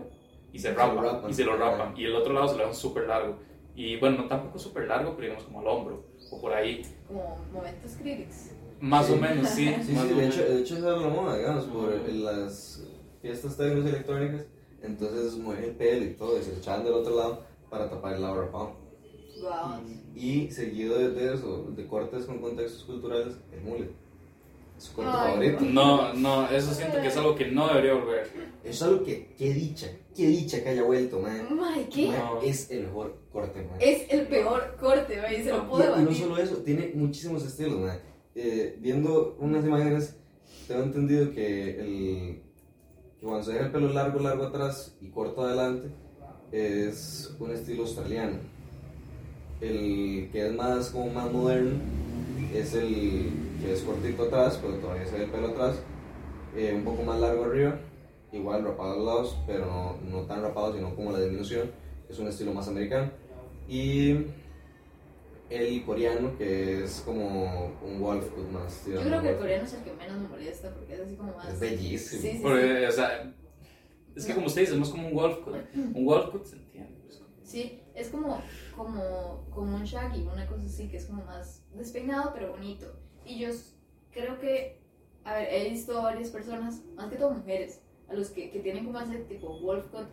y 0.51 0.59
se 0.59 0.69
Se 0.69 0.73
rapan, 0.73 1.29
y 1.29 1.33
se 1.33 1.45
lo 1.45 1.55
rapan, 1.57 1.93
y 1.95 2.05
el 2.05 2.15
otro 2.15 2.33
lado 2.33 2.47
se 2.47 2.53
lo 2.55 2.59
dejan 2.61 2.75
súper 2.75 3.07
largo. 3.07 3.37
Y 3.75 3.97
bueno, 3.97 4.17
no 4.17 4.27
tampoco 4.27 4.57
súper 4.59 4.87
largo, 4.87 5.11
pero 5.15 5.27
digamos 5.27 5.43
como 5.45 5.59
al 5.61 5.67
hombro, 5.67 6.03
o 6.31 6.41
por 6.41 6.53
ahí, 6.53 6.81
Como 7.07 7.37
momentos 7.53 7.91
críticos. 8.01 8.49
más 8.81 9.05
Sí. 9.05 9.13
o 9.13 9.15
menos, 9.17 9.47
sí. 9.49 9.65
Sí, 9.83 9.91
más 9.93 10.05
sí, 10.07 10.11
o 10.11 10.15
de 10.15 10.15
menos. 10.15 10.35
hecho, 10.37 10.49
de 10.49 10.59
hecho 10.61 10.75
es 10.75 10.81
la 10.81 10.95
moda, 10.97 11.37
digamos, 11.37 11.65
por 11.65 12.09
las 12.09 12.83
fiestas 13.21 13.55
técnicas 13.57 13.89
electrónicas. 13.91 14.45
Entonces 14.81 15.35
mueven 15.37 15.65
el 15.65 15.71
pelo 15.75 16.05
y 16.05 16.13
todo, 16.15 16.39
y 16.39 16.41
se 16.41 16.51
lo 16.51 16.57
echaban 16.57 16.83
del 16.83 16.93
otro 16.93 17.15
lado 17.15 17.43
para 17.69 17.89
tapar 17.89 18.13
el 18.15 18.21
lado 18.21 18.41
rapado. 18.41 18.71
Wow. 19.41 19.83
Y 20.15 20.49
seguido 20.51 20.97
de, 20.97 21.11
de 21.11 21.33
eso, 21.35 21.67
de 21.69 21.85
cortes 21.87 22.25
con 22.25 22.39
contextos 22.39 22.83
culturales, 22.85 23.37
el 23.53 23.61
mullet. 23.61 23.91
Su 24.79 24.93
corte 24.93 25.11
Ay, 25.13 25.29
favorito. 25.31 25.65
No, 25.65 26.13
no, 26.13 26.49
eso 26.49 26.73
siento 26.73 27.01
que 27.01 27.07
es 27.07 27.17
algo 27.17 27.35
que 27.35 27.47
no 27.51 27.67
debería 27.67 27.93
volver. 27.95 28.29
Es 28.63 28.81
algo 28.81 29.03
que, 29.03 29.35
qué 29.37 29.53
dicha, 29.53 29.87
qué 30.15 30.27
dicha 30.27 30.63
que 30.63 30.69
haya 30.69 30.83
vuelto, 30.83 31.19
man. 31.19 31.47
Ay, 31.61 31.87
¿qué? 31.93 32.07
Man, 32.07 32.19
No. 32.19 32.41
Es 32.41 32.71
el 32.71 32.83
mejor 32.83 33.19
corte, 33.31 33.61
man. 33.61 33.77
Es 33.79 34.03
el 34.09 34.27
peor 34.27 34.77
corte, 34.79 35.19
güey. 35.19 35.43
Se 35.43 35.49
lo 35.49 35.57
No, 35.57 35.69
puedo 35.69 35.99
Y, 35.99 36.01
y 36.01 36.05
no 36.05 36.13
solo 36.13 36.37
eso, 36.37 36.55
tiene 36.57 36.91
muchísimos 36.95 37.45
estilos, 37.45 37.77
man. 37.79 37.99
Eh, 38.35 38.77
viendo 38.79 39.35
unas 39.39 39.65
imágenes, 39.65 40.15
tengo 40.67 40.83
entendido 40.83 41.31
que, 41.31 41.79
el, 41.79 42.41
que 43.19 43.25
cuando 43.25 43.43
se 43.43 43.53
deja 43.53 43.65
el 43.65 43.71
pelo 43.71 43.89
largo, 43.89 44.19
largo 44.21 44.45
atrás 44.45 44.95
y 45.01 45.09
corto 45.09 45.41
adelante, 45.43 45.89
es 46.53 47.35
un 47.37 47.51
estilo 47.51 47.83
australiano. 47.83 48.37
El 49.59 50.29
que 50.31 50.47
es 50.47 50.53
más 50.55 50.89
como 50.91 51.11
más 51.11 51.29
moderno 51.29 51.71
es 52.53 52.73
el 52.75 53.48
que 53.61 53.73
es 53.73 53.81
cortito 53.81 54.23
atrás, 54.23 54.59
pero 54.61 54.75
todavía 54.75 55.05
se 55.05 55.17
ve 55.17 55.23
el 55.25 55.29
pelo 55.31 55.47
atrás, 55.49 55.79
eh, 56.55 56.73
un 56.75 56.83
poco 56.83 57.03
más 57.03 57.19
largo 57.19 57.45
arriba, 57.45 57.77
igual 58.31 58.63
rapado 58.63 58.93
a 58.93 58.95
los 58.95 59.05
lados, 59.05 59.37
pero 59.45 59.65
no, 59.65 59.97
no 60.09 60.21
tan 60.25 60.41
rapado, 60.41 60.73
sino 60.73 60.95
como 60.95 61.11
la 61.11 61.19
disminución, 61.19 61.71
es 62.09 62.17
un 62.19 62.27
estilo 62.27 62.53
más 62.53 62.67
americano. 62.67 63.11
Y 63.67 64.25
el 65.49 65.83
coreano, 65.85 66.37
que 66.37 66.83
es 66.83 67.01
como 67.05 67.71
un 67.83 67.99
wolf 67.99 68.29
cut 68.29 68.49
más. 68.51 68.85
Yo 68.85 69.01
creo 69.01 69.21
que 69.21 69.29
el 69.29 69.37
coreano 69.37 69.63
es 69.65 69.73
el 69.73 69.83
que 69.83 69.93
menos 69.93 70.19
me 70.21 70.27
molesta 70.27 70.73
porque 70.73 70.93
es 70.93 70.99
así 71.01 71.15
como 71.15 71.35
más. 71.35 71.49
Es 71.53 71.59
bellísimo. 71.59 72.21
Sí, 72.21 72.31
sí, 72.31 72.37
sí. 72.37 72.45
O 72.45 72.91
sea, 72.91 73.33
es 74.15 74.25
que 74.25 74.33
como 74.35 74.47
usted 74.47 74.61
dice, 74.61 74.73
es 74.73 74.79
más 74.79 74.89
como 74.89 75.07
un 75.07 75.13
wolf 75.15 75.39
cut. 75.43 75.55
Un 75.75 76.05
wolf 76.05 76.29
cut 76.31 76.45
se 76.45 76.55
entiende. 76.57 76.99
pues, 77.03 77.17
como- 77.17 77.29
Sí, 77.43 77.81
es 77.95 78.09
como, 78.09 78.41
como, 78.75 79.45
como 79.49 79.75
un 79.75 79.83
shaggy, 79.83 80.27
una 80.31 80.45
cosa 80.47 80.65
así 80.65 80.87
que 80.89 80.97
es 80.97 81.05
como 81.05 81.23
más 81.25 81.63
despeinado 81.75 82.31
pero 82.33 82.51
bonito. 82.51 82.85
Y 83.29 83.37
yo 83.37 83.49
creo 84.11 84.39
que, 84.39 84.81
a 85.23 85.35
ver, 85.35 85.47
he 85.53 85.69
visto 85.69 86.01
varias 86.01 86.29
personas, 86.29 86.81
más 86.95 87.11
que 87.11 87.15
todo 87.15 87.29
mujeres, 87.29 87.79
a 88.09 88.15
los 88.15 88.29
que, 88.29 88.49
que 88.49 88.59
tienen 88.59 88.85
como 88.85 88.99
ese 88.99 89.17
tipo 89.19 89.59
wolf 89.59 89.85
cut, 89.91 90.07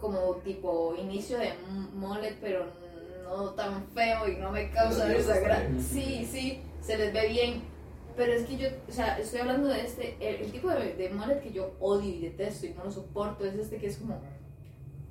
como 0.00 0.36
tipo 0.36 0.94
inicio 0.96 1.38
de 1.38 1.54
mullet, 1.92 2.36
pero 2.40 2.66
no 3.24 3.50
tan 3.50 3.84
feo 3.88 4.28
y 4.28 4.36
no 4.36 4.52
me 4.52 4.70
causa 4.70 5.06
desagrado. 5.06 5.70
Sí, 5.80 6.24
sí, 6.30 6.60
se 6.80 6.96
les 6.96 7.12
ve 7.12 7.28
bien. 7.28 7.62
Pero 8.16 8.32
es 8.32 8.46
que 8.46 8.56
yo, 8.56 8.68
o 8.88 8.92
sea, 8.92 9.18
estoy 9.18 9.40
hablando 9.40 9.68
de 9.68 9.84
este, 9.84 10.16
el, 10.20 10.46
el 10.46 10.52
tipo 10.52 10.70
de, 10.70 10.94
de 10.94 11.10
mullet 11.10 11.40
que 11.40 11.52
yo 11.52 11.74
odio 11.80 12.08
y 12.08 12.20
detesto 12.20 12.66
y 12.66 12.70
no 12.74 12.84
lo 12.84 12.92
soporto, 12.92 13.44
es 13.44 13.56
este 13.56 13.78
que 13.78 13.88
es 13.88 13.96
como 13.96 14.20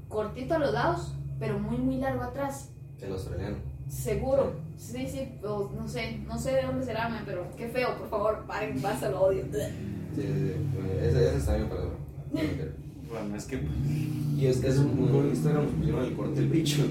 cortito 0.07 0.55
a 0.55 0.59
los 0.59 0.71
lados, 0.71 1.13
pero 1.37 1.59
muy, 1.59 1.77
muy 1.77 1.97
largo 1.97 2.23
atrás. 2.23 2.71
El 3.01 3.11
australiano. 3.11 3.57
Seguro. 3.89 4.53
Sí, 4.77 5.07
sí, 5.07 5.27
o 5.43 5.71
no 5.75 5.88
sé, 5.88 6.19
no 6.27 6.38
sé 6.38 6.51
de 6.53 6.63
dónde 6.63 6.85
será, 6.85 7.07
man, 7.07 7.23
pero 7.25 7.47
qué 7.57 7.67
feo, 7.69 7.97
por 7.97 8.09
favor, 8.09 8.45
paren, 8.45 8.81
basta, 8.81 9.09
lo 9.09 9.21
odio. 9.21 9.43
Sí, 10.15 10.21
sí, 10.21 10.27
sí. 10.27 10.53
Ese, 11.01 11.27
ese 11.27 11.38
está 11.38 11.55
bien 11.55 11.69
para 11.69 11.81
Bueno, 13.09 13.35
es 13.35 13.45
que 13.45 13.59
Y 14.38 14.47
es 14.47 14.57
que 14.57 14.67
es 14.67 14.77
muy 14.79 15.09
buen 15.09 15.29
Instagram, 15.29 15.63
nos 15.65 15.73
pusieron 15.73 16.03
el 16.03 16.13
corte 16.13 16.41
del 16.41 16.49
bicho. 16.49 16.81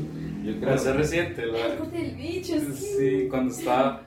Yo 0.44 0.60
creo. 0.60 0.74
es 0.74 0.96
reciente. 0.96 1.42
El 1.42 1.52
La, 1.52 1.76
corte 1.76 1.96
del 1.96 2.16
bicho, 2.16 2.54
es 2.54 2.64
que... 2.64 2.72
sí, 2.72 3.28
cuando 3.28 3.52
estaba. 3.52 4.06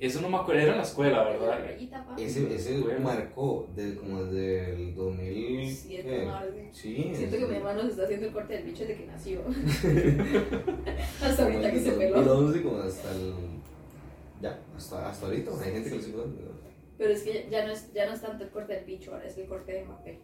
Eso 0.00 0.20
no 0.22 0.30
me 0.30 0.36
acuerdo, 0.38 0.62
era 0.62 0.72
en 0.72 0.78
la 0.78 0.82
escuela, 0.84 1.24
La 1.24 1.30
¿verdad? 1.30 2.18
Ese, 2.18 2.54
ese 2.54 2.78
Bueno. 2.80 3.00
marcó 3.00 3.68
desde, 3.76 3.96
como 3.96 4.24
desde 4.24 4.70
el 4.74 4.94
2000. 4.94 5.70
Siete, 5.74 6.08
¿qué? 6.08 6.24
no, 6.26 6.40
sí. 6.42 6.70
Sí. 6.72 7.12
Siento 7.14 7.36
que 7.36 7.46
mi 7.46 7.56
hermano 7.56 7.82
se 7.82 7.88
está 7.88 8.04
haciendo 8.04 8.26
el 8.28 8.32
corte 8.32 8.54
del 8.54 8.64
bicho 8.64 8.84
desde 8.84 8.96
que 8.96 9.06
nació. 9.06 9.40
Hasta 11.22 11.42
ahorita 11.44 11.70
que 11.70 11.76
desde 11.78 11.90
se 11.92 11.96
peló. 11.98 12.22
2011 12.22 12.62
como 12.62 12.76
hasta 12.78 13.10
el. 13.12 13.32
Ya, 14.40 14.58
hasta, 14.76 15.08
hasta 15.10 15.26
ahorita. 15.26 15.50
Hay 15.62 15.72
gente 15.72 15.90
que 15.90 15.96
lo 15.96 16.02
sigue 16.02 16.16
usando. 16.16 16.40
¿no? 16.42 16.60
Pero 16.96 17.12
es 17.12 17.22
que 17.22 17.48
ya 17.50 17.66
no 17.66 17.72
es, 17.72 17.92
ya 17.92 18.06
no 18.06 18.12
es 18.14 18.20
tanto 18.22 18.44
el 18.44 18.50
corte 18.50 18.74
del 18.74 18.84
bicho, 18.84 19.12
ahora 19.12 19.26
es 19.26 19.36
el 19.38 19.46
corte 19.46 19.72
de 19.72 19.84
Mbappé. 19.84 20.20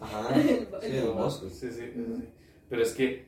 Ajá. 0.00 0.34
El- 0.40 0.66
Sí, 0.80 0.86
el 0.86 0.94
el 0.96 1.08
bosque. 1.10 1.50
Sí, 1.50 1.68
sí, 1.70 1.80
sí, 1.94 2.04
sí. 2.16 2.24
Pero 2.68 2.82
es 2.82 2.92
que. 2.94 3.26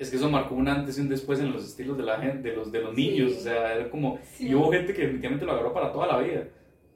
Es 0.00 0.10
que 0.10 0.16
eso 0.16 0.30
marcó 0.30 0.54
un 0.54 0.66
antes 0.66 0.96
y 0.98 1.02
un 1.02 1.08
después 1.08 1.38
en 1.40 1.52
los 1.52 1.64
estilos 1.64 1.96
de 1.98 2.04
la 2.04 2.18
gente, 2.18 2.50
de 2.50 2.56
los, 2.56 2.72
de 2.72 2.80
los 2.80 2.94
Sí. 2.94 3.08
niños. 3.10 3.32
O 3.36 3.40
sea, 3.40 3.74
era 3.74 3.90
como. 3.90 4.18
Sí. 4.32 4.48
Y 4.48 4.54
hubo 4.54 4.72
gente 4.72 4.94
que 4.94 5.02
definitivamente 5.02 5.44
lo 5.44 5.52
agarró 5.52 5.72
para 5.74 5.92
toda 5.92 6.06
la 6.06 6.18
vida. 6.18 6.44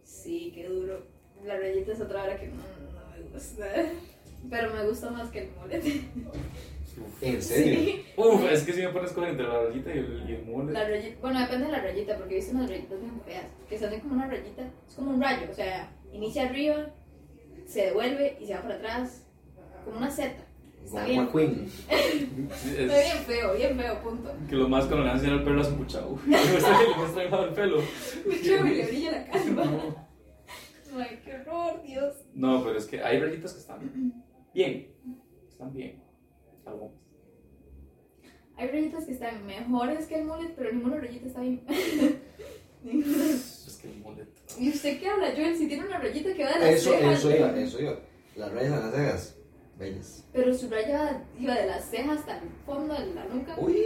Sí, 0.03 0.51
qué 0.55 0.67
duro. 0.69 1.03
La 1.45 1.59
rayita 1.59 1.93
es 1.93 2.01
otra 2.01 2.23
hora 2.25 2.37
que 2.41 2.47
no, 2.49 2.55
no 2.55 3.11
me 3.17 3.31
gusta. 3.33 3.67
Pero 4.51 4.75
me 4.75 4.87
gusta 4.89 5.11
más 5.11 5.29
que 5.31 5.41
el 5.45 5.51
molete. 5.61 6.01
¿En 7.21 7.43
serio? 7.43 7.75
Sí, 7.81 8.05
Uf, 8.17 8.45
es 8.51 8.63
que 8.63 8.73
si 8.73 8.81
me 8.83 8.89
pones 8.91 9.11
escoger 9.11 9.31
entre 9.31 9.49
la 9.49 9.65
rayita 9.65 9.93
y 9.95 9.99
el, 9.99 10.25
y 10.29 10.33
el 10.35 10.45
mole. 10.47 10.73
la 10.73 10.87
rayita, 10.89 11.17
bueno, 11.21 11.41
depende 11.41 11.67
de 11.67 11.73
la 11.73 11.81
rayita, 11.83 12.17
porque 12.17 12.35
he 12.35 12.37
visto 12.37 12.55
unas 12.55 12.71
rayitas 12.71 13.01
bien 13.01 13.21
feas, 13.27 13.47
que 13.69 13.79
se 13.79 13.87
hacen 13.87 14.01
como 14.01 14.15
una 14.15 14.29
rayita, 14.29 14.63
es 14.89 14.95
como 14.95 15.11
un 15.11 15.21
rayo, 15.21 15.49
o 15.51 15.55
sea, 15.55 15.91
inicia 16.13 16.45
arriba, 16.49 16.91
se 17.67 17.87
devuelve 17.87 18.37
y 18.41 18.47
se 18.47 18.55
va 18.55 18.63
para 18.63 18.75
atrás, 18.77 19.27
como 19.85 19.97
una 19.97 20.11
Z. 20.11 20.35
Está 20.85 21.05
bien, 21.07 21.25
McQueen. 21.25 21.69
Sí, 21.69 21.89
está 22.79 22.83
es- 22.83 23.13
bien 23.13 23.25
feo, 23.27 23.55
bien 23.55 23.77
feo, 23.79 24.03
punto. 24.03 24.33
que 24.49 24.55
lo 24.57 24.69
más 24.69 24.89
le 24.91 24.97
enseñan 25.11 25.39
el 25.39 25.45
pelo 25.45 25.63
es 25.63 25.71
mucha 25.71 26.07
uf. 26.07 26.25
Me 26.27 26.37
gusta 26.39 26.79
que 26.79 26.89
le 26.91 26.97
muestran 26.97 27.45
el 27.45 27.55
pelo. 27.55 27.77
Mucho 28.27 28.67
y 28.67 28.75
le 28.75 28.87
brilla 28.87 29.11
la 29.13 29.25
calva. 29.27 29.65
No. 29.65 30.05
Ay, 30.97 31.21
qué 31.25 31.35
horror, 31.35 31.83
Dios. 31.83 32.15
No, 32.35 32.63
pero 32.65 32.79
es 32.79 32.85
que 32.87 33.03
hay 33.03 33.19
rayitas 33.19 33.53
que 33.55 33.61
están 33.61 33.81
bien. 34.53 34.89
Están 35.49 35.73
bien. 35.73 36.03
Algo. 36.67 36.93
Hay 38.57 38.69
rayitas 38.69 39.05
que 39.07 39.13
están 39.13 39.45
mejores 39.47 40.07
que 40.07 40.21
el 40.21 40.27
mullet, 40.27 40.55
pero 40.55 40.73
ninguna 40.73 40.99
rayita 40.99 41.27
está 41.27 41.41
bien. 41.41 41.63
Es 42.85 43.79
que 43.81 43.89
el 43.91 43.99
mole. 44.01 44.27
¿Y 44.61 44.69
usted 44.69 45.01
qué 45.01 45.09
habla, 45.09 45.33
Joel? 45.35 45.57
Si 45.57 45.67
tiene 45.67 45.87
una 45.87 45.99
rayita 45.99 46.35
que 46.35 46.45
va 46.45 46.53
de 46.53 46.61
las 46.61 46.71
Eso, 46.75 46.91
cejas. 46.93 47.19
eso 47.19 47.31
iba, 47.37 47.59
eso 47.59 47.81
iba. 47.81 47.99
Las 48.37 48.53
rayas 48.53 48.73
en 48.73 48.81
las 48.81 48.95
cejas, 48.95 49.34
bellas. 49.79 50.25
Pero 50.33 50.53
su 50.55 50.69
raya 50.71 51.23
iba 51.39 51.55
de 51.55 51.67
las 51.67 51.85
cejas 51.91 52.19
hasta 52.21 52.39
el 52.39 52.49
fondo 52.67 52.95
de 52.95 53.15
la 53.15 53.25
nuca. 53.27 53.55
Uy, 53.59 53.77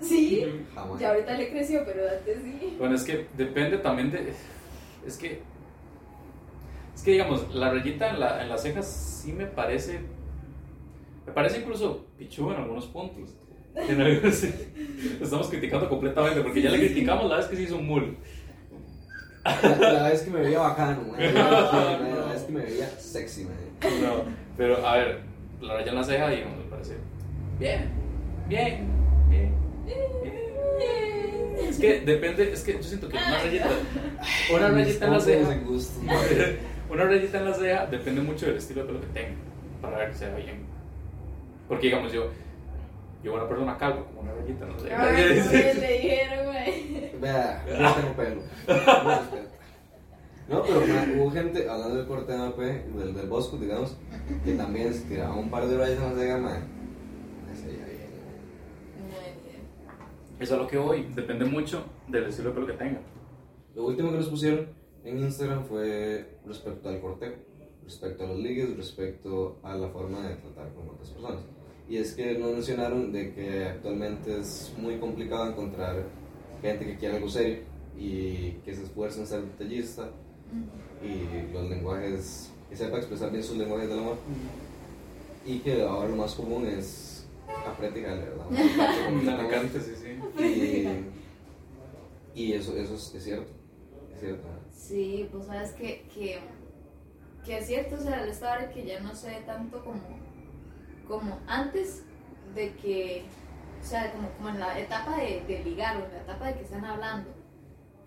Sí. 0.00 0.44
jamás. 0.74 1.00
Ya 1.00 1.10
ahorita 1.10 1.34
le 1.34 1.50
creció, 1.50 1.82
pero 1.84 2.02
antes 2.10 2.38
sí. 2.42 2.76
Bueno, 2.78 2.94
es 2.94 3.04
que 3.04 3.26
depende 3.36 3.78
también 3.78 4.10
de. 4.10 4.32
Es 5.06 5.16
que. 5.16 5.40
Es 6.94 7.02
que 7.02 7.12
digamos, 7.12 7.54
la 7.54 7.70
rayita 7.72 8.10
en, 8.10 8.20
la, 8.20 8.42
en 8.42 8.48
las 8.48 8.62
cejas 8.62 8.86
sí 8.86 9.32
me 9.32 9.46
parece. 9.46 10.00
Me 11.26 11.32
parece 11.32 11.58
incluso 11.60 12.04
pichudo 12.18 12.52
en 12.54 12.60
algunos 12.62 12.86
puntos. 12.86 13.30
En 13.74 14.00
algunos- 14.00 14.42
lo 14.44 14.50
estamos 15.24 15.48
criticando 15.48 15.88
completamente 15.88 16.40
porque 16.42 16.62
ya 16.62 16.70
le 16.70 16.78
criticamos 16.78 17.28
la 17.30 17.36
vez 17.38 17.46
que 17.46 17.56
se 17.56 17.62
hizo 17.62 17.76
un 17.76 17.86
mul. 17.86 18.16
La, 19.44 19.92
la 19.92 20.08
vez 20.08 20.22
que 20.22 20.30
me 20.30 20.40
veía 20.40 20.58
bacano, 20.60 21.02
man. 21.02 21.20
La, 21.34 21.50
la 22.26 22.32
vez 22.32 22.42
que 22.42 22.52
me 22.52 22.60
veía 22.62 22.86
sexy, 22.88 23.44
man. 23.44 23.54
No, 24.02 24.24
pero 24.56 24.86
a 24.86 24.96
ver, 24.96 25.20
la 25.60 25.74
raya 25.74 25.90
en 25.90 25.96
la 25.96 26.04
ceja, 26.04 26.28
digamos, 26.28 26.58
me 26.58 26.64
parece. 26.64 26.96
Bien, 27.58 27.90
bien, 28.48 28.88
bien. 29.28 29.54
bien. 29.86 31.68
Es 31.68 31.78
que 31.78 32.00
depende, 32.00 32.52
es 32.52 32.62
que 32.62 32.74
yo 32.74 32.82
siento 32.82 33.08
que 33.08 33.16
una 33.16 33.38
rayita. 33.42 33.68
Una 34.52 34.68
rayita 34.68 35.06
en 35.06 35.12
la 35.12 35.20
ceja. 35.20 35.48
Una 36.90 37.04
rayita 37.04 37.38
en 37.38 37.44
la 37.46 37.54
ceja 37.54 37.86
depende 37.86 38.20
mucho 38.20 38.46
del 38.46 38.56
estilo 38.56 38.82
de 38.82 38.86
pelo 38.88 39.00
que 39.00 39.06
tenga 39.08 39.34
para 39.80 39.98
ver 39.98 40.10
que 40.10 40.14
se 40.16 40.26
vea 40.26 40.36
bien. 40.36 40.66
Porque 41.68 41.86
digamos 41.86 42.12
yo, 42.12 42.30
yo 43.22 43.34
una 43.34 43.48
persona 43.48 43.76
calva 43.78 44.04
con 44.04 44.18
una 44.18 44.34
rayita 44.34 44.64
en 44.64 44.72
la 44.72 44.78
ceja. 44.78 45.02
Ay, 45.02 45.74
le 45.80 45.92
dijeron, 45.92 46.46
güey. 46.46 47.10
Vea, 47.20 47.64
yo 47.66 47.80
no 47.80 47.94
tengo 47.94 48.12
pelo. 48.12 48.42
No 50.48 50.62
pero 50.62 50.80
hubo 51.16 51.30
gente, 51.30 51.68
hablando 51.68 51.96
del 51.96 52.06
corte 52.06 52.32
de 52.32 52.38
AP, 52.38 52.58
del, 52.58 53.14
del 53.14 53.28
Bosco, 53.28 53.56
digamos, 53.56 53.96
que 54.44 54.52
también 54.52 54.92
se 54.92 55.04
tiraba 55.06 55.34
un 55.36 55.50
par 55.50 55.66
de 55.66 55.78
rayas 55.78 55.98
en 55.98 56.04
la 56.04 56.14
ceja, 56.14 56.38
man. 56.38 56.68
Me 57.48 57.56
sería 57.56 57.86
bien, 57.86 58.10
man. 58.26 59.14
Eso 60.38 60.54
es 60.54 60.60
a 60.60 60.62
lo 60.62 60.68
que 60.68 60.76
voy, 60.76 61.06
depende 61.14 61.46
mucho 61.46 61.84
del 62.08 62.24
estilo 62.24 62.50
de 62.50 62.54
pelo 62.56 62.66
que 62.66 62.74
tenga. 62.74 63.00
Lo 63.74 63.86
último 63.86 64.10
que 64.10 64.18
nos 64.18 64.28
pusieron 64.28 64.68
en 65.02 65.18
Instagram 65.18 65.64
fue 65.64 66.38
respecto 66.44 66.90
al 66.90 67.00
cortejo, 67.00 67.36
respecto 67.82 68.24
a 68.24 68.26
los 68.26 68.38
ligues, 68.38 68.76
respecto 68.76 69.58
a 69.62 69.74
la 69.74 69.88
forma 69.88 70.28
de 70.28 70.34
tratar 70.36 70.74
con 70.74 70.90
otras 70.90 71.08
personas. 71.08 71.40
Y 71.88 71.96
es 71.96 72.14
que 72.14 72.38
nos 72.38 72.52
mencionaron 72.52 73.12
de 73.12 73.32
que 73.32 73.64
actualmente 73.64 74.40
es 74.40 74.74
muy 74.76 74.98
complicado 74.98 75.48
encontrar 75.48 76.04
gente 76.60 76.84
que 76.84 76.96
quiera 76.96 77.16
algo 77.16 77.28
serio 77.28 77.60
y 77.96 78.52
que 78.64 78.74
se 78.74 78.82
esfuerce 78.82 79.20
en 79.20 79.26
ser 79.26 79.42
detallista 79.42 80.10
y 81.02 81.52
los 81.52 81.68
lenguajes, 81.70 82.50
que 82.68 82.76
sepa 82.76 82.98
expresar 82.98 83.30
bien 83.30 83.42
sus 83.42 83.56
lenguajes 83.56 83.88
del 83.88 83.98
amor. 83.98 84.16
Y 85.46 85.58
que 85.58 85.82
ahora 85.82 86.08
lo 86.08 86.16
más 86.16 86.34
común 86.34 86.66
es 86.66 87.14
jale, 87.76 88.00
¿verdad? 88.00 88.46
Sí, 89.72 89.94
sí. 89.96 90.42
Y, 92.34 92.42
y 92.42 92.52
eso, 92.54 92.76
eso 92.76 92.94
es, 92.94 93.14
es 93.14 93.24
cierto. 93.24 93.52
Es 94.12 94.20
cierto. 94.20 94.48
Sí, 94.72 95.28
pues 95.30 95.46
sabes 95.46 95.72
que, 95.72 96.06
que, 96.14 96.40
que 97.44 97.58
es 97.58 97.66
cierto, 97.66 97.96
o 97.96 97.98
sea, 97.98 98.22
el 98.22 98.30
estado 98.30 98.70
que 98.72 98.84
ya 98.84 99.00
no 99.00 99.14
sé 99.14 99.42
tanto 99.46 99.84
como, 99.84 100.00
como 101.06 101.38
antes 101.46 102.02
de 102.54 102.72
que, 102.74 103.24
o 103.80 103.84
sea, 103.84 104.12
como, 104.12 104.30
como 104.32 104.48
en 104.50 104.60
la 104.60 104.78
etapa 104.78 105.16
de, 105.18 105.42
de 105.46 105.64
ligar 105.64 105.96
o 105.96 106.04
en 106.06 106.12
la 106.12 106.20
etapa 106.22 106.46
de 106.48 106.54
que 106.54 106.62
están 106.62 106.84
hablando, 106.84 107.30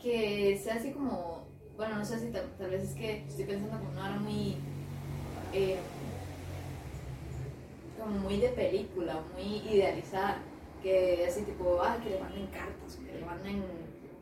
que 0.02 0.60
sea 0.62 0.76
así 0.76 0.92
como, 0.92 1.37
bueno, 1.78 1.98
no 1.98 2.06
sé 2.06 2.20
si 2.20 2.32
tal, 2.32 2.70
vez 2.72 2.84
es 2.84 2.96
que 2.96 3.24
estoy 3.28 3.46
pensando 3.46 3.78
como 3.78 3.92
una 3.92 4.06
hora 4.06 4.18
muy, 4.18 4.56
eh, 5.54 5.78
como 8.00 8.18
muy 8.18 8.38
de 8.40 8.50
película, 8.50 9.22
muy 9.34 9.58
idealizada, 9.58 10.42
que 10.82 11.26
así 11.28 11.44
tipo, 11.44 11.80
ah, 11.82 11.98
que 12.04 12.10
le 12.10 12.20
manden 12.20 12.48
cartas, 12.48 12.96
que 12.96 13.20
le 13.20 13.26
manden 13.26 13.64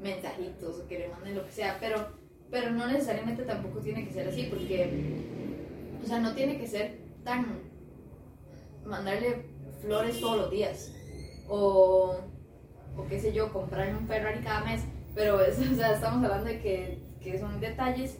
mensajitos, 0.01 0.81
que 0.81 0.99
le 0.99 1.07
manden 1.07 1.35
lo 1.35 1.45
que 1.45 1.51
sea, 1.51 1.77
pero, 1.79 2.09
pero 2.51 2.71
no 2.71 2.87
necesariamente 2.87 3.43
tampoco 3.43 3.79
tiene 3.79 4.05
que 4.05 4.13
ser 4.13 4.27
así, 4.27 4.47
porque, 4.49 4.91
o 6.03 6.05
sea, 6.05 6.19
no 6.19 6.35
tiene 6.35 6.57
que 6.57 6.67
ser 6.67 6.99
tan, 7.23 7.61
mandarle 8.85 9.45
flores 9.81 10.19
todos 10.19 10.37
los 10.39 10.51
días, 10.51 10.93
o, 11.47 12.17
o 12.97 13.07
qué 13.07 13.17
sé 13.17 13.31
yo, 13.31 13.53
comprarle 13.53 13.95
un 13.95 14.07
Ferrari 14.07 14.41
cada 14.41 14.65
mes, 14.65 14.81
pero 15.13 15.41
eso, 15.41 15.61
o 15.71 15.75
sea, 15.75 15.93
estamos 15.93 16.21
hablando 16.21 16.49
de 16.49 16.59
que, 16.59 17.14
que 17.31 17.39
son 17.39 17.59
detalles 17.59 18.17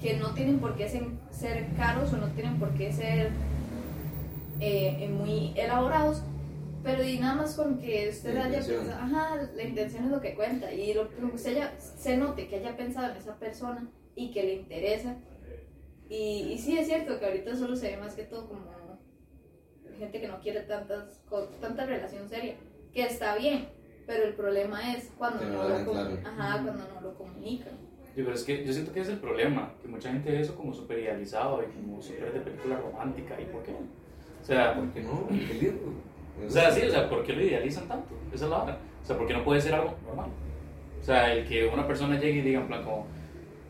que 0.00 0.16
no 0.16 0.32
tienen 0.34 0.58
por 0.58 0.76
qué 0.76 0.88
ser, 0.88 1.66
caros 1.76 2.12
o 2.12 2.16
no 2.16 2.28
tienen 2.28 2.58
por 2.58 2.70
qué 2.74 2.92
ser 2.92 3.30
eh, 4.60 4.96
eh, 5.00 5.08
muy 5.08 5.52
elaborados, 5.56 6.22
pero 6.82 7.02
y 7.02 7.18
nada 7.18 7.34
más 7.34 7.54
con 7.54 7.78
que 7.78 8.08
usted 8.08 8.34
La 8.34 8.44
haya 8.44 8.58
intención. 8.58 8.86
pensado, 8.86 9.02
ajá, 9.02 9.36
la 9.54 9.62
intención 9.62 10.04
es 10.04 10.10
lo 10.10 10.20
que 10.20 10.34
cuenta 10.34 10.72
y 10.72 10.94
lo, 10.94 11.08
que 11.08 11.24
usted 11.24 11.56
haya, 11.56 11.78
se 11.78 12.16
note 12.16 12.48
que 12.48 12.56
haya 12.56 12.76
pensado 12.76 13.10
en 13.10 13.16
esa 13.16 13.36
persona 13.36 13.88
y 14.14 14.30
que 14.30 14.42
le 14.42 14.54
interesa. 14.54 15.16
Y, 16.08 16.52
y 16.52 16.58
sí 16.58 16.78
es 16.78 16.86
cierto 16.86 17.18
que 17.18 17.26
ahorita 17.26 17.56
solo 17.56 17.76
se 17.76 17.88
ve 17.90 17.96
más 17.98 18.14
que 18.14 18.22
todo 18.22 18.48
como 18.48 18.78
gente 19.98 20.20
que 20.20 20.28
no 20.28 20.40
quiere 20.40 20.60
tantas, 20.60 21.20
tanta 21.60 21.84
relación 21.84 22.28
seria, 22.28 22.54
que 22.92 23.02
está 23.02 23.36
bien, 23.36 23.68
pero 24.06 24.24
el 24.24 24.34
problema 24.34 24.94
es 24.94 25.10
cuando 25.18 25.44
no 25.44 25.68
lo 25.68 25.90
claro. 25.92 26.18
ajá, 26.24 26.62
cuando 26.62 26.84
no 26.94 27.00
lo 27.00 27.14
comunican. 27.14 27.87
Pero 28.24 28.34
es 28.34 28.42
que 28.42 28.64
yo 28.64 28.72
siento 28.72 28.92
que 28.92 28.98
es 28.98 29.08
el 29.08 29.18
problema, 29.18 29.74
que 29.80 29.86
mucha 29.86 30.10
gente 30.10 30.32
ve 30.32 30.40
eso 30.40 30.56
como 30.56 30.74
súper 30.74 30.98
idealizado 30.98 31.62
y 31.62 31.66
como 31.66 32.02
súper 32.02 32.32
de 32.32 32.40
película 32.40 32.76
romántica. 32.76 33.40
¿Y 33.40 33.44
por 33.44 33.62
qué? 33.62 33.70
O 33.70 34.44
sea, 34.44 34.74
¿Por 34.74 34.90
qué 34.90 35.02
no? 35.02 35.28
Qué 35.28 35.54
lindo. 35.54 35.92
o 36.44 36.50
sea, 36.50 36.68
sí, 36.72 36.84
o 36.84 36.90
sea, 36.90 37.08
¿por 37.08 37.22
qué 37.22 37.32
lo 37.32 37.42
idealizan 37.44 37.86
tanto? 37.86 38.16
Esa 38.34 38.46
es 38.46 38.50
la 38.50 38.62
hora. 38.64 38.78
O 39.00 39.06
sea, 39.06 39.16
¿por 39.16 39.24
qué 39.24 39.34
no 39.34 39.44
puede 39.44 39.60
ser 39.60 39.74
algo 39.74 39.94
normal? 40.04 40.30
O 41.00 41.04
sea, 41.04 41.32
el 41.32 41.46
que 41.46 41.68
una 41.68 41.86
persona 41.86 42.18
llegue 42.18 42.40
y 42.40 42.42
diga 42.42 42.60
en 42.60 42.66
plan 42.66 42.82
como, 42.82 43.06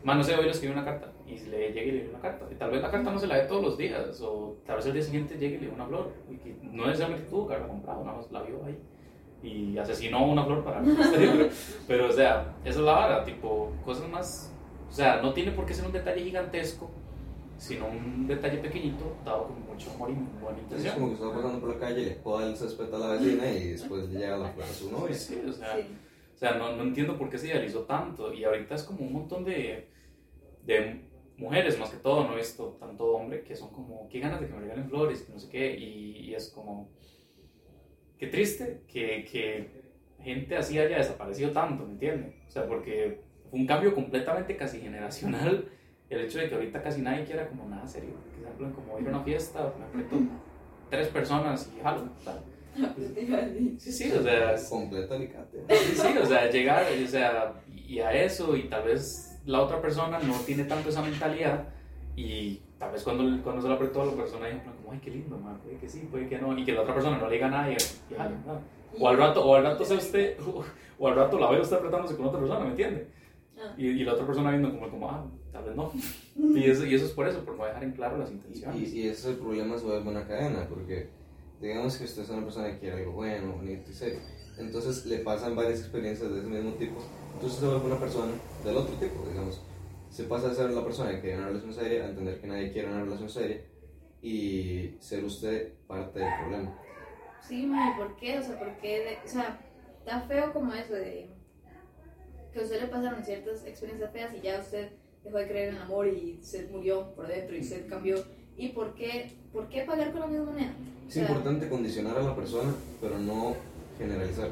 man, 0.03 0.17
no 0.17 0.23
sé, 0.23 0.35
hoy 0.35 0.45
le 0.45 0.49
escribí 0.49 0.73
una 0.73 0.83
carta, 0.83 1.11
y 1.27 1.37
le 1.41 1.71
llegue 1.71 1.87
y 1.87 1.91
le 1.91 2.03
dé 2.05 2.09
una 2.09 2.19
carta. 2.19 2.47
Y 2.51 2.55
tal 2.55 2.71
vez 2.71 2.81
la 2.81 2.89
carta 2.89 3.11
no 3.11 3.19
se 3.19 3.27
la 3.27 3.37
dé 3.37 3.43
todos 3.43 3.61
los 3.61 3.77
días, 3.77 4.19
o 4.21 4.57
tal 4.65 4.77
vez 4.77 4.85
el 4.87 4.93
día 4.93 5.03
siguiente 5.03 5.37
llegue 5.37 5.57
y 5.57 5.59
le 5.59 5.67
dé 5.67 5.73
una 5.73 5.85
flor, 5.85 6.11
y 6.27 6.37
que 6.37 6.55
no 6.63 6.87
necesariamente 6.87 7.29
tuvo 7.29 7.47
que 7.47 7.53
haberla 7.53 7.71
comprado, 7.71 8.03
nada 8.03 8.17
más 8.17 8.31
la 8.31 8.41
vio 8.41 8.65
ahí. 8.65 8.79
Y 9.41 9.77
asesinó 9.77 10.25
una 10.25 10.43
flor 10.43 10.63
para 10.63 10.81
pero, 10.81 11.49
pero, 11.87 12.09
o 12.09 12.11
sea, 12.11 12.55
eso 12.65 12.79
es 12.79 12.85
la 12.85 12.91
vara, 12.93 13.23
tipo, 13.23 13.71
cosas 13.85 14.09
más. 14.09 14.53
O 14.89 14.91
sea, 14.91 15.21
no 15.21 15.33
tiene 15.33 15.51
por 15.51 15.65
qué 15.65 15.73
ser 15.73 15.85
un 15.85 15.91
detalle 15.93 16.23
gigantesco, 16.23 16.89
sino 17.57 17.87
un 17.87 18.27
detalle 18.27 18.57
pequeñito, 18.57 19.15
dado 19.23 19.47
con 19.47 19.65
mucho 19.65 19.91
amor 19.91 20.09
y 20.09 20.13
buena 20.41 20.57
Es 20.57 20.63
intención. 20.63 20.93
como 20.95 21.07
que 21.07 21.13
está 21.13 21.31
pasando 21.33 21.59
por 21.59 21.69
la 21.69 21.79
calle, 21.79 22.05
le 22.05 22.11
poda 22.15 22.47
el 22.47 22.55
césped 22.57 22.93
a 22.93 22.97
la 22.97 23.07
vecina 23.13 23.49
y 23.51 23.67
después 23.69 24.09
le 24.09 24.19
llega 24.19 24.37
la 24.37 24.49
flor 24.49 24.65
a 24.65 24.73
su 24.73 24.91
novia. 24.91 25.13
Sí, 25.15 25.41
o 25.47 25.53
sea, 25.53 25.75
Sí. 25.77 25.83
o 26.35 26.37
sea 26.37 26.53
no, 26.55 26.75
no 26.75 26.83
entiendo 26.83 27.17
por 27.17 27.29
qué 27.29 27.37
se 27.37 27.47
idealizó 27.47 27.81
tanto. 27.83 28.33
Y 28.33 28.43
ahorita 28.43 28.75
es 28.75 28.83
como 28.83 28.99
un 29.05 29.13
montón 29.13 29.43
de, 29.45 29.87
de 30.65 31.05
mujeres, 31.37 31.79
más 31.79 31.89
que 31.91 31.97
todo, 31.97 32.25
no 32.25 32.33
he 32.33 32.37
visto 32.37 32.77
tanto 32.79 33.05
hombre, 33.13 33.43
que 33.43 33.55
son 33.55 33.69
como, 33.69 34.09
qué 34.09 34.19
ganas 34.19 34.41
de 34.41 34.47
que 34.47 34.53
me 34.53 34.59
regalen 34.61 34.89
flores, 34.89 35.21
que 35.21 35.31
no 35.33 35.39
sé 35.39 35.49
qué. 35.49 35.77
Y, 35.77 36.29
y 36.29 36.33
es 36.33 36.49
como, 36.49 36.89
qué 38.19 38.27
triste 38.27 38.81
que, 38.87 39.25
que 39.31 39.69
gente 40.21 40.55
así 40.55 40.77
haya 40.77 40.97
desaparecido 40.97 41.51
tanto, 41.51 41.85
¿me 41.85 41.93
entiendes? 41.93 42.35
O 42.47 42.51
sea, 42.51 42.67
porque 42.67 43.21
fue 43.49 43.59
un 43.59 43.65
cambio 43.65 43.95
completamente 43.95 44.55
casi 44.55 44.79
generacional. 44.79 45.65
El 46.09 46.21
hecho 46.21 46.39
de 46.39 46.49
que 46.49 46.55
ahorita 46.55 46.81
casi 46.81 47.01
nadie 47.01 47.23
quiera 47.23 47.47
como 47.47 47.69
nada 47.69 47.85
serio. 47.87 48.15
Que 48.23 48.41
se 48.41 48.47
hablan 48.47 48.73
como 48.73 48.99
ir 48.99 49.07
a 49.07 49.09
una 49.11 49.23
fiesta, 49.23 49.73
me 49.93 50.03
tres 50.89 51.07
personas 51.09 51.71
y 51.75 51.81
jalo. 51.81 52.09
Sí, 53.77 53.91
sí, 53.91 54.11
o 54.11 54.23
sea, 54.23 54.55
Completa 54.69 55.15
alicate. 55.15 55.63
Sí, 55.69 55.95
sí, 55.95 56.17
o 56.21 56.25
sea, 56.25 56.49
llegar 56.49 56.85
o 57.03 57.07
sea, 57.07 57.53
y 57.67 57.99
a 57.99 58.11
eso, 58.13 58.55
y 58.55 58.63
tal 58.63 58.83
vez 58.83 59.39
la 59.45 59.61
otra 59.61 59.81
persona 59.81 60.19
no 60.19 60.33
tiene 60.45 60.63
tanto 60.63 60.89
esa 60.89 61.01
mentalidad 61.01 61.67
y 62.15 62.61
tal 62.79 62.91
vez 62.93 63.03
cuando, 63.03 63.43
cuando 63.43 63.61
se 63.61 63.67
lo 63.67 63.73
apretó 63.73 64.01
a 64.01 64.05
la 64.05 64.13
persona 64.13 64.47
dijo 64.47 64.61
como, 64.77 64.93
ay, 64.93 64.99
qué 65.03 65.11
lindo, 65.11 65.37
man, 65.37 65.59
puede 65.61 65.77
que 65.77 65.89
sí, 65.89 66.07
puede 66.09 66.27
que 66.27 66.39
no, 66.39 66.57
y 66.57 66.63
que 66.63 66.71
la 66.71 66.81
otra 66.81 66.93
persona 66.93 67.17
no 67.17 67.27
le 67.27 67.35
diga 67.35 67.49
nada 67.49 67.69
y, 67.69 67.73
y 67.73 68.15
jale, 68.15 68.35
nada. 68.45 68.61
O 68.97 69.07
al 69.07 69.17
rato, 69.17 69.45
o 69.45 69.55
al 69.55 69.63
rato 69.63 69.85
sea 69.85 69.97
usted, 69.97 70.37
o 70.99 71.07
al 71.07 71.15
rato 71.15 71.37
la 71.37 71.51
ve 71.51 71.59
usted 71.59 71.77
apretándose 71.77 72.15
con 72.15 72.27
otra 72.27 72.39
persona, 72.39 72.61
¿me 72.61 72.71
entiende? 72.71 73.07
Ah. 73.61 73.73
Y, 73.77 73.87
y 73.87 74.03
la 74.05 74.13
otra 74.13 74.25
persona 74.25 74.51
viendo 74.51 74.71
como, 74.71 74.89
como 74.89 75.11
ah, 75.11 75.25
tal 75.51 75.65
vez 75.65 75.75
no. 75.75 75.91
Y 76.55 76.63
eso, 76.69 76.85
y 76.85 76.95
eso 76.95 77.05
es 77.05 77.11
por 77.11 77.27
eso, 77.27 77.43
por 77.43 77.57
no 77.57 77.65
dejar 77.65 77.83
en 77.83 77.91
claro 77.91 78.17
las 78.17 78.31
intenciones. 78.31 78.93
y, 78.93 78.99
y 79.01 79.07
ese 79.07 79.11
es 79.11 79.25
el 79.25 79.35
problema, 79.35 79.77
se 79.77 79.85
vuelve 79.85 80.09
una 80.09 80.25
cadena, 80.25 80.65
porque 80.69 81.09
digamos 81.61 81.97
que 81.97 82.05
usted 82.05 82.23
es 82.23 82.29
una 82.29 82.43
persona 82.43 82.71
que 82.71 82.79
quiere 82.79 82.99
algo 82.99 83.11
bueno, 83.11 83.53
bonito 83.53 83.91
y 83.91 83.93
serio. 83.93 84.19
Entonces 84.57 85.05
le 85.05 85.19
pasan 85.19 85.55
varias 85.55 85.79
experiencias 85.79 86.31
de 86.31 86.39
ese 86.39 86.47
mismo 86.47 86.71
tipo. 86.73 87.01
Entonces 87.33 87.59
se 87.59 87.65
vuelve 87.65 87.85
una 87.85 87.97
persona 87.97 88.31
del 88.63 88.77
otro 88.77 88.95
tipo, 88.95 89.25
digamos. 89.27 89.61
Se 90.09 90.23
pasa 90.23 90.49
de 90.49 90.55
ser 90.55 90.71
la 90.71 90.83
persona 90.83 91.11
que 91.11 91.21
quiere 91.21 91.37
una 91.37 91.47
relación 91.47 91.73
seria 91.73 92.05
a 92.05 92.09
entender 92.09 92.39
que 92.41 92.47
nadie 92.47 92.71
quiere 92.71 92.87
una 92.89 93.03
relación 93.03 93.29
seria 93.29 93.61
y 94.21 94.95
ser 94.99 95.23
usted 95.23 95.73
parte 95.87 96.19
del 96.19 96.29
problema. 96.41 96.77
Sí, 97.47 97.65
mae, 97.65 97.95
¿por 97.97 98.15
qué? 98.17 98.39
O 98.39 98.43
sea, 98.43 98.57
¿por 98.59 98.69
qué? 98.81 98.99
de- 98.99 99.17
o 99.25 99.27
sea, 99.29 99.59
está 99.99 100.21
feo 100.21 100.51
como 100.51 100.73
eso 100.73 100.93
de 100.93 101.29
que 102.53 102.59
a 102.59 102.63
usted 102.63 102.81
le 102.81 102.87
pasaron 102.87 103.23
ciertas 103.23 103.63
experiencias 103.65 104.11
feas 104.11 104.33
y 104.35 104.41
ya 104.41 104.59
usted 104.59 104.89
dejó 105.23 105.37
de 105.37 105.47
creer 105.47 105.69
en 105.69 105.75
el 105.75 105.81
amor 105.83 106.07
y 106.07 106.39
usted 106.41 106.69
murió 106.71 107.13
por 107.15 107.27
dentro 107.27 107.55
y 107.55 107.59
usted 107.61 107.87
cambió. 107.87 108.17
¿Y 108.57 108.69
por 108.69 108.93
qué, 108.95 109.31
por 109.53 109.69
qué 109.69 109.83
pagar 109.83 110.11
con 110.11 110.21
la 110.21 110.27
misma 110.27 110.45
moneda? 110.45 110.73
O 111.05 111.07
Es 111.07 111.13
sea, 111.13 111.23
importante 111.23 111.69
condicionar 111.69 112.17
a 112.17 112.23
la 112.23 112.35
persona, 112.35 112.73
pero 112.99 113.17
no 113.19 113.55
generalizar. 113.97 114.49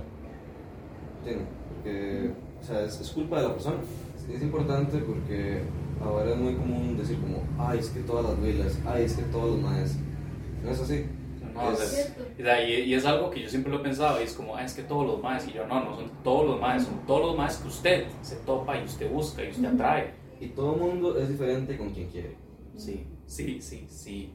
¿Entiendes? 1.19 1.47
Porque, 1.73 2.31
o 2.61 2.63
sea, 2.63 2.83
es, 2.85 3.01
es 3.01 3.09
culpa 3.11 3.41
de 3.41 3.47
la 3.47 3.53
persona. 3.53 3.77
Es, 4.29 4.35
es 4.35 4.41
importante 4.41 4.97
porque 4.99 5.61
ahora 6.01 6.31
es 6.31 6.37
muy 6.37 6.55
común 6.55 6.97
decir 6.97 7.17
como, 7.19 7.43
ay, 7.57 7.79
es 7.79 7.89
que 7.89 8.01
todas 8.01 8.25
las 8.25 8.41
vilas, 8.41 8.79
ay, 8.85 9.03
es 9.03 9.13
que 9.15 9.23
todos 9.23 9.51
los 9.51 9.61
maes. 9.61 9.97
No 10.63 10.71
es 10.71 10.79
así. 10.79 11.05
No, 11.53 11.71
Es- 11.71 12.13
sea, 12.37 12.63
y, 12.69 12.81
y 12.83 12.93
es 12.93 13.05
algo 13.05 13.31
que 13.31 13.41
yo 13.41 13.49
siempre 13.49 13.71
lo 13.71 13.79
he 13.79 13.83
pensado, 13.83 14.19
y 14.21 14.23
es 14.25 14.33
como, 14.33 14.55
ah, 14.55 14.63
es 14.63 14.73
que 14.73 14.83
todos 14.83 15.07
los 15.07 15.23
más, 15.23 15.47
y 15.47 15.53
yo 15.53 15.65
no, 15.65 15.83
no 15.83 15.95
son 15.95 16.11
todos 16.23 16.45
los 16.45 16.61
más, 16.61 16.83
son 16.83 17.05
todos 17.07 17.21
los 17.27 17.37
más 17.37 17.57
que 17.57 17.67
usted 17.67 18.05
se 18.21 18.35
topa 18.37 18.79
y 18.79 18.83
usted 18.85 19.11
busca 19.11 19.43
y 19.43 19.49
usted 19.49 19.65
atrae. 19.65 20.13
Y 20.39 20.47
todo 20.49 20.75
el 20.75 20.81
mundo 20.81 21.17
es 21.17 21.29
diferente 21.29 21.75
con 21.77 21.89
quien 21.91 22.09
quiere. 22.09 22.35
Sí, 22.75 23.07
sí, 23.25 23.59
sí, 23.59 23.87
sí. 23.89 24.33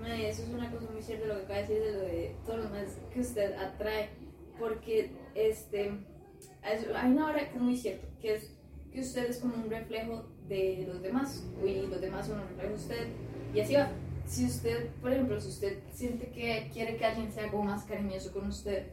Mae, 0.00 0.28
eso 0.28 0.42
es 0.44 0.48
una 0.50 0.70
cosa 0.70 0.86
muy 0.92 1.02
cierta 1.02 1.26
lo 1.26 1.34
que 1.34 1.40
acaba 1.42 1.54
de 1.56 1.62
decir 1.62 1.82
de 1.82 1.92
lo 1.92 2.00
de 2.00 2.36
todos 2.46 2.58
los 2.60 2.70
más 2.70 2.84
que 3.12 3.20
usted 3.20 3.54
atrae. 3.54 4.10
Porque 4.58 5.10
este, 5.34 5.86
es- 5.88 6.86
hay 6.94 7.10
una 7.10 7.26
hora 7.26 7.48
que 7.48 7.56
es 7.56 7.60
muy 7.60 7.76
cierto, 7.76 8.06
que 8.20 8.36
es 8.36 8.54
que 8.92 9.00
usted 9.00 9.30
es 9.30 9.38
como 9.38 9.54
un 9.54 9.70
reflejo 9.70 10.24
de 10.48 10.84
los 10.86 11.02
demás, 11.02 11.44
y 11.64 11.86
los 11.86 12.00
demás 12.00 12.26
son 12.26 12.40
un 12.40 12.48
reflejo 12.48 12.68
de 12.70 12.74
usted, 12.74 13.06
y 13.54 13.60
así 13.60 13.74
va. 13.74 13.88
Si 14.26 14.44
usted, 14.46 14.88
por 15.00 15.12
ejemplo, 15.12 15.40
si 15.40 15.48
usted 15.48 15.78
siente 15.92 16.26
que 16.28 16.70
quiere 16.72 16.96
que 16.96 17.04
alguien 17.04 17.30
sea 17.32 17.50
como 17.50 17.64
más 17.64 17.84
cariñoso 17.84 18.32
con 18.32 18.46
usted, 18.48 18.86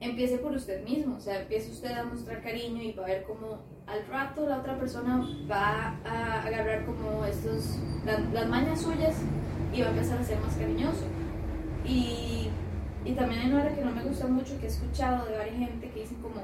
empiece 0.00 0.38
por 0.38 0.52
usted 0.52 0.84
mismo, 0.84 1.16
o 1.16 1.20
sea, 1.20 1.40
empiece 1.42 1.70
usted 1.70 1.92
a 1.92 2.04
mostrar 2.04 2.42
cariño 2.42 2.82
y 2.82 2.92
va 2.92 3.04
a 3.04 3.08
ver 3.08 3.22
como 3.24 3.60
al 3.86 4.06
rato 4.08 4.46
la 4.48 4.58
otra 4.58 4.78
persona 4.78 5.26
va 5.50 5.96
a 6.04 6.42
agarrar 6.42 6.84
como 6.84 7.24
estos, 7.24 7.78
la- 8.04 8.18
las 8.18 8.48
mañas 8.48 8.82
suyas 8.82 9.16
y 9.72 9.80
va 9.80 9.88
a 9.88 9.90
empezar 9.90 10.18
a 10.18 10.24
ser 10.24 10.38
más 10.40 10.54
cariñoso. 10.56 11.04
Y, 11.86 12.48
y 13.04 13.12
también 13.14 13.40
hay 13.42 13.50
una 13.50 13.62
hora 13.62 13.74
que 13.74 13.84
no 13.84 13.90
me 13.92 14.02
gusta 14.04 14.26
mucho 14.26 14.58
que 14.58 14.66
he 14.66 14.68
escuchado 14.68 15.26
de 15.26 15.36
varias 15.38 15.56
gente 15.56 15.90
que 15.90 16.00
dicen 16.00 16.18
como, 16.18 16.40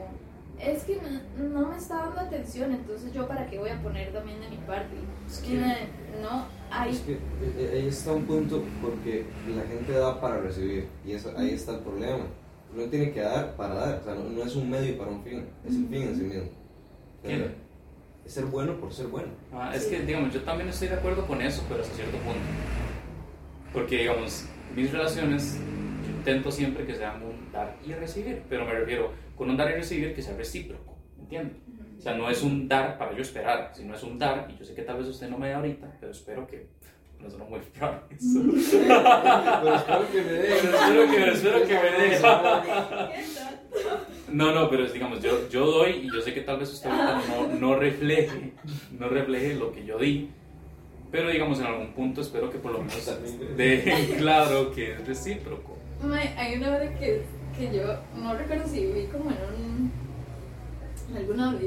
es 0.60 0.82
que 0.84 0.98
no, 1.36 1.48
no 1.48 1.68
me 1.68 1.76
está 1.76 1.96
dando 1.96 2.20
atención, 2.20 2.72
entonces 2.72 3.12
yo 3.12 3.26
para 3.28 3.46
qué 3.48 3.58
voy 3.58 3.70
a 3.70 3.80
poner 3.82 4.12
también 4.12 4.40
de 4.40 4.48
mi 4.50 4.56
parte. 4.58 4.94
Es 5.26 5.38
que- 5.38 5.54
me- 5.56 6.20
no, 6.22 6.46
hay... 6.70 6.90
Es 6.92 7.00
que 7.00 7.12
eh, 7.12 7.18
eh, 7.58 7.70
ahí 7.74 7.88
está 7.88 8.12
un 8.12 8.24
punto 8.24 8.62
porque 8.82 9.24
la 9.54 9.62
gente 9.62 9.92
da 9.92 10.20
para 10.20 10.38
recibir 10.40 10.88
y 11.04 11.12
eso, 11.12 11.32
ahí 11.36 11.50
está 11.50 11.72
el 11.74 11.80
problema. 11.80 12.24
Uno 12.74 12.84
tiene 12.84 13.12
que 13.12 13.20
dar 13.20 13.56
para 13.56 13.74
dar, 13.74 14.00
o 14.00 14.04
sea, 14.04 14.14
no, 14.14 14.24
no 14.24 14.42
es 14.42 14.54
un 14.56 14.68
medio 14.68 14.98
para 14.98 15.10
un 15.10 15.22
fin, 15.22 15.46
es 15.66 15.74
el 15.74 15.86
fin 15.88 16.02
en 16.02 16.14
sí 16.16 16.22
mismo. 16.22 16.42
Es 18.24 18.32
ser 18.34 18.44
bueno 18.44 18.74
por 18.78 18.92
ser 18.92 19.06
bueno. 19.06 19.28
Ah, 19.52 19.72
es 19.74 19.84
Sí. 19.84 19.90
que, 19.90 20.02
digamos, 20.02 20.34
yo 20.34 20.42
también 20.42 20.68
estoy 20.68 20.88
de 20.88 20.94
acuerdo 20.94 21.26
con 21.26 21.40
eso, 21.40 21.64
pero 21.68 21.82
hasta 21.82 21.94
cierto 21.94 22.18
punto. 22.18 22.38
Porque, 23.72 23.98
digamos, 23.98 24.44
mis 24.76 24.92
relaciones, 24.92 25.58
intento 26.28 26.50
siempre 26.50 26.84
que 26.84 26.94
sean 26.94 27.22
un 27.22 27.50
dar 27.50 27.76
y 27.86 27.92
recibir, 27.92 28.42
pero 28.48 28.66
me 28.66 28.72
refiero 28.72 29.12
con 29.34 29.48
un 29.48 29.56
dar 29.56 29.70
y 29.70 29.74
recibir 29.74 30.14
que 30.14 30.20
sea 30.20 30.36
recíproco, 30.36 30.94
¿entiendes? 31.18 31.56
O 31.98 32.00
sea, 32.00 32.14
no 32.14 32.28
es 32.30 32.42
un 32.42 32.68
dar 32.68 32.98
para 32.98 33.14
yo 33.14 33.22
esperar, 33.22 33.72
sino 33.74 33.94
es 33.94 34.02
un 34.02 34.18
dar, 34.18 34.46
y 34.50 34.58
yo 34.58 34.64
sé 34.64 34.74
que 34.74 34.82
tal 34.82 34.98
vez 34.98 35.08
usted 35.08 35.28
no 35.28 35.38
me 35.38 35.48
dé 35.48 35.54
ahorita, 35.54 35.96
pero 35.98 36.12
espero 36.12 36.46
que, 36.46 36.66
no 37.18 37.28
suena 37.28 37.46
muy 37.46 37.60
raro 37.80 38.02
eso. 38.10 38.40
Pero 38.42 39.74
espero 39.74 40.12
que 40.12 40.22
me 40.22 40.32
dé. 40.32 40.48
Pero 40.48 41.02
espero 41.02 41.10
que, 41.10 41.32
espero 41.32 41.62
que 41.66 41.74
me 41.74 41.90
dé. 41.90 42.20
No, 44.30 44.52
no, 44.54 44.68
pero 44.68 44.84
es, 44.84 44.92
digamos, 44.92 45.22
yo, 45.22 45.48
yo 45.48 45.64
doy 45.64 46.02
y 46.02 46.12
yo 46.12 46.20
sé 46.20 46.34
que 46.34 46.42
tal 46.42 46.58
vez 46.58 46.70
usted 46.70 46.90
ahorita 46.90 47.22
no, 47.28 47.46
no 47.54 47.76
refleje, 47.76 48.52
no 48.98 49.08
refleje 49.08 49.54
lo 49.54 49.72
que 49.72 49.86
yo 49.86 49.98
di, 49.98 50.28
pero 51.10 51.30
digamos 51.30 51.58
en 51.60 51.66
algún 51.66 51.94
punto 51.94 52.20
espero 52.20 52.50
que 52.50 52.58
por 52.58 52.72
lo 52.72 52.80
menos 52.80 53.10
dejen 53.56 54.06
claro 54.18 54.70
que 54.72 54.92
es 54.92 55.06
recíproco. 55.06 55.77
Hay 56.36 56.56
una 56.56 56.76
hora 56.76 56.94
que, 56.98 57.24
que 57.56 57.76
yo 57.76 57.98
no 58.14 58.36
recuerdo 58.36 58.68
si 58.68 58.86
vi 58.86 59.06
como 59.06 59.30
en 59.30 59.36
un 59.36 59.92
en 61.10 61.16
alguna 61.16 61.50
hora 61.50 61.58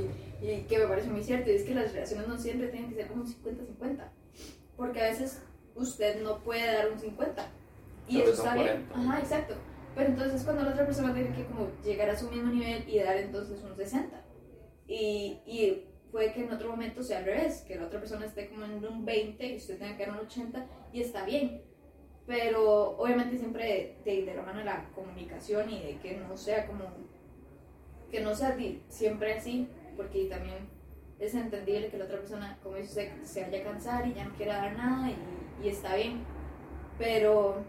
y, 0.41 0.61
que 0.63 0.79
me 0.79 0.87
parece 0.87 1.09
muy 1.09 1.23
cierto 1.23 1.51
y 1.51 1.55
es 1.55 1.63
que 1.63 1.75
las 1.75 1.91
relaciones 1.93 2.27
no 2.27 2.37
siempre 2.37 2.69
tienen 2.69 2.89
que 2.89 2.95
ser 2.95 3.07
como 3.07 3.23
un 3.23 3.27
50-50 3.27 4.07
porque 4.77 5.01
a 5.01 5.09
veces 5.09 5.41
usted 5.75 6.21
no 6.23 6.39
puede 6.39 6.65
dar 6.65 6.91
un 6.91 6.99
50 6.99 7.47
y 8.07 8.21
eso 8.21 8.31
está 8.31 8.55
bien. 8.55 8.85
40. 8.91 8.99
ajá 8.99 9.19
exacto. 9.19 9.55
Pero 9.95 10.09
entonces 10.09 10.43
cuando 10.43 10.63
la 10.63 10.71
otra 10.71 10.85
persona 10.85 11.13
tiene 11.13 11.35
que 11.35 11.45
como 11.45 11.69
llegar 11.83 12.09
a 12.09 12.17
su 12.17 12.29
mismo 12.29 12.51
nivel 12.51 12.87
y 12.87 12.99
dar 12.99 13.17
entonces 13.17 13.61
un 13.63 13.75
60 13.75 14.21
y, 14.87 15.39
y 15.45 15.85
puede 16.11 16.33
que 16.33 16.43
en 16.43 16.51
otro 16.51 16.69
momento 16.69 17.03
sea 17.03 17.19
al 17.19 17.25
revés 17.25 17.63
que 17.67 17.75
la 17.75 17.85
otra 17.85 17.99
persona 17.99 18.25
esté 18.25 18.47
como 18.49 18.65
en 18.65 18.83
un 18.85 19.05
20 19.05 19.45
y 19.45 19.57
usted 19.57 19.77
tenga 19.77 19.97
que 19.97 20.05
dar 20.05 20.15
un 20.15 20.25
80 20.25 20.65
y 20.93 21.01
está 21.01 21.25
bien 21.25 21.61
pero 22.31 22.91
obviamente 22.97 23.37
siempre 23.37 23.97
de, 24.05 24.25
de 24.25 24.33
la 24.33 24.41
mano 24.41 24.59
de 24.59 24.65
la 24.65 24.85
comunicación 24.95 25.69
y 25.69 25.83
de 25.83 25.97
que 25.97 26.15
no 26.15 26.37
sea 26.37 26.65
como 26.65 26.85
que 28.09 28.21
no 28.21 28.33
sea 28.33 28.57
siempre 28.87 29.33
así 29.33 29.67
porque 29.97 30.27
también 30.27 30.69
es 31.19 31.35
entendible 31.35 31.89
que 31.89 31.97
la 31.97 32.05
otra 32.05 32.19
persona 32.19 32.57
como 32.63 32.77
dice 32.77 33.11
usted 33.21 33.23
se 33.25 33.41
vaya 33.41 33.59
a 33.59 33.63
cansar 33.63 34.07
y 34.07 34.13
ya 34.13 34.23
no 34.23 34.33
quiera 34.35 34.55
dar 34.55 34.77
nada 34.77 35.09
y, 35.09 35.65
y 35.65 35.69
está 35.69 35.95
bien. 35.95 36.23
Pero 36.97 37.65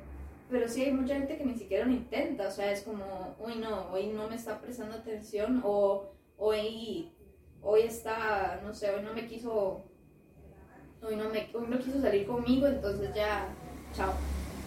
pero 0.48 0.68
sí 0.68 0.84
hay 0.84 0.92
mucha 0.92 1.14
gente 1.14 1.36
que 1.36 1.44
ni 1.44 1.56
siquiera 1.56 1.84
lo 1.84 1.92
intenta 1.92 2.46
o 2.46 2.50
sea 2.52 2.70
es 2.70 2.82
como 2.82 3.34
uy 3.40 3.56
no 3.56 3.90
hoy 3.90 4.06
no 4.08 4.28
me 4.28 4.36
está 4.36 4.60
prestando 4.60 4.94
atención 4.94 5.60
o 5.64 6.12
hoy 6.36 7.10
hoy 7.62 7.80
está 7.80 8.60
no 8.62 8.72
sé 8.72 8.94
hoy 8.94 9.02
no 9.02 9.12
me 9.12 9.26
quiso 9.26 9.84
hoy 11.02 11.16
no 11.16 11.30
me 11.30 11.50
hoy 11.52 11.66
no 11.68 11.78
quiso 11.80 12.00
salir 12.00 12.28
conmigo 12.28 12.68
entonces 12.68 13.12
ya 13.12 13.48
chao 13.92 14.12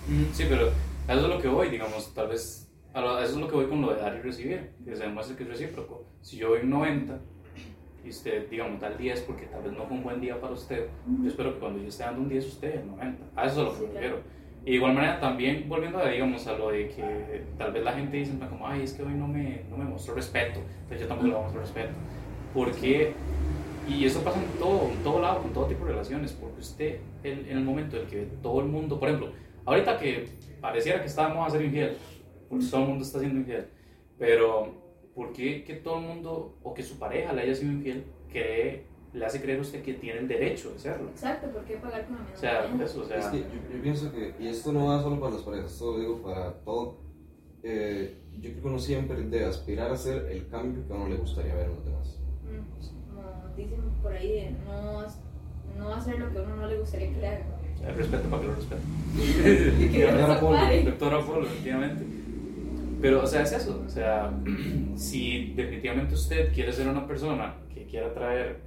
Mm, 0.07 0.31
Sí, 0.33 0.45
pero 0.49 0.67
a 1.07 1.13
eso 1.13 1.23
es 1.23 1.29
lo 1.29 1.39
que 1.41 1.47
voy, 1.47 1.69
digamos, 1.69 2.13
tal 2.13 2.27
vez, 2.29 2.71
a 2.93 3.01
lo- 3.01 3.15
a 3.15 3.23
eso 3.23 3.33
es 3.33 3.39
lo 3.39 3.47
que 3.47 3.55
voy 3.55 3.67
con 3.67 3.81
lo 3.81 3.93
de 3.93 4.01
dar 4.01 4.15
y 4.15 4.21
recibir, 4.21 4.71
que 4.83 4.95
se 4.95 5.03
demuestre 5.03 5.35
que 5.35 5.43
es 5.43 5.49
recíproco. 5.49 6.05
Si 6.21 6.37
yo 6.37 6.49
doy 6.49 6.61
un 6.61 6.69
90 6.71 7.19
y 8.03 8.09
usted, 8.09 8.49
digamos, 8.49 8.79
da 8.79 8.87
el 8.89 8.97
10 8.97 9.21
porque 9.21 9.45
tal 9.47 9.63
vez 9.63 9.73
no 9.73 9.85
fue 9.85 9.97
un 9.97 10.03
buen 10.03 10.21
día 10.21 10.39
para 10.39 10.53
usted, 10.53 10.87
yo 11.21 11.27
espero 11.27 11.53
que 11.53 11.59
cuando 11.59 11.79
yo 11.81 11.87
esté 11.87 12.03
dando 12.03 12.21
un 12.21 12.29
10 12.29 12.45
usted 12.45 12.73
dé 12.73 12.79
el 12.81 12.87
90. 12.87 13.23
A 13.35 13.45
eso 13.45 13.61
es 13.61 13.65
lo 13.67 13.73
que 13.73 13.91
Sí, 13.93 13.97
claro. 13.99 14.19
Y 14.63 14.69
de 14.71 14.75
igual 14.77 14.93
manera 14.95 15.19
también 15.19 15.65
volviendo 15.69 15.99
a, 15.99 16.09
digamos, 16.09 16.47
a 16.47 16.53
lo 16.57 16.69
de 16.71 16.87
que 16.89 17.43
tal 17.57 17.71
vez 17.71 17.83
la 17.83 17.93
gente 17.93 18.17
dice 18.17 18.31
como, 18.49 18.67
ay, 18.67 18.81
es 18.81 18.93
que 18.93 19.03
hoy 19.03 19.13
no 19.13 19.27
me, 19.27 19.61
no 19.69 19.77
me 19.77 19.85
mostró 19.85 20.15
respeto, 20.15 20.59
entonces 20.59 21.01
yo 21.01 21.07
tampoco 21.07 21.27
le 21.27 21.33
voy 21.33 21.41
a 21.41 21.43
mostrar 21.43 21.63
respeto. 21.65 21.93
Porque, 22.53 23.13
y 23.87 24.05
eso 24.05 24.23
pasa 24.23 24.39
en 24.41 24.47
todo, 24.59 24.89
en 24.89 25.03
todo 25.03 25.21
lado, 25.21 25.41
con 25.43 25.51
todo 25.53 25.65
tipo 25.67 25.85
de 25.85 25.91
relaciones, 25.91 26.31
porque 26.33 26.59
usted 26.61 26.99
en, 27.23 27.39
en 27.47 27.57
el 27.57 27.63
momento 27.63 27.95
en 27.97 28.03
el 28.03 28.07
que 28.07 28.27
todo 28.41 28.61
el 28.61 28.67
mundo, 28.67 28.99
por 28.99 29.09
ejemplo, 29.09 29.31
ahorita 29.65 29.97
que 29.97 30.27
pareciera 30.61 30.99
que 31.01 31.07
estábamos 31.07 31.47
a 31.47 31.51
ser 31.51 31.65
infiel, 31.65 31.97
porque 32.49 32.65
todo 32.65 32.81
el 32.81 32.87
mundo 32.87 33.03
está 33.05 33.19
siendo 33.19 33.39
infiel, 33.39 33.67
pero 34.17 34.73
¿por 35.13 35.31
qué 35.33 35.63
que 35.63 35.75
todo 35.75 35.99
el 35.99 36.05
mundo 36.05 36.57
o 36.63 36.73
que 36.73 36.83
su 36.83 36.97
pareja 36.99 37.33
le 37.33 37.41
haya 37.43 37.55
sido 37.55 37.71
infiel 37.71 38.05
cree, 38.29 38.85
le 39.13 39.25
hace 39.25 39.41
creer 39.41 39.59
a 39.59 39.61
usted 39.61 39.81
que 39.81 39.93
tiene 39.93 40.19
el 40.19 40.27
derecho 40.27 40.71
de 40.73 40.79
serlo? 40.79 41.09
Exacto, 41.09 41.47
¿por 41.51 41.63
qué 41.65 41.77
pagar 41.77 42.05
con 42.05 42.15
la 42.15 42.21
misma 42.21 42.35
O 42.35 42.39
sea, 42.39 42.83
eso, 42.85 43.01
o 43.01 43.05
sea, 43.05 43.17
Es 43.19 43.25
que 43.27 43.39
yo, 43.39 43.45
yo 43.75 43.81
pienso 43.81 44.11
que, 44.11 44.33
y 44.39 44.47
esto 44.47 44.71
no 44.73 44.87
va 44.87 45.01
solo 45.01 45.19
para 45.19 45.33
las 45.33 45.43
parejas, 45.43 45.71
esto 45.71 45.91
lo 45.93 45.99
digo 45.99 46.21
para 46.21 46.53
todo. 46.63 46.97
eh, 47.63 48.21
yo 48.37 48.49
creo 48.51 48.61
que 48.63 48.67
uno 48.67 48.79
siempre 48.79 49.15
debe 49.23 49.45
aspirar 49.45 49.89
a 49.89 49.93
hacer 49.93 50.25
el 50.29 50.47
cambio 50.49 50.85
que 50.85 50.93
a 50.93 50.97
uno 50.97 51.07
le 51.07 51.15
gustaría 51.15 51.55
ver 51.55 51.67
en 51.69 51.75
los 51.75 51.85
demás. 51.85 52.19
Mm, 52.43 53.15
Como 53.15 53.55
dicen 53.55 53.79
por 54.03 54.11
ahí, 54.11 54.31
de 54.33 54.51
no, 54.67 55.05
no 55.77 55.93
hacer 55.93 56.19
lo 56.19 56.29
que 56.31 56.39
a 56.39 56.41
uno 56.41 56.57
no 56.57 56.67
le 56.67 56.77
gustaría 56.77 57.13
que 57.13 57.21
le 57.21 57.27
hagan. 57.27 57.54
El 57.87 57.95
respeto 57.95 58.29
para 58.29 58.41
que 58.41 58.47
lo 58.47 58.55
respete. 58.55 58.81
Y 59.85 59.89
que 59.89 60.05
Doctora 60.05 60.39
Polo, 60.39 60.57
pare. 60.57 60.83
Doctor 60.83 61.13
Apolo, 61.13 61.45
efectivamente. 61.45 62.05
Pero, 63.01 63.23
o 63.23 63.27
sea, 63.27 63.43
es 63.43 63.51
eso. 63.53 63.83
O 63.85 63.89
sea, 63.89 64.31
si 64.95 65.53
definitivamente 65.53 66.13
usted 66.13 66.53
quiere 66.53 66.73
ser 66.73 66.87
una 66.87 67.05
persona 67.07 67.55
que 67.73 67.85
quiera 67.85 68.13
traer 68.13 68.59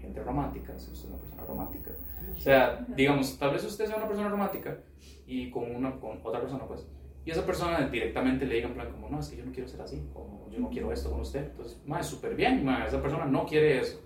gente 0.00 0.22
romántica 0.22 0.78
si 0.78 0.90
usted 0.90 1.08
es 1.08 1.10
una 1.10 1.18
persona 1.18 1.44
romántica. 1.44 1.90
O 2.36 2.40
sea, 2.40 2.84
digamos, 2.88 3.38
tal 3.38 3.52
vez 3.52 3.64
usted 3.64 3.86
sea 3.86 3.96
una 3.96 4.08
persona 4.08 4.28
romántica 4.28 4.78
y 5.26 5.50
con, 5.50 5.74
una, 5.74 5.92
con 5.92 6.20
otra 6.22 6.40
persona, 6.40 6.64
pues, 6.66 6.86
y 7.24 7.30
esa 7.30 7.46
persona 7.46 7.86
directamente 7.88 8.44
le 8.46 8.56
diga 8.56 8.68
en 8.68 8.74
plan 8.74 8.90
como, 8.90 9.08
no, 9.08 9.20
es 9.20 9.28
que 9.28 9.36
yo 9.36 9.44
no 9.44 9.52
quiero 9.52 9.68
ser 9.68 9.80
así, 9.80 10.02
o 10.14 10.48
yo 10.50 10.58
no 10.58 10.68
quiero 10.70 10.92
esto 10.92 11.10
con 11.10 11.20
usted. 11.20 11.50
Entonces, 11.50 11.80
más 11.86 12.06
súper 12.06 12.34
bien, 12.34 12.64
ma, 12.64 12.84
esa 12.84 13.00
persona 13.00 13.26
no 13.26 13.46
quiere 13.46 13.80
eso. 13.80 14.00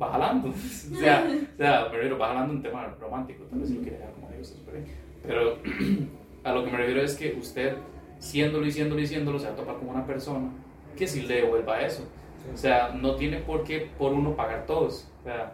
Va 0.00 0.12
jalando. 0.12 0.48
o, 0.50 0.52
sea, 0.52 1.26
o 1.26 1.56
sea, 1.56 1.88
me 1.90 1.96
refiero, 1.96 2.18
va 2.18 2.28
jalando 2.28 2.54
un 2.54 2.62
tema 2.62 2.94
romántico, 3.00 3.44
tal 3.44 3.60
vez 3.60 3.68
si 3.68 3.74
lo 3.76 3.82
quiere 3.82 3.98
dejar 3.98 4.12
como 4.14 4.28
bien. 4.28 4.86
Pero 5.22 5.58
a 6.44 6.52
lo 6.52 6.64
que 6.64 6.70
me 6.70 6.78
refiero 6.78 7.02
es 7.02 7.16
que 7.16 7.34
usted, 7.38 7.76
siéndolo 8.18 8.66
y 8.66 8.72
siéndolo 8.72 9.00
y 9.00 9.06
siéndolo, 9.06 9.38
se 9.38 9.46
va 9.46 9.52
a 9.52 9.56
topar 9.56 9.76
con 9.76 9.88
una 9.88 10.06
persona 10.06 10.50
que 10.96 11.06
sí 11.06 11.22
le 11.22 11.42
devuelva 11.42 11.80
eso. 11.82 12.04
O 12.52 12.56
sea, 12.56 12.92
no 12.94 13.16
tiene 13.16 13.38
por 13.38 13.64
qué 13.64 13.90
por 13.98 14.12
uno 14.12 14.34
pagar 14.34 14.66
todos. 14.66 15.10
O 15.20 15.24
sea, 15.24 15.52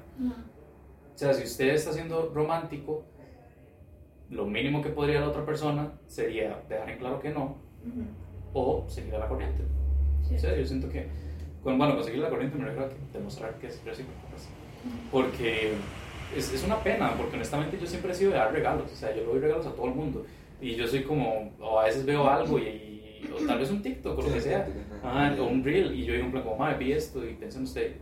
o 1.14 1.18
sea, 1.18 1.34
si 1.34 1.44
usted 1.44 1.68
está 1.70 1.92
siendo 1.92 2.30
romántico, 2.32 3.04
lo 4.30 4.46
mínimo 4.46 4.82
que 4.82 4.90
podría 4.90 5.20
la 5.20 5.28
otra 5.28 5.44
persona 5.44 5.92
sería 6.06 6.62
dejar 6.68 6.90
en 6.90 6.98
claro 6.98 7.20
que 7.20 7.30
no 7.30 7.56
o 8.52 8.84
seguir 8.88 9.14
a 9.14 9.18
la 9.18 9.28
corriente. 9.28 9.62
O 10.34 10.38
sea, 10.38 10.56
yo 10.56 10.64
siento 10.64 10.88
que, 10.88 11.08
con, 11.66 11.78
bueno, 11.78 11.94
conseguir 11.96 12.20
la 12.20 12.30
corriente 12.30 12.56
me 12.56 12.64
refiero 12.64 12.86
a 12.86 12.88
que 12.88 12.96
demostrar 13.18 13.54
que 13.58 13.66
es 13.66 13.84
recíproco. 13.84 14.20
pues. 14.30 14.42
Porque 15.10 15.72
es, 16.36 16.52
es 16.52 16.64
una 16.64 16.82
pena, 16.82 17.14
porque 17.16 17.36
honestamente 17.36 17.78
yo 17.80 17.86
siempre 17.86 18.12
he 18.12 18.14
sido 18.14 18.30
de 18.30 18.38
dar 18.38 18.52
regalos. 18.52 18.90
O 18.92 18.96
sea, 18.96 19.10
yo 19.14 19.22
le 19.22 19.26
doy 19.26 19.38
regalos 19.40 19.66
a 19.66 19.72
todo 19.72 19.86
el 19.86 19.94
mundo. 19.94 20.24
Y 20.60 20.74
yo 20.76 20.86
soy 20.86 21.02
como, 21.02 21.52
o 21.60 21.78
a 21.80 21.84
veces 21.84 22.06
veo 22.06 22.28
algo 22.28 22.58
y, 22.58 22.62
y- 22.62 23.30
o 23.34 23.44
tal 23.46 23.58
vez 23.58 23.70
un 23.70 23.82
TikTok 23.82 24.18
o 24.18 24.22
lo 24.22 24.32
que 24.32 24.40
sea. 24.40 24.66
Ajá, 25.02 25.36
o 25.40 25.46
un 25.46 25.62
reel 25.64 25.92
y 25.94 26.04
yo 26.04 26.12
digo 26.14 26.26
en 26.26 26.32
plan 26.32 26.44
como, 26.44 26.56
madre, 26.56 26.78
vi 26.78 26.92
esto 26.92 27.24
y 27.28 27.34
pensé 27.34 27.58
en 27.58 27.64
usted. 27.64 27.96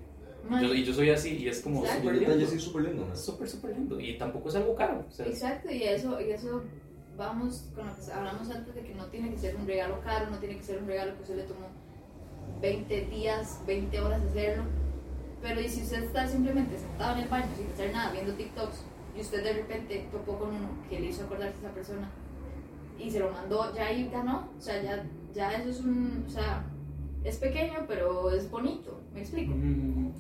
Yo, 0.61 0.75
y 0.75 0.85
yo 0.85 0.93
soy 0.93 1.09
así 1.09 1.39
y 1.39 1.49
es 1.49 1.63
como 1.63 1.85
súper 1.87 2.17
lindo. 2.17 2.47
sí 2.47 2.57
es 2.57 2.63
súper 2.63 2.83
lindo, 2.83 3.07
¿no? 3.09 3.17
Súper, 3.17 3.49
súper 3.49 3.71
lindo. 3.77 3.99
Y 3.99 4.19
tampoco 4.19 4.51
es 4.51 4.57
algo 4.57 4.75
caro. 4.77 5.03
O 5.09 5.11
sea, 5.11 5.27
Exacto, 5.27 5.71
y 5.73 5.83
eso, 5.85 6.21
y 6.21 6.31
eso 6.33 6.63
vamos 7.17 7.71
con 7.75 7.87
lo 7.87 7.95
que 7.95 8.13
hablamos 8.13 8.51
antes 8.51 8.75
de 8.75 8.83
que 8.83 8.95
no 8.95 9.07
tiene 9.07 9.31
que 9.31 9.39
ser 9.39 9.57
un 9.57 9.67
regalo 9.67 10.01
caro, 10.03 10.29
no 10.31 10.39
tiene 10.39 10.57
que 10.59 10.63
ser 10.63 10.79
un 10.83 10.87
regalo 10.87 11.15
que 11.17 11.23
usted 11.23 11.37
le 11.37 11.43
tomó 11.45 11.67
20 12.65 13.01
días, 13.07 13.61
20 13.67 14.01
horas 14.01 14.23
hacerlo. 14.23 14.63
Pero 15.43 15.61
y 15.61 15.69
si 15.69 15.83
usted 15.83 16.05
está 16.05 16.27
simplemente 16.27 16.79
sentado 16.79 17.17
en 17.17 17.25
el 17.25 17.29
baño 17.29 17.47
sin 17.57 17.67
hacer 17.71 17.93
nada, 17.93 18.11
viendo 18.13 18.33
TikToks, 18.33 18.85
y 19.15 19.21
usted 19.21 19.45
de 19.45 19.53
repente 19.53 20.09
topó 20.11 20.39
con 20.39 20.49
uno 20.49 20.69
que 20.89 20.99
le 20.99 21.07
hizo 21.09 21.25
acordarse 21.25 21.57
a 21.57 21.59
esa 21.67 21.75
persona 21.75 22.11
y 22.99 23.11
se 23.11 23.19
lo 23.21 23.31
mandó, 23.31 23.75
ya 23.75 23.87
ahí 23.89 24.09
ganó. 24.11 24.49
O 24.59 24.61
sea, 24.61 24.83
ya, 24.83 25.05
ya 25.35 25.53
eso 25.53 25.69
es 25.69 25.81
un. 25.81 26.25
O 26.27 26.31
sea, 26.31 26.65
es 27.23 27.37
pequeño, 27.37 27.85
pero 27.87 28.31
es 28.31 28.51
bonito. 28.51 28.99
¿Me 29.13 29.21
explico? 29.21 29.53
mm, 29.55 30.11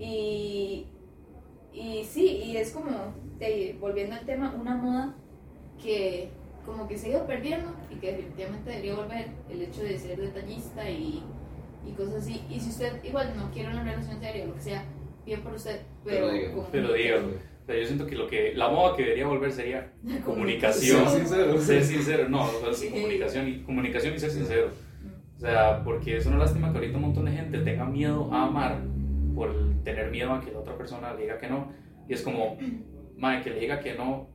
Y, 0.00 0.86
y 1.72 2.04
sí, 2.04 2.26
y 2.46 2.56
es 2.56 2.72
como, 2.72 2.90
de- 3.38 3.76
volviendo 3.80 4.16
al 4.16 4.26
tema, 4.26 4.52
una 4.60 4.74
moda 4.74 5.14
que 5.80 6.30
como 6.66 6.88
que 6.88 6.98
se 6.98 7.06
ha 7.06 7.10
ido 7.10 7.26
perdiendo 7.26 7.70
y 7.90 7.96
que 7.96 8.12
definitivamente 8.12 8.70
debería 8.70 8.94
volver 8.96 9.26
el 9.50 9.62
hecho 9.62 9.82
de 9.82 9.98
ser 9.98 10.20
detallista 10.20 10.88
y, 10.90 11.22
y 11.86 11.92
cosas 11.92 12.22
así. 12.22 12.44
Y 12.50 12.60
si 12.60 12.70
usted 12.70 13.02
igual 13.04 13.32
no 13.36 13.50
quiere 13.50 13.70
una 13.70 13.82
relación 13.82 14.20
seria 14.20 14.44
o 14.44 14.48
lo 14.48 14.54
que 14.54 14.60
sea, 14.60 14.84
bien 15.24 15.42
por 15.42 15.54
usted, 15.54 15.80
pero... 16.04 16.28
Pero 16.30 16.66
Pero 16.70 16.92
dígalo. 16.92 17.28
O 17.28 17.64
sea, 17.64 17.76
yo 17.76 17.86
siento 17.86 18.06
que 18.06 18.16
lo 18.16 18.26
que 18.26 18.54
la 18.54 18.68
moda 18.68 18.96
que 18.96 19.02
debería 19.02 19.26
volver 19.26 19.52
sería 19.52 19.92
comunicación. 20.24 21.08
Ser 21.08 21.20
sincero. 21.20 21.60
Ser 21.60 21.84
sincero, 21.84 22.28
no, 22.28 22.44
o 22.44 22.60
sea, 22.60 22.72
sí, 22.72 22.88
comunicación 22.88 23.48
y 23.48 23.62
comunicación 23.62 24.14
y 24.14 24.18
ser 24.18 24.30
sincero. 24.30 24.70
O 25.36 25.40
sea, 25.40 25.82
porque 25.84 26.16
es 26.16 26.26
una 26.26 26.38
lástima 26.38 26.70
que 26.70 26.78
ahorita 26.78 26.96
un 26.96 27.02
montón 27.02 27.24
de 27.24 27.32
gente 27.32 27.58
tenga 27.58 27.84
miedo 27.84 28.32
a 28.32 28.44
amar 28.44 28.78
por 29.34 29.52
tener 29.84 30.10
miedo 30.10 30.32
a 30.32 30.40
que 30.40 30.52
la 30.52 30.60
otra 30.60 30.76
persona 30.76 31.14
le 31.14 31.22
diga 31.22 31.38
que 31.38 31.48
no. 31.48 31.72
Y 32.08 32.14
es 32.14 32.22
como, 32.22 32.56
madre, 33.16 33.42
que 33.42 33.50
le 33.50 33.60
diga 33.60 33.80
que 33.80 33.94
no, 33.94 34.28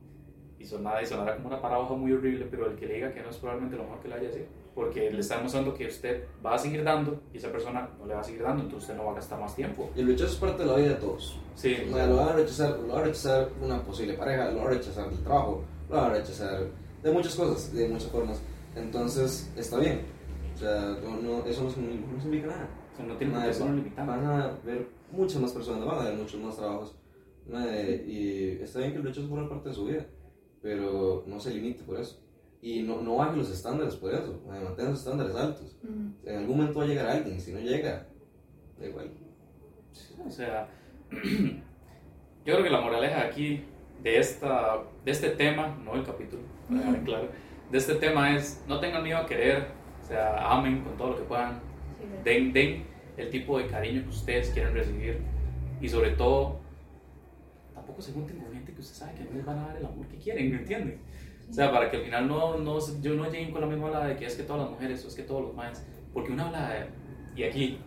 y 0.58 0.64
sonará, 0.64 1.02
y 1.02 1.06
sonará 1.06 1.36
como 1.36 1.48
una 1.48 1.60
paradoja 1.60 1.94
muy 1.94 2.12
horrible, 2.12 2.46
pero 2.50 2.70
el 2.70 2.76
que 2.76 2.86
le 2.86 2.94
diga 2.94 3.12
que 3.12 3.22
no 3.22 3.30
es 3.30 3.36
probablemente 3.36 3.76
lo 3.76 3.84
mejor 3.84 4.00
que 4.00 4.08
le 4.08 4.14
haya 4.14 4.30
sido. 4.30 4.46
Porque 4.78 5.10
le 5.10 5.18
está 5.18 5.34
demostrando 5.38 5.74
que 5.74 5.88
usted 5.88 6.22
va 6.46 6.54
a 6.54 6.58
seguir 6.58 6.84
dando 6.84 7.20
y 7.34 7.38
esa 7.38 7.50
persona 7.50 7.90
no 7.98 8.06
le 8.06 8.14
va 8.14 8.20
a 8.20 8.22
seguir 8.22 8.42
dando, 8.44 8.62
entonces 8.62 8.88
usted 8.88 8.96
no 8.96 9.06
va 9.06 9.10
a 9.10 9.14
gastar 9.16 9.40
más 9.40 9.56
tiempo. 9.56 9.90
Y 9.96 10.00
el 10.02 10.06
rechazo 10.06 10.30
es 10.34 10.36
parte 10.36 10.62
de 10.62 10.68
la 10.68 10.76
vida 10.76 10.88
de 10.90 10.94
todos. 10.94 11.36
Sí, 11.56 11.76
O 11.90 11.92
sea, 11.96 12.06
lo 12.06 12.14
van 12.16 12.28
a 12.28 12.32
rechazar, 12.34 12.78
lo 12.78 12.94
va 12.94 13.00
a 13.00 13.02
rechazar 13.02 13.48
una 13.60 13.82
posible 13.82 14.14
pareja, 14.14 14.52
lo 14.52 14.58
va 14.58 14.66
a 14.66 14.70
rechazar 14.70 15.10
del 15.10 15.18
trabajo, 15.24 15.64
lo 15.90 15.96
va 15.96 16.06
a 16.06 16.10
rechazar 16.10 16.60
de 17.02 17.10
muchas 17.10 17.34
cosas, 17.34 17.72
de 17.72 17.88
muchas 17.88 18.08
formas. 18.12 18.40
Entonces, 18.76 19.50
está 19.56 19.78
bien. 19.80 20.02
O 20.54 20.58
sea, 20.58 20.96
no, 21.02 21.44
eso 21.44 21.64
no, 21.64 21.70
significa- 21.70 22.12
no 22.14 22.20
significa 22.22 22.46
nada. 22.46 22.68
o 22.92 22.96
sea, 22.96 23.06
no 23.06 23.16
tiene 23.16 23.34
un 23.34 23.40
van, 23.40 23.76
limitante. 23.76 24.10
van 24.12 24.24
a 24.26 24.58
ver 24.64 24.86
muchas 25.10 25.40
más 25.42 25.50
personas, 25.50 25.84
van 25.86 25.98
a 25.98 26.04
ver 26.10 26.14
muchos 26.18 26.40
más 26.40 26.56
trabajos. 26.56 26.94
Y 28.06 28.62
está 28.62 28.78
bien 28.78 28.92
que 28.92 28.98
el 28.98 29.04
rechazo 29.04 29.26
forme 29.28 29.48
parte 29.48 29.70
de 29.70 29.74
su 29.74 29.86
vida, 29.86 30.06
pero 30.62 31.24
no 31.26 31.40
se 31.40 31.50
limite 31.50 31.82
por 31.82 31.98
eso. 31.98 32.20
Y 32.60 32.82
no, 32.82 33.00
no 33.02 33.16
baje 33.16 33.36
los 33.36 33.50
estándares 33.50 33.94
por 33.96 34.12
eso, 34.12 34.40
mantenga 34.46 34.90
los 34.90 34.98
estándares 34.98 35.34
altos. 35.36 35.76
Ujú. 35.82 36.28
En 36.28 36.38
algún 36.38 36.56
momento 36.56 36.80
va 36.80 36.84
a 36.84 36.88
llegar 36.88 37.06
alguien, 37.06 37.40
si 37.40 37.52
no 37.52 37.60
llega, 37.60 38.06
da 38.78 38.86
igual. 38.86 39.10
O 40.26 40.30
sea, 40.30 40.68
yo 41.12 41.18
creo 42.44 42.62
que 42.62 42.70
la 42.70 42.80
moraleja 42.80 43.22
aquí 43.22 43.64
de, 44.02 44.18
esta, 44.18 44.82
de 45.04 45.10
este 45.10 45.30
tema, 45.30 45.78
no 45.84 45.94
el 45.94 46.04
capítulo, 46.04 46.42
para 46.68 46.80
dejar 46.80 46.94
en 46.96 47.04
claro, 47.04 47.28
de 47.70 47.78
este 47.78 47.94
tema 47.94 48.34
es 48.34 48.64
no 48.66 48.80
tengan 48.80 49.02
miedo 49.02 49.18
a 49.18 49.26
querer, 49.26 49.68
o 50.02 50.06
sea, 50.06 50.52
amen 50.52 50.82
con 50.82 50.96
todo 50.96 51.10
lo 51.10 51.16
que 51.16 51.24
puedan, 51.24 51.60
Sí, 51.98 52.04
den, 52.24 52.52
den 52.52 52.84
el 53.16 53.30
tipo 53.30 53.58
de 53.58 53.66
cariño 53.66 54.02
que 54.02 54.08
ustedes 54.10 54.50
quieren 54.50 54.72
recibir 54.72 55.18
y 55.80 55.88
sobre 55.88 56.10
todo, 56.12 56.60
tampoco 57.74 58.00
se 58.00 58.12
junten 58.12 58.38
con 58.38 58.52
gente 58.52 58.72
que 58.72 58.80
ustedes 58.80 58.98
saben 58.98 59.16
que 59.16 59.24
no 59.24 59.30
les 59.32 59.44
van 59.44 59.58
a 59.58 59.66
dar 59.68 59.76
el 59.76 59.86
amor 59.86 60.06
que 60.06 60.16
quieren, 60.16 60.50
¿me 60.50 60.58
entienden? 60.58 61.00
O 61.48 61.52
sea, 61.52 61.72
para 61.72 61.90
que 61.90 61.96
al 61.98 62.02
final 62.04 62.28
no, 62.28 62.58
no, 62.58 62.78
yo 63.00 63.14
no 63.14 63.24
lleguen 63.30 63.52
con 63.52 63.60
la 63.62 63.66
misma 63.66 63.86
ola 63.86 64.06
de 64.06 64.16
que 64.16 64.26
es 64.26 64.34
que 64.36 64.42
todas 64.42 64.62
las 64.62 64.70
mujeres 64.70 65.04
o 65.04 65.08
es 65.08 65.14
que 65.14 65.22
todos 65.22 65.42
los 65.42 65.54
más, 65.54 65.84
porque 66.12 66.32
una 66.32 66.46
habla 66.46 66.68
de, 66.70 66.86
y 67.40 67.44
aquí, 67.44 67.78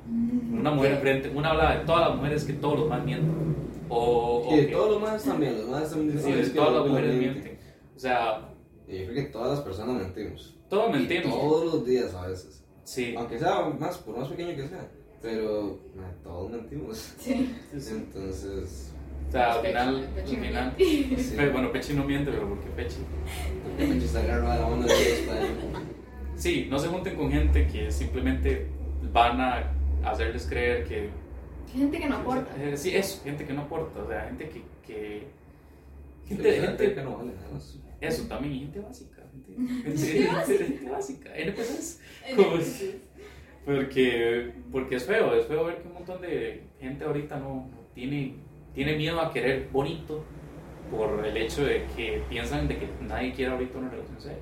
una 0.51 0.71
mujer 0.71 0.93
enfrente, 0.93 1.29
una 1.29 1.51
habla 1.51 1.77
de 1.77 1.85
todas 1.85 2.07
las 2.09 2.15
mujeres 2.17 2.43
que 2.43 2.53
todos 2.53 2.79
los 2.79 2.89
más 2.89 3.03
mienten. 3.05 3.55
O, 3.89 4.43
o 4.47 4.53
Y 4.53 4.61
de 4.61 4.67
que- 4.67 4.71
todos 4.73 4.91
los 4.91 5.01
más 5.01 5.23
también, 5.23 5.57
los 5.57 5.67
más 5.69 5.89
también 5.89 6.11
sí, 6.11 6.17
dicen, 6.17 6.35
de 6.35 6.41
"Es 6.41 6.49
que 6.49 6.55
todas 6.55 6.73
las 6.73 6.87
mujeres 6.87 7.15
mienten". 7.15 7.43
mienten. 7.43 7.59
O 7.95 7.99
sea, 7.99 8.47
Y 8.87 8.97
yo 8.99 9.05
creo 9.05 9.15
que 9.15 9.29
todas 9.31 9.49
las 9.51 9.59
personas 9.61 9.95
mentimos. 10.01 10.55
todos 10.69 10.89
Y 10.89 10.93
mentimos. 10.99 11.39
todos 11.39 11.65
los 11.73 11.85
días 11.85 12.13
a 12.15 12.27
veces. 12.27 12.63
Sí, 12.83 13.13
Aunque 13.17 13.37
sea 13.37 13.61
más, 13.79 13.97
por 13.99 14.17
más 14.17 14.27
pequeño 14.29 14.55
que 14.55 14.67
sea. 14.67 14.89
Pero 15.21 15.79
man, 15.95 16.15
todos 16.23 16.49
mentimos. 16.49 17.13
Sí. 17.19 17.53
Entonces, 17.71 18.90
o 19.31 19.33
sea, 19.33 19.53
al 19.53 19.61
Pechi- 19.61 19.67
final, 19.69 19.95
al 19.95 20.03
Pechi 20.09 20.35
no 20.37 20.43
final, 20.43 20.73
sí. 20.77 21.33
Pe- 21.37 21.49
bueno, 21.49 21.71
Pechi 21.71 21.93
no 21.93 22.03
miente, 22.03 22.31
pero 22.31 22.49
¿por 22.49 22.59
qué 22.59 22.69
Pechi? 22.71 22.97
porque 23.63 23.85
Pecho 23.93 24.05
está 24.05 24.19
agarrado 24.19 24.51
a 24.51 24.55
la 24.57 24.67
mano 24.67 24.83
de 24.87 24.93
Dios 24.93 25.19
para 25.27 25.41
Sí, 26.35 26.67
no 26.69 26.77
se 26.79 26.87
junten 26.87 27.15
con 27.15 27.31
gente 27.31 27.67
que 27.67 27.89
simplemente 27.91 28.67
van 29.13 29.39
a 29.39 29.71
hacerles 30.03 30.45
creer 30.47 30.83
que... 30.85 31.09
Gente 31.71 31.99
que 31.99 32.09
no 32.09 32.17
aporta. 32.17 32.51
Eh, 32.61 32.75
sí, 32.75 32.95
eso, 32.95 33.21
gente 33.23 33.45
que 33.45 33.53
no 33.53 33.61
aporta, 33.61 34.01
o 34.03 34.07
sea, 34.07 34.25
gente 34.25 34.49
que... 34.49 34.61
que 34.85 35.27
gente, 36.27 36.43
Gente, 36.53 36.67
gente, 36.67 36.93
que 36.95 37.01
no 37.03 37.17
vale 37.17 37.33
nada 37.33 37.49
más. 37.53 37.79
eso 38.01 38.23
también, 38.27 38.59
gente 38.59 38.79
básica, 38.79 39.21
gente, 39.31 39.53
gente, 39.83 40.27
gente, 40.47 40.65
gente 40.65 40.89
básica, 40.89 41.29
NPCs. 41.35 42.01
¿Cómo 42.35 42.55
es? 42.57 42.95
Porque, 43.65 44.51
porque 44.71 44.95
es 44.95 45.05
feo, 45.05 45.35
es 45.35 45.45
feo 45.45 45.65
ver 45.65 45.77
que 45.81 45.87
un 45.87 45.93
montón 45.93 46.19
de 46.21 46.63
gente 46.79 47.05
ahorita 47.05 47.37
no, 47.37 47.67
no 47.71 47.77
tiene, 47.93 48.35
tiene 48.73 48.95
miedo 48.95 49.19
a 49.19 49.31
querer 49.31 49.69
bonito 49.71 50.23
por 50.89 51.25
el 51.25 51.37
hecho 51.37 51.65
de 51.65 51.85
que 51.95 52.21
piensan 52.29 52.67
de 52.67 52.77
que 52.77 52.87
nadie 53.01 53.33
quiere 53.33 53.51
ahorita 53.51 53.77
una 53.77 53.89
relación 53.89 54.19
seria. 54.21 54.37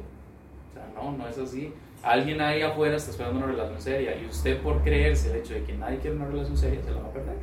O 0.70 0.74
sea, 0.74 0.92
no, 0.96 1.12
no 1.18 1.28
es 1.28 1.38
así. 1.38 1.74
Alguien 2.02 2.40
ahí 2.42 2.62
afuera 2.62 2.96
está 2.96 3.12
esperando 3.12 3.40
una 3.40 3.48
relación 3.48 3.82
seria 3.82 4.20
y 4.20 4.26
usted 4.26 4.62
por 4.62 4.82
creerse 4.84 5.32
el 5.32 5.38
hecho 5.38 5.54
de 5.54 5.64
que 5.64 5.74
nadie 5.74 6.00
quiere 6.00 6.16
una 6.16 6.28
relación 6.28 6.58
seria 6.58 6.82
se 6.82 6.92
la 6.92 7.02
va 7.02 7.08
a 7.10 7.14
perder. 7.14 7.36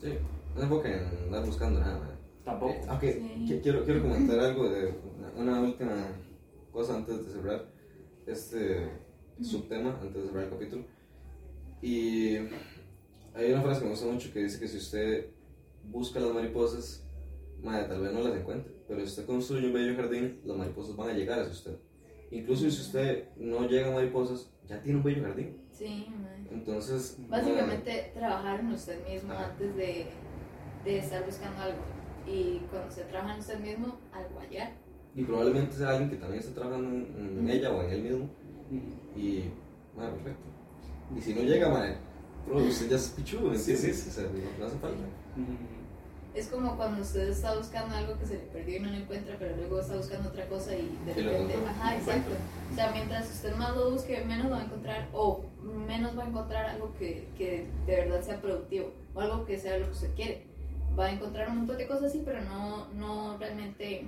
Sí, 0.00 0.14
no 0.54 0.58
se 0.60 0.62
enfoquen 0.64 0.92
en 0.92 1.24
andar 1.24 1.44
buscando 1.46 1.80
nada. 1.80 1.98
man. 1.98 2.12
Tampoco. 2.44 2.72
Eh, 2.72 2.80
aunque 2.88 3.12
Sí. 3.12 3.46
qui- 3.48 3.62
quiero, 3.62 3.84
quiero 3.84 4.02
comentar 4.02 4.38
algo 4.40 4.68
de 4.68 4.94
una, 5.18 5.30
una 5.36 5.60
última 5.60 5.92
cosa 6.72 6.96
antes 6.96 7.26
de 7.26 7.32
cerrar 7.32 7.64
este 8.26 8.88
subtema, 9.40 9.96
antes 10.00 10.22
de 10.22 10.28
cerrar 10.28 10.44
el 10.44 10.50
capítulo. 10.50 10.84
Y 11.80 12.36
hay 13.34 13.52
una 13.52 13.62
frase 13.62 13.80
que 13.80 13.84
me 13.86 13.90
gusta 13.92 14.06
mucho 14.06 14.32
que 14.32 14.40
dice 14.40 14.58
que 14.60 14.68
si 14.68 14.76
usted 14.78 15.26
busca 15.92 16.18
las 16.18 16.32
mariposas, 16.34 17.06
madre, 17.62 17.84
tal 17.88 18.00
vez 18.00 18.12
no 18.12 18.20
las 18.20 18.36
encuentre, 18.36 18.72
pero 18.88 19.00
si 19.00 19.06
usted 19.06 19.26
construye 19.26 19.66
un 19.66 19.72
bello 19.72 19.94
jardín, 19.94 20.40
las 20.44 20.56
mariposas 20.56 20.96
van 20.96 21.10
a 21.10 21.12
llegar 21.12 21.38
hacia 21.40 21.52
usted. 21.52 21.76
Incluso 22.30 22.62
si 22.70 22.80
usted 22.80 23.28
no 23.36 23.68
llega 23.68 23.88
a 23.88 23.94
mariposas, 23.94 24.50
ya 24.66 24.80
tiene 24.80 24.98
un 24.98 25.04
bello 25.04 25.22
jardín. 25.22 25.58
Sí, 25.70 26.06
mae. 26.22 26.48
Entonces, 26.50 27.16
Básicamente 27.28 28.10
trabajar 28.14 28.60
en 28.60 28.72
usted 28.72 29.06
mismo 29.06 29.32
Ajá. 29.32 29.50
antes 29.50 29.76
de, 29.76 30.06
de 30.84 30.98
estar 30.98 31.24
buscando 31.26 31.60
algo. 31.60 31.82
Y 32.26 32.58
cuando 32.70 32.90
se 32.90 33.02
trabaja 33.04 33.34
en 33.34 33.40
usted 33.40 33.60
mismo, 33.60 33.98
algo 34.12 34.34
va 34.36 34.42
a 34.42 34.48
llegar. 34.48 34.72
y 35.14 35.24
probablemente 35.24 35.76
sea 35.76 35.90
alguien 35.90 36.08
que 36.10 36.16
también 36.16 36.40
esté 36.40 36.52
trabajando 36.54 36.88
en, 36.88 37.14
en 37.18 37.38
Ujú. 37.44 37.48
ella 37.48 37.70
o 37.70 37.82
en 37.82 37.90
él 37.90 38.02
mismo. 38.02 38.30
Y, 39.16 39.44
madre, 39.96 40.12
perfecto. 40.14 40.44
Y 41.16 41.20
si 41.20 41.34
no 41.34 41.42
llega, 41.42 41.68
madre, 41.68 41.96
Bro, 42.46 42.56
usted 42.58 42.88
ya 42.88 42.96
es 42.96 43.08
pichudo, 43.10 43.50
¿me 43.50 43.58
Sí, 43.58 43.76
sí, 43.76 43.92
sí. 43.92 44.08
O 44.08 44.12
sea, 44.12 44.24
no, 44.24 44.30
no 44.58 44.66
hace 44.66 44.78
falta. 44.78 44.98
Es 46.34 46.48
como 46.48 46.76
cuando 46.76 47.02
usted 47.02 47.28
está 47.28 47.54
buscando 47.54 47.94
algo 47.94 48.18
que 48.18 48.24
se 48.24 48.34
le 48.34 48.40
perdió 48.40 48.78
y 48.78 48.80
no 48.80 48.90
lo 48.90 48.96
encuentra, 48.96 49.36
pero 49.38 49.54
luego 49.56 49.80
está 49.80 49.96
buscando 49.96 50.30
otra 50.30 50.46
cosa 50.46 50.74
y 50.74 50.98
de 51.04 51.12
repente. 51.12 51.54
Ajá, 51.68 51.96
exacto. 51.96 52.30
O 52.70 52.74
sea, 52.74 52.90
mientras 52.92 53.30
usted 53.30 53.54
más 53.56 53.76
lo 53.76 53.90
busque, 53.90 54.24
menos 54.24 54.46
lo 54.46 54.52
va 54.52 54.60
a 54.60 54.64
encontrar, 54.64 55.08
o 55.12 55.44
menos 55.86 56.18
va 56.18 56.24
a 56.24 56.28
encontrar 56.28 56.66
algo 56.70 56.94
que, 56.98 57.28
que 57.36 57.66
de 57.86 57.96
verdad 57.96 58.22
sea 58.22 58.40
productivo, 58.40 58.92
o 59.14 59.20
algo 59.20 59.44
que 59.44 59.58
sea 59.58 59.78
lo 59.78 59.86
que 59.86 59.92
usted 59.92 60.14
quiere. 60.14 60.46
Va 60.98 61.06
a 61.06 61.12
encontrar 61.12 61.50
un 61.50 61.58
montón 61.58 61.76
de 61.76 61.86
cosas 61.86 62.04
así, 62.04 62.22
pero 62.24 62.40
no, 62.42 62.88
no 62.94 63.36
realmente 63.38 64.06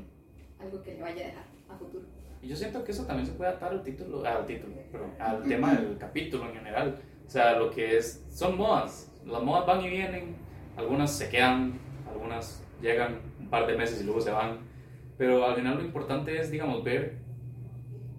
algo 0.59 0.83
que 0.83 0.95
le 0.95 1.03
vaya 1.03 1.25
a 1.25 1.29
dejar 1.29 1.45
a 1.69 1.77
futuro. 1.77 2.05
Y 2.41 2.49
yo 2.49 2.57
siento 2.57 2.85
que 2.85 2.93
eso 2.93 3.05
también 3.05 3.27
se 3.27 3.33
puede 3.33 3.51
atar 3.51 3.73
al 3.73 3.83
título, 3.83 4.25
al 4.25 4.47
título, 4.47 4.75
perdón, 4.93 5.13
al 5.19 5.43
tema 5.45 5.75
del 5.75 5.97
capítulo 5.99 6.47
en 6.47 6.55
general. 6.55 6.99
O 7.27 7.31
sea, 7.31 7.59
lo 7.59 7.71
que 7.71 7.97
es, 7.97 8.23
son 8.31 8.57
modas. 8.57 9.11
Las 9.27 9.43
modas 9.43 9.67
van 9.67 9.83
y 9.83 9.89
vienen, 9.89 10.37
algunas 10.77 11.11
se 11.11 11.31
quedan, 11.31 11.79
algunas 12.15 12.63
llegan 12.81 13.19
un 13.41 13.49
par 13.49 13.67
de 13.67 13.77
meses 13.77 14.01
y 14.01 14.05
luego 14.05 14.21
se 14.21 14.31
van. 14.31 14.59
Pero 15.19 15.45
al 15.47 15.55
final 15.57 15.77
lo 15.77 15.83
importante 15.85 16.39
es, 16.39 16.51
digamos, 16.51 16.83
ver, 16.83 17.19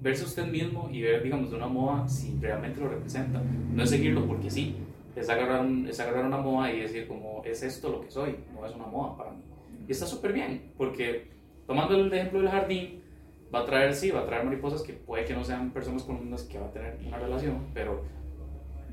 verse 0.02 0.24
usted 0.24 0.46
mismo 0.46 0.90
y 0.92 1.02
ver, 1.02 1.24
digamos, 1.24 1.50
de 1.52 1.58
una 1.58 1.68
moda 1.68 2.08
si 2.08 2.38
realmente 2.40 2.80
lo 2.80 2.90
representa. 2.90 3.42
No 3.74 3.84
es 3.84 3.90
seguirlo 3.90 4.26
porque 4.26 4.50
sí, 4.50 4.76
es 5.16 5.30
agarrar, 5.30 5.62
un- 5.62 5.88
es 5.88 6.00
agarrar 6.00 6.26
una 6.26 6.38
moda 6.38 6.72
y 6.72 6.80
decir 6.82 7.08
como, 7.08 7.42
es 7.44 7.64
esto 7.64 7.90
lo 7.90 8.02
que 8.02 8.12
soy, 8.12 8.36
no 8.54 8.66
es 8.66 8.74
una 8.76 8.86
moda 8.86 9.18
para 9.18 9.32
mí. 9.32 9.40
Y 9.88 9.92
está 9.92 10.06
súper 10.06 10.32
bien, 10.34 10.72
porque 10.78 11.32
tomando 11.68 11.96
el 11.96 12.12
ejemplo 12.14 12.40
del 12.42 12.50
jardín, 12.50 13.02
va 13.54 13.60
a 13.62 13.66
traer, 13.66 13.94
sí, 13.94 14.12
va 14.12 14.22
a 14.22 14.26
traer 14.26 14.44
mariposas 14.46 14.82
que 14.82 14.94
puede 14.94 15.26
que 15.26 15.34
no 15.34 15.44
sean 15.44 15.72
personas 15.72 16.04
con 16.04 16.30
las 16.32 16.44
que 16.44 16.60
va 16.60 16.68
a 16.68 16.72
tener 16.72 16.98
una 17.08 17.18
relación, 17.18 17.58
pero 17.74 18.04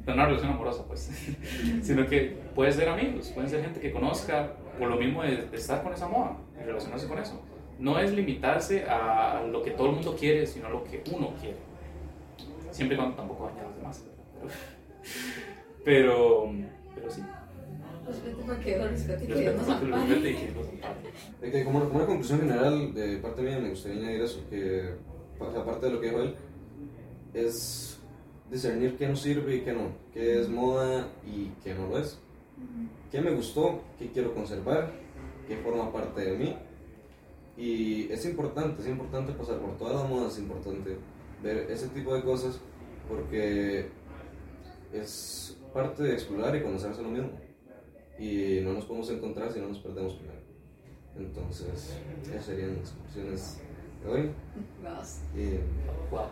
no 0.07 0.13
una 0.15 0.27
relación 0.27 0.53
amorosa, 0.53 0.85
pues, 0.87 1.01
sino 1.83 2.07
que 2.07 2.37
puede 2.55 2.73
ser 2.73 2.89
amigos, 2.89 3.31
pueden 3.35 3.49
ser 3.51 3.63
gente 3.63 3.81
que 3.81 3.93
conozca, 3.93 4.55
por 4.79 4.89
lo 4.89 4.97
mismo 4.97 5.23
de, 5.23 5.49
estar 5.53 5.83
con 5.83 5.93
esa 5.93 6.09
moda, 6.09 6.37
y 6.61 6.65
relacionarse 6.65 7.07
con 7.07 7.19
eso. 7.19 7.41
No 7.79 7.99
es 7.99 8.13
limitarse 8.13 8.85
a, 8.85 9.43
lo 9.51 9.63
que 9.63 9.73
todo 9.73 9.89
el 9.89 9.95
mundo 9.95 10.17
quiere, 10.19 10.47
sino 10.47 10.67
a 10.67 10.71
lo 10.71 10.85
que 10.85 11.03
uno 11.13 11.33
quiere. 11.41 11.57
Siempre 12.71 12.95
y 12.95 12.99
cuando 12.99 13.17
tampoco 13.17 13.47
daña 13.47 13.63
a 13.63 13.65
los 13.65 13.77
demás. 13.77 14.05
Pero, 14.41 14.51
pero, 15.85 16.53
pero 16.95 17.11
sí. 17.11 17.23
Respete 18.07 18.43
para 18.43 18.61
que 18.61 18.79
lo 18.79 18.89
respete 18.89 19.25
y 19.25 19.29
nos 19.29 19.69
ampare. 19.69 21.65
como, 21.65 21.81
como 21.81 21.97
una 21.97 22.07
conclusión 22.07 22.41
general 22.41 22.95
de 22.95 23.19
parte 23.19 23.43
mía 23.43 23.59
me 23.59 23.71
gustaría 23.71 23.99
añadir 23.99 24.23
eso, 24.23 24.43
que 24.51 24.95
aparte 25.41 25.87
de 25.87 25.93
lo 25.93 26.01
que 26.01 26.09
dijo 26.09 26.21
él, 26.21 26.35
es 27.35 27.99
discernir 28.51 28.97
qué 28.97 29.09
nos 29.09 29.21
sirve 29.21 29.57
y 29.57 29.61
qué 29.61 29.73
no, 29.73 29.93
qué 30.13 30.41
es 30.41 30.49
moda 30.49 31.09
y 31.27 31.51
qué 31.65 31.75
no 31.75 31.89
lo 31.89 31.99
es, 31.99 32.19
qué 33.11 33.21
me 33.21 33.31
gustó, 33.31 33.83
qué 33.99 34.11
quiero 34.11 34.35
conservar, 34.35 34.93
qué 35.47 35.57
forma 35.57 35.93
parte 35.93 36.21
de 36.23 36.39
mí. 36.39 36.57
Y 37.57 38.11
es 38.11 38.25
importante, 38.25 38.83
es 38.83 38.89
importante 38.89 39.33
pasar 39.33 39.59
por 39.59 39.77
todas 39.77 39.97
las 39.97 40.09
modas, 40.09 40.33
es 40.35 40.39
importante 40.41 40.97
ver 41.43 41.71
ese 41.71 41.89
tipo 41.89 42.15
de 42.15 42.23
cosas 42.23 42.59
porque 43.09 43.89
es 44.93 45.57
parte 45.75 46.03
de 46.03 46.15
explorar 46.15 46.57
y 46.57 46.63
conocerse 46.63 47.03
lo 47.03 47.11
mismo. 47.11 47.31
Y 48.19 48.61
no 48.63 48.73
nos 48.73 48.85
podemos 48.85 49.11
encontrar 49.11 49.53
si 49.53 49.61
no 49.61 49.69
nos 49.69 49.79
perdemos 49.79 50.15
primero. 50.15 50.41
Entonces, 51.17 51.99
esas 52.23 52.45
serían 52.45 52.79
las 52.79 52.91
conclusiones 52.91 53.61
de 54.03 54.11
hoy. 54.11 54.31
Y 55.37 55.59
Wow. 56.11 56.29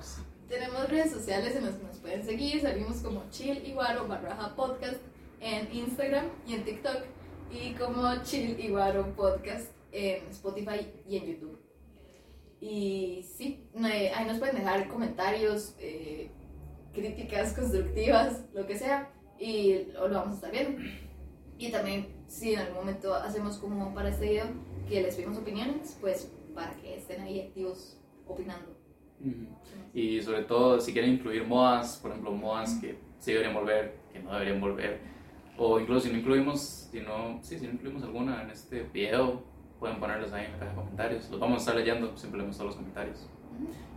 Tenemos 0.48 0.88
redes 0.88 1.12
sociales 1.12 1.54
en 1.54 1.64
las 1.64 1.76
que 1.76 1.86
nos 1.86 1.96
pueden 1.98 2.24
seguir. 2.24 2.60
Salimos 2.60 2.98
como 2.98 3.22
Chill 3.30 3.66
Iguaro 3.66 4.08
barra 4.08 4.54
podcast 4.56 5.00
en 5.40 5.74
Instagram 5.74 6.26
y 6.46 6.54
en 6.54 6.64
TikTok. 6.64 7.04
Y 7.50 7.74
como 7.74 8.22
Chill 8.22 8.58
Iguaro 8.60 9.14
podcast 9.16 9.72
en 9.92 10.26
Spotify 10.28 10.86
y 11.08 11.16
en 11.16 11.26
YouTube. 11.26 11.58
Y 12.60 13.24
sí, 13.36 13.66
ahí 13.82 14.26
nos 14.26 14.38
pueden 14.38 14.56
dejar 14.56 14.86
comentarios, 14.88 15.74
eh, 15.78 16.30
críticas 16.92 17.54
constructivas, 17.54 18.44
lo 18.54 18.66
que 18.66 18.76
sea. 18.78 19.10
Y 19.38 19.86
lo 19.94 20.10
vamos 20.10 20.32
a 20.32 20.34
estar 20.34 20.52
viendo. 20.52 20.82
Y 21.58 21.70
también, 21.70 22.08
si 22.26 22.54
en 22.54 22.60
algún 22.60 22.76
momento 22.76 23.14
hacemos 23.14 23.58
como 23.58 23.94
para 23.94 24.10
este 24.10 24.28
video, 24.28 24.46
que 24.88 25.02
les 25.02 25.14
pedimos 25.14 25.38
opiniones, 25.38 25.96
pues 26.00 26.30
para 26.54 26.74
que 26.76 26.96
estén 26.96 27.22
ahí 27.22 27.40
activos 27.40 27.98
opinando. 28.26 28.76
Y 29.92 30.20
sobre 30.22 30.42
todo, 30.42 30.80
si 30.80 30.92
quieren 30.92 31.12
incluir 31.12 31.44
modas, 31.44 31.98
por 31.98 32.10
ejemplo, 32.10 32.32
modas 32.32 32.74
que 32.80 32.98
sí 33.18 33.32
deberían 33.32 33.54
volver, 33.54 33.94
que 34.12 34.20
no 34.20 34.32
deberían 34.32 34.60
volver, 34.60 35.00
o 35.62 35.78
incluso 35.78 36.06
si 36.06 36.10
no 36.10 36.18
incluimos, 36.18 36.88
si 36.90 37.00
no, 37.00 37.38
sí, 37.42 37.58
si 37.58 37.66
no 37.66 37.74
incluimos 37.74 38.02
alguna 38.02 38.42
en 38.42 38.50
este 38.50 38.82
video, 38.94 39.42
pueden 39.78 40.00
ponerlos 40.00 40.32
ahí 40.32 40.46
en 40.46 40.52
la 40.52 40.58
caja 40.58 40.70
de 40.70 40.76
comentarios. 40.76 41.30
Los 41.30 41.38
vamos 41.38 41.56
a 41.56 41.60
estar 41.60 41.76
leyendo, 41.76 42.16
siempre 42.16 42.38
leemos 42.38 42.56
todos 42.56 42.68
los 42.68 42.76
comentarios. 42.76 43.28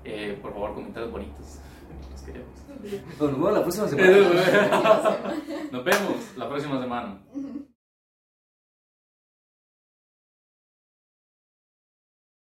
Eh, 0.03 0.37
por 0.41 0.51
favor, 0.51 0.73
comentarios 0.73 1.09
bonitos. 1.09 1.59
Los 2.11 2.21
queremos. 2.21 2.49
nos 3.17 3.31
vemos 3.31 3.53
la 3.53 3.61
próxima 3.61 3.87
semana. 3.87 5.43
Nos 5.71 5.83
vemos 5.85 6.37
la 6.37 6.49
próxima 6.49 6.81
semana. 6.81 7.21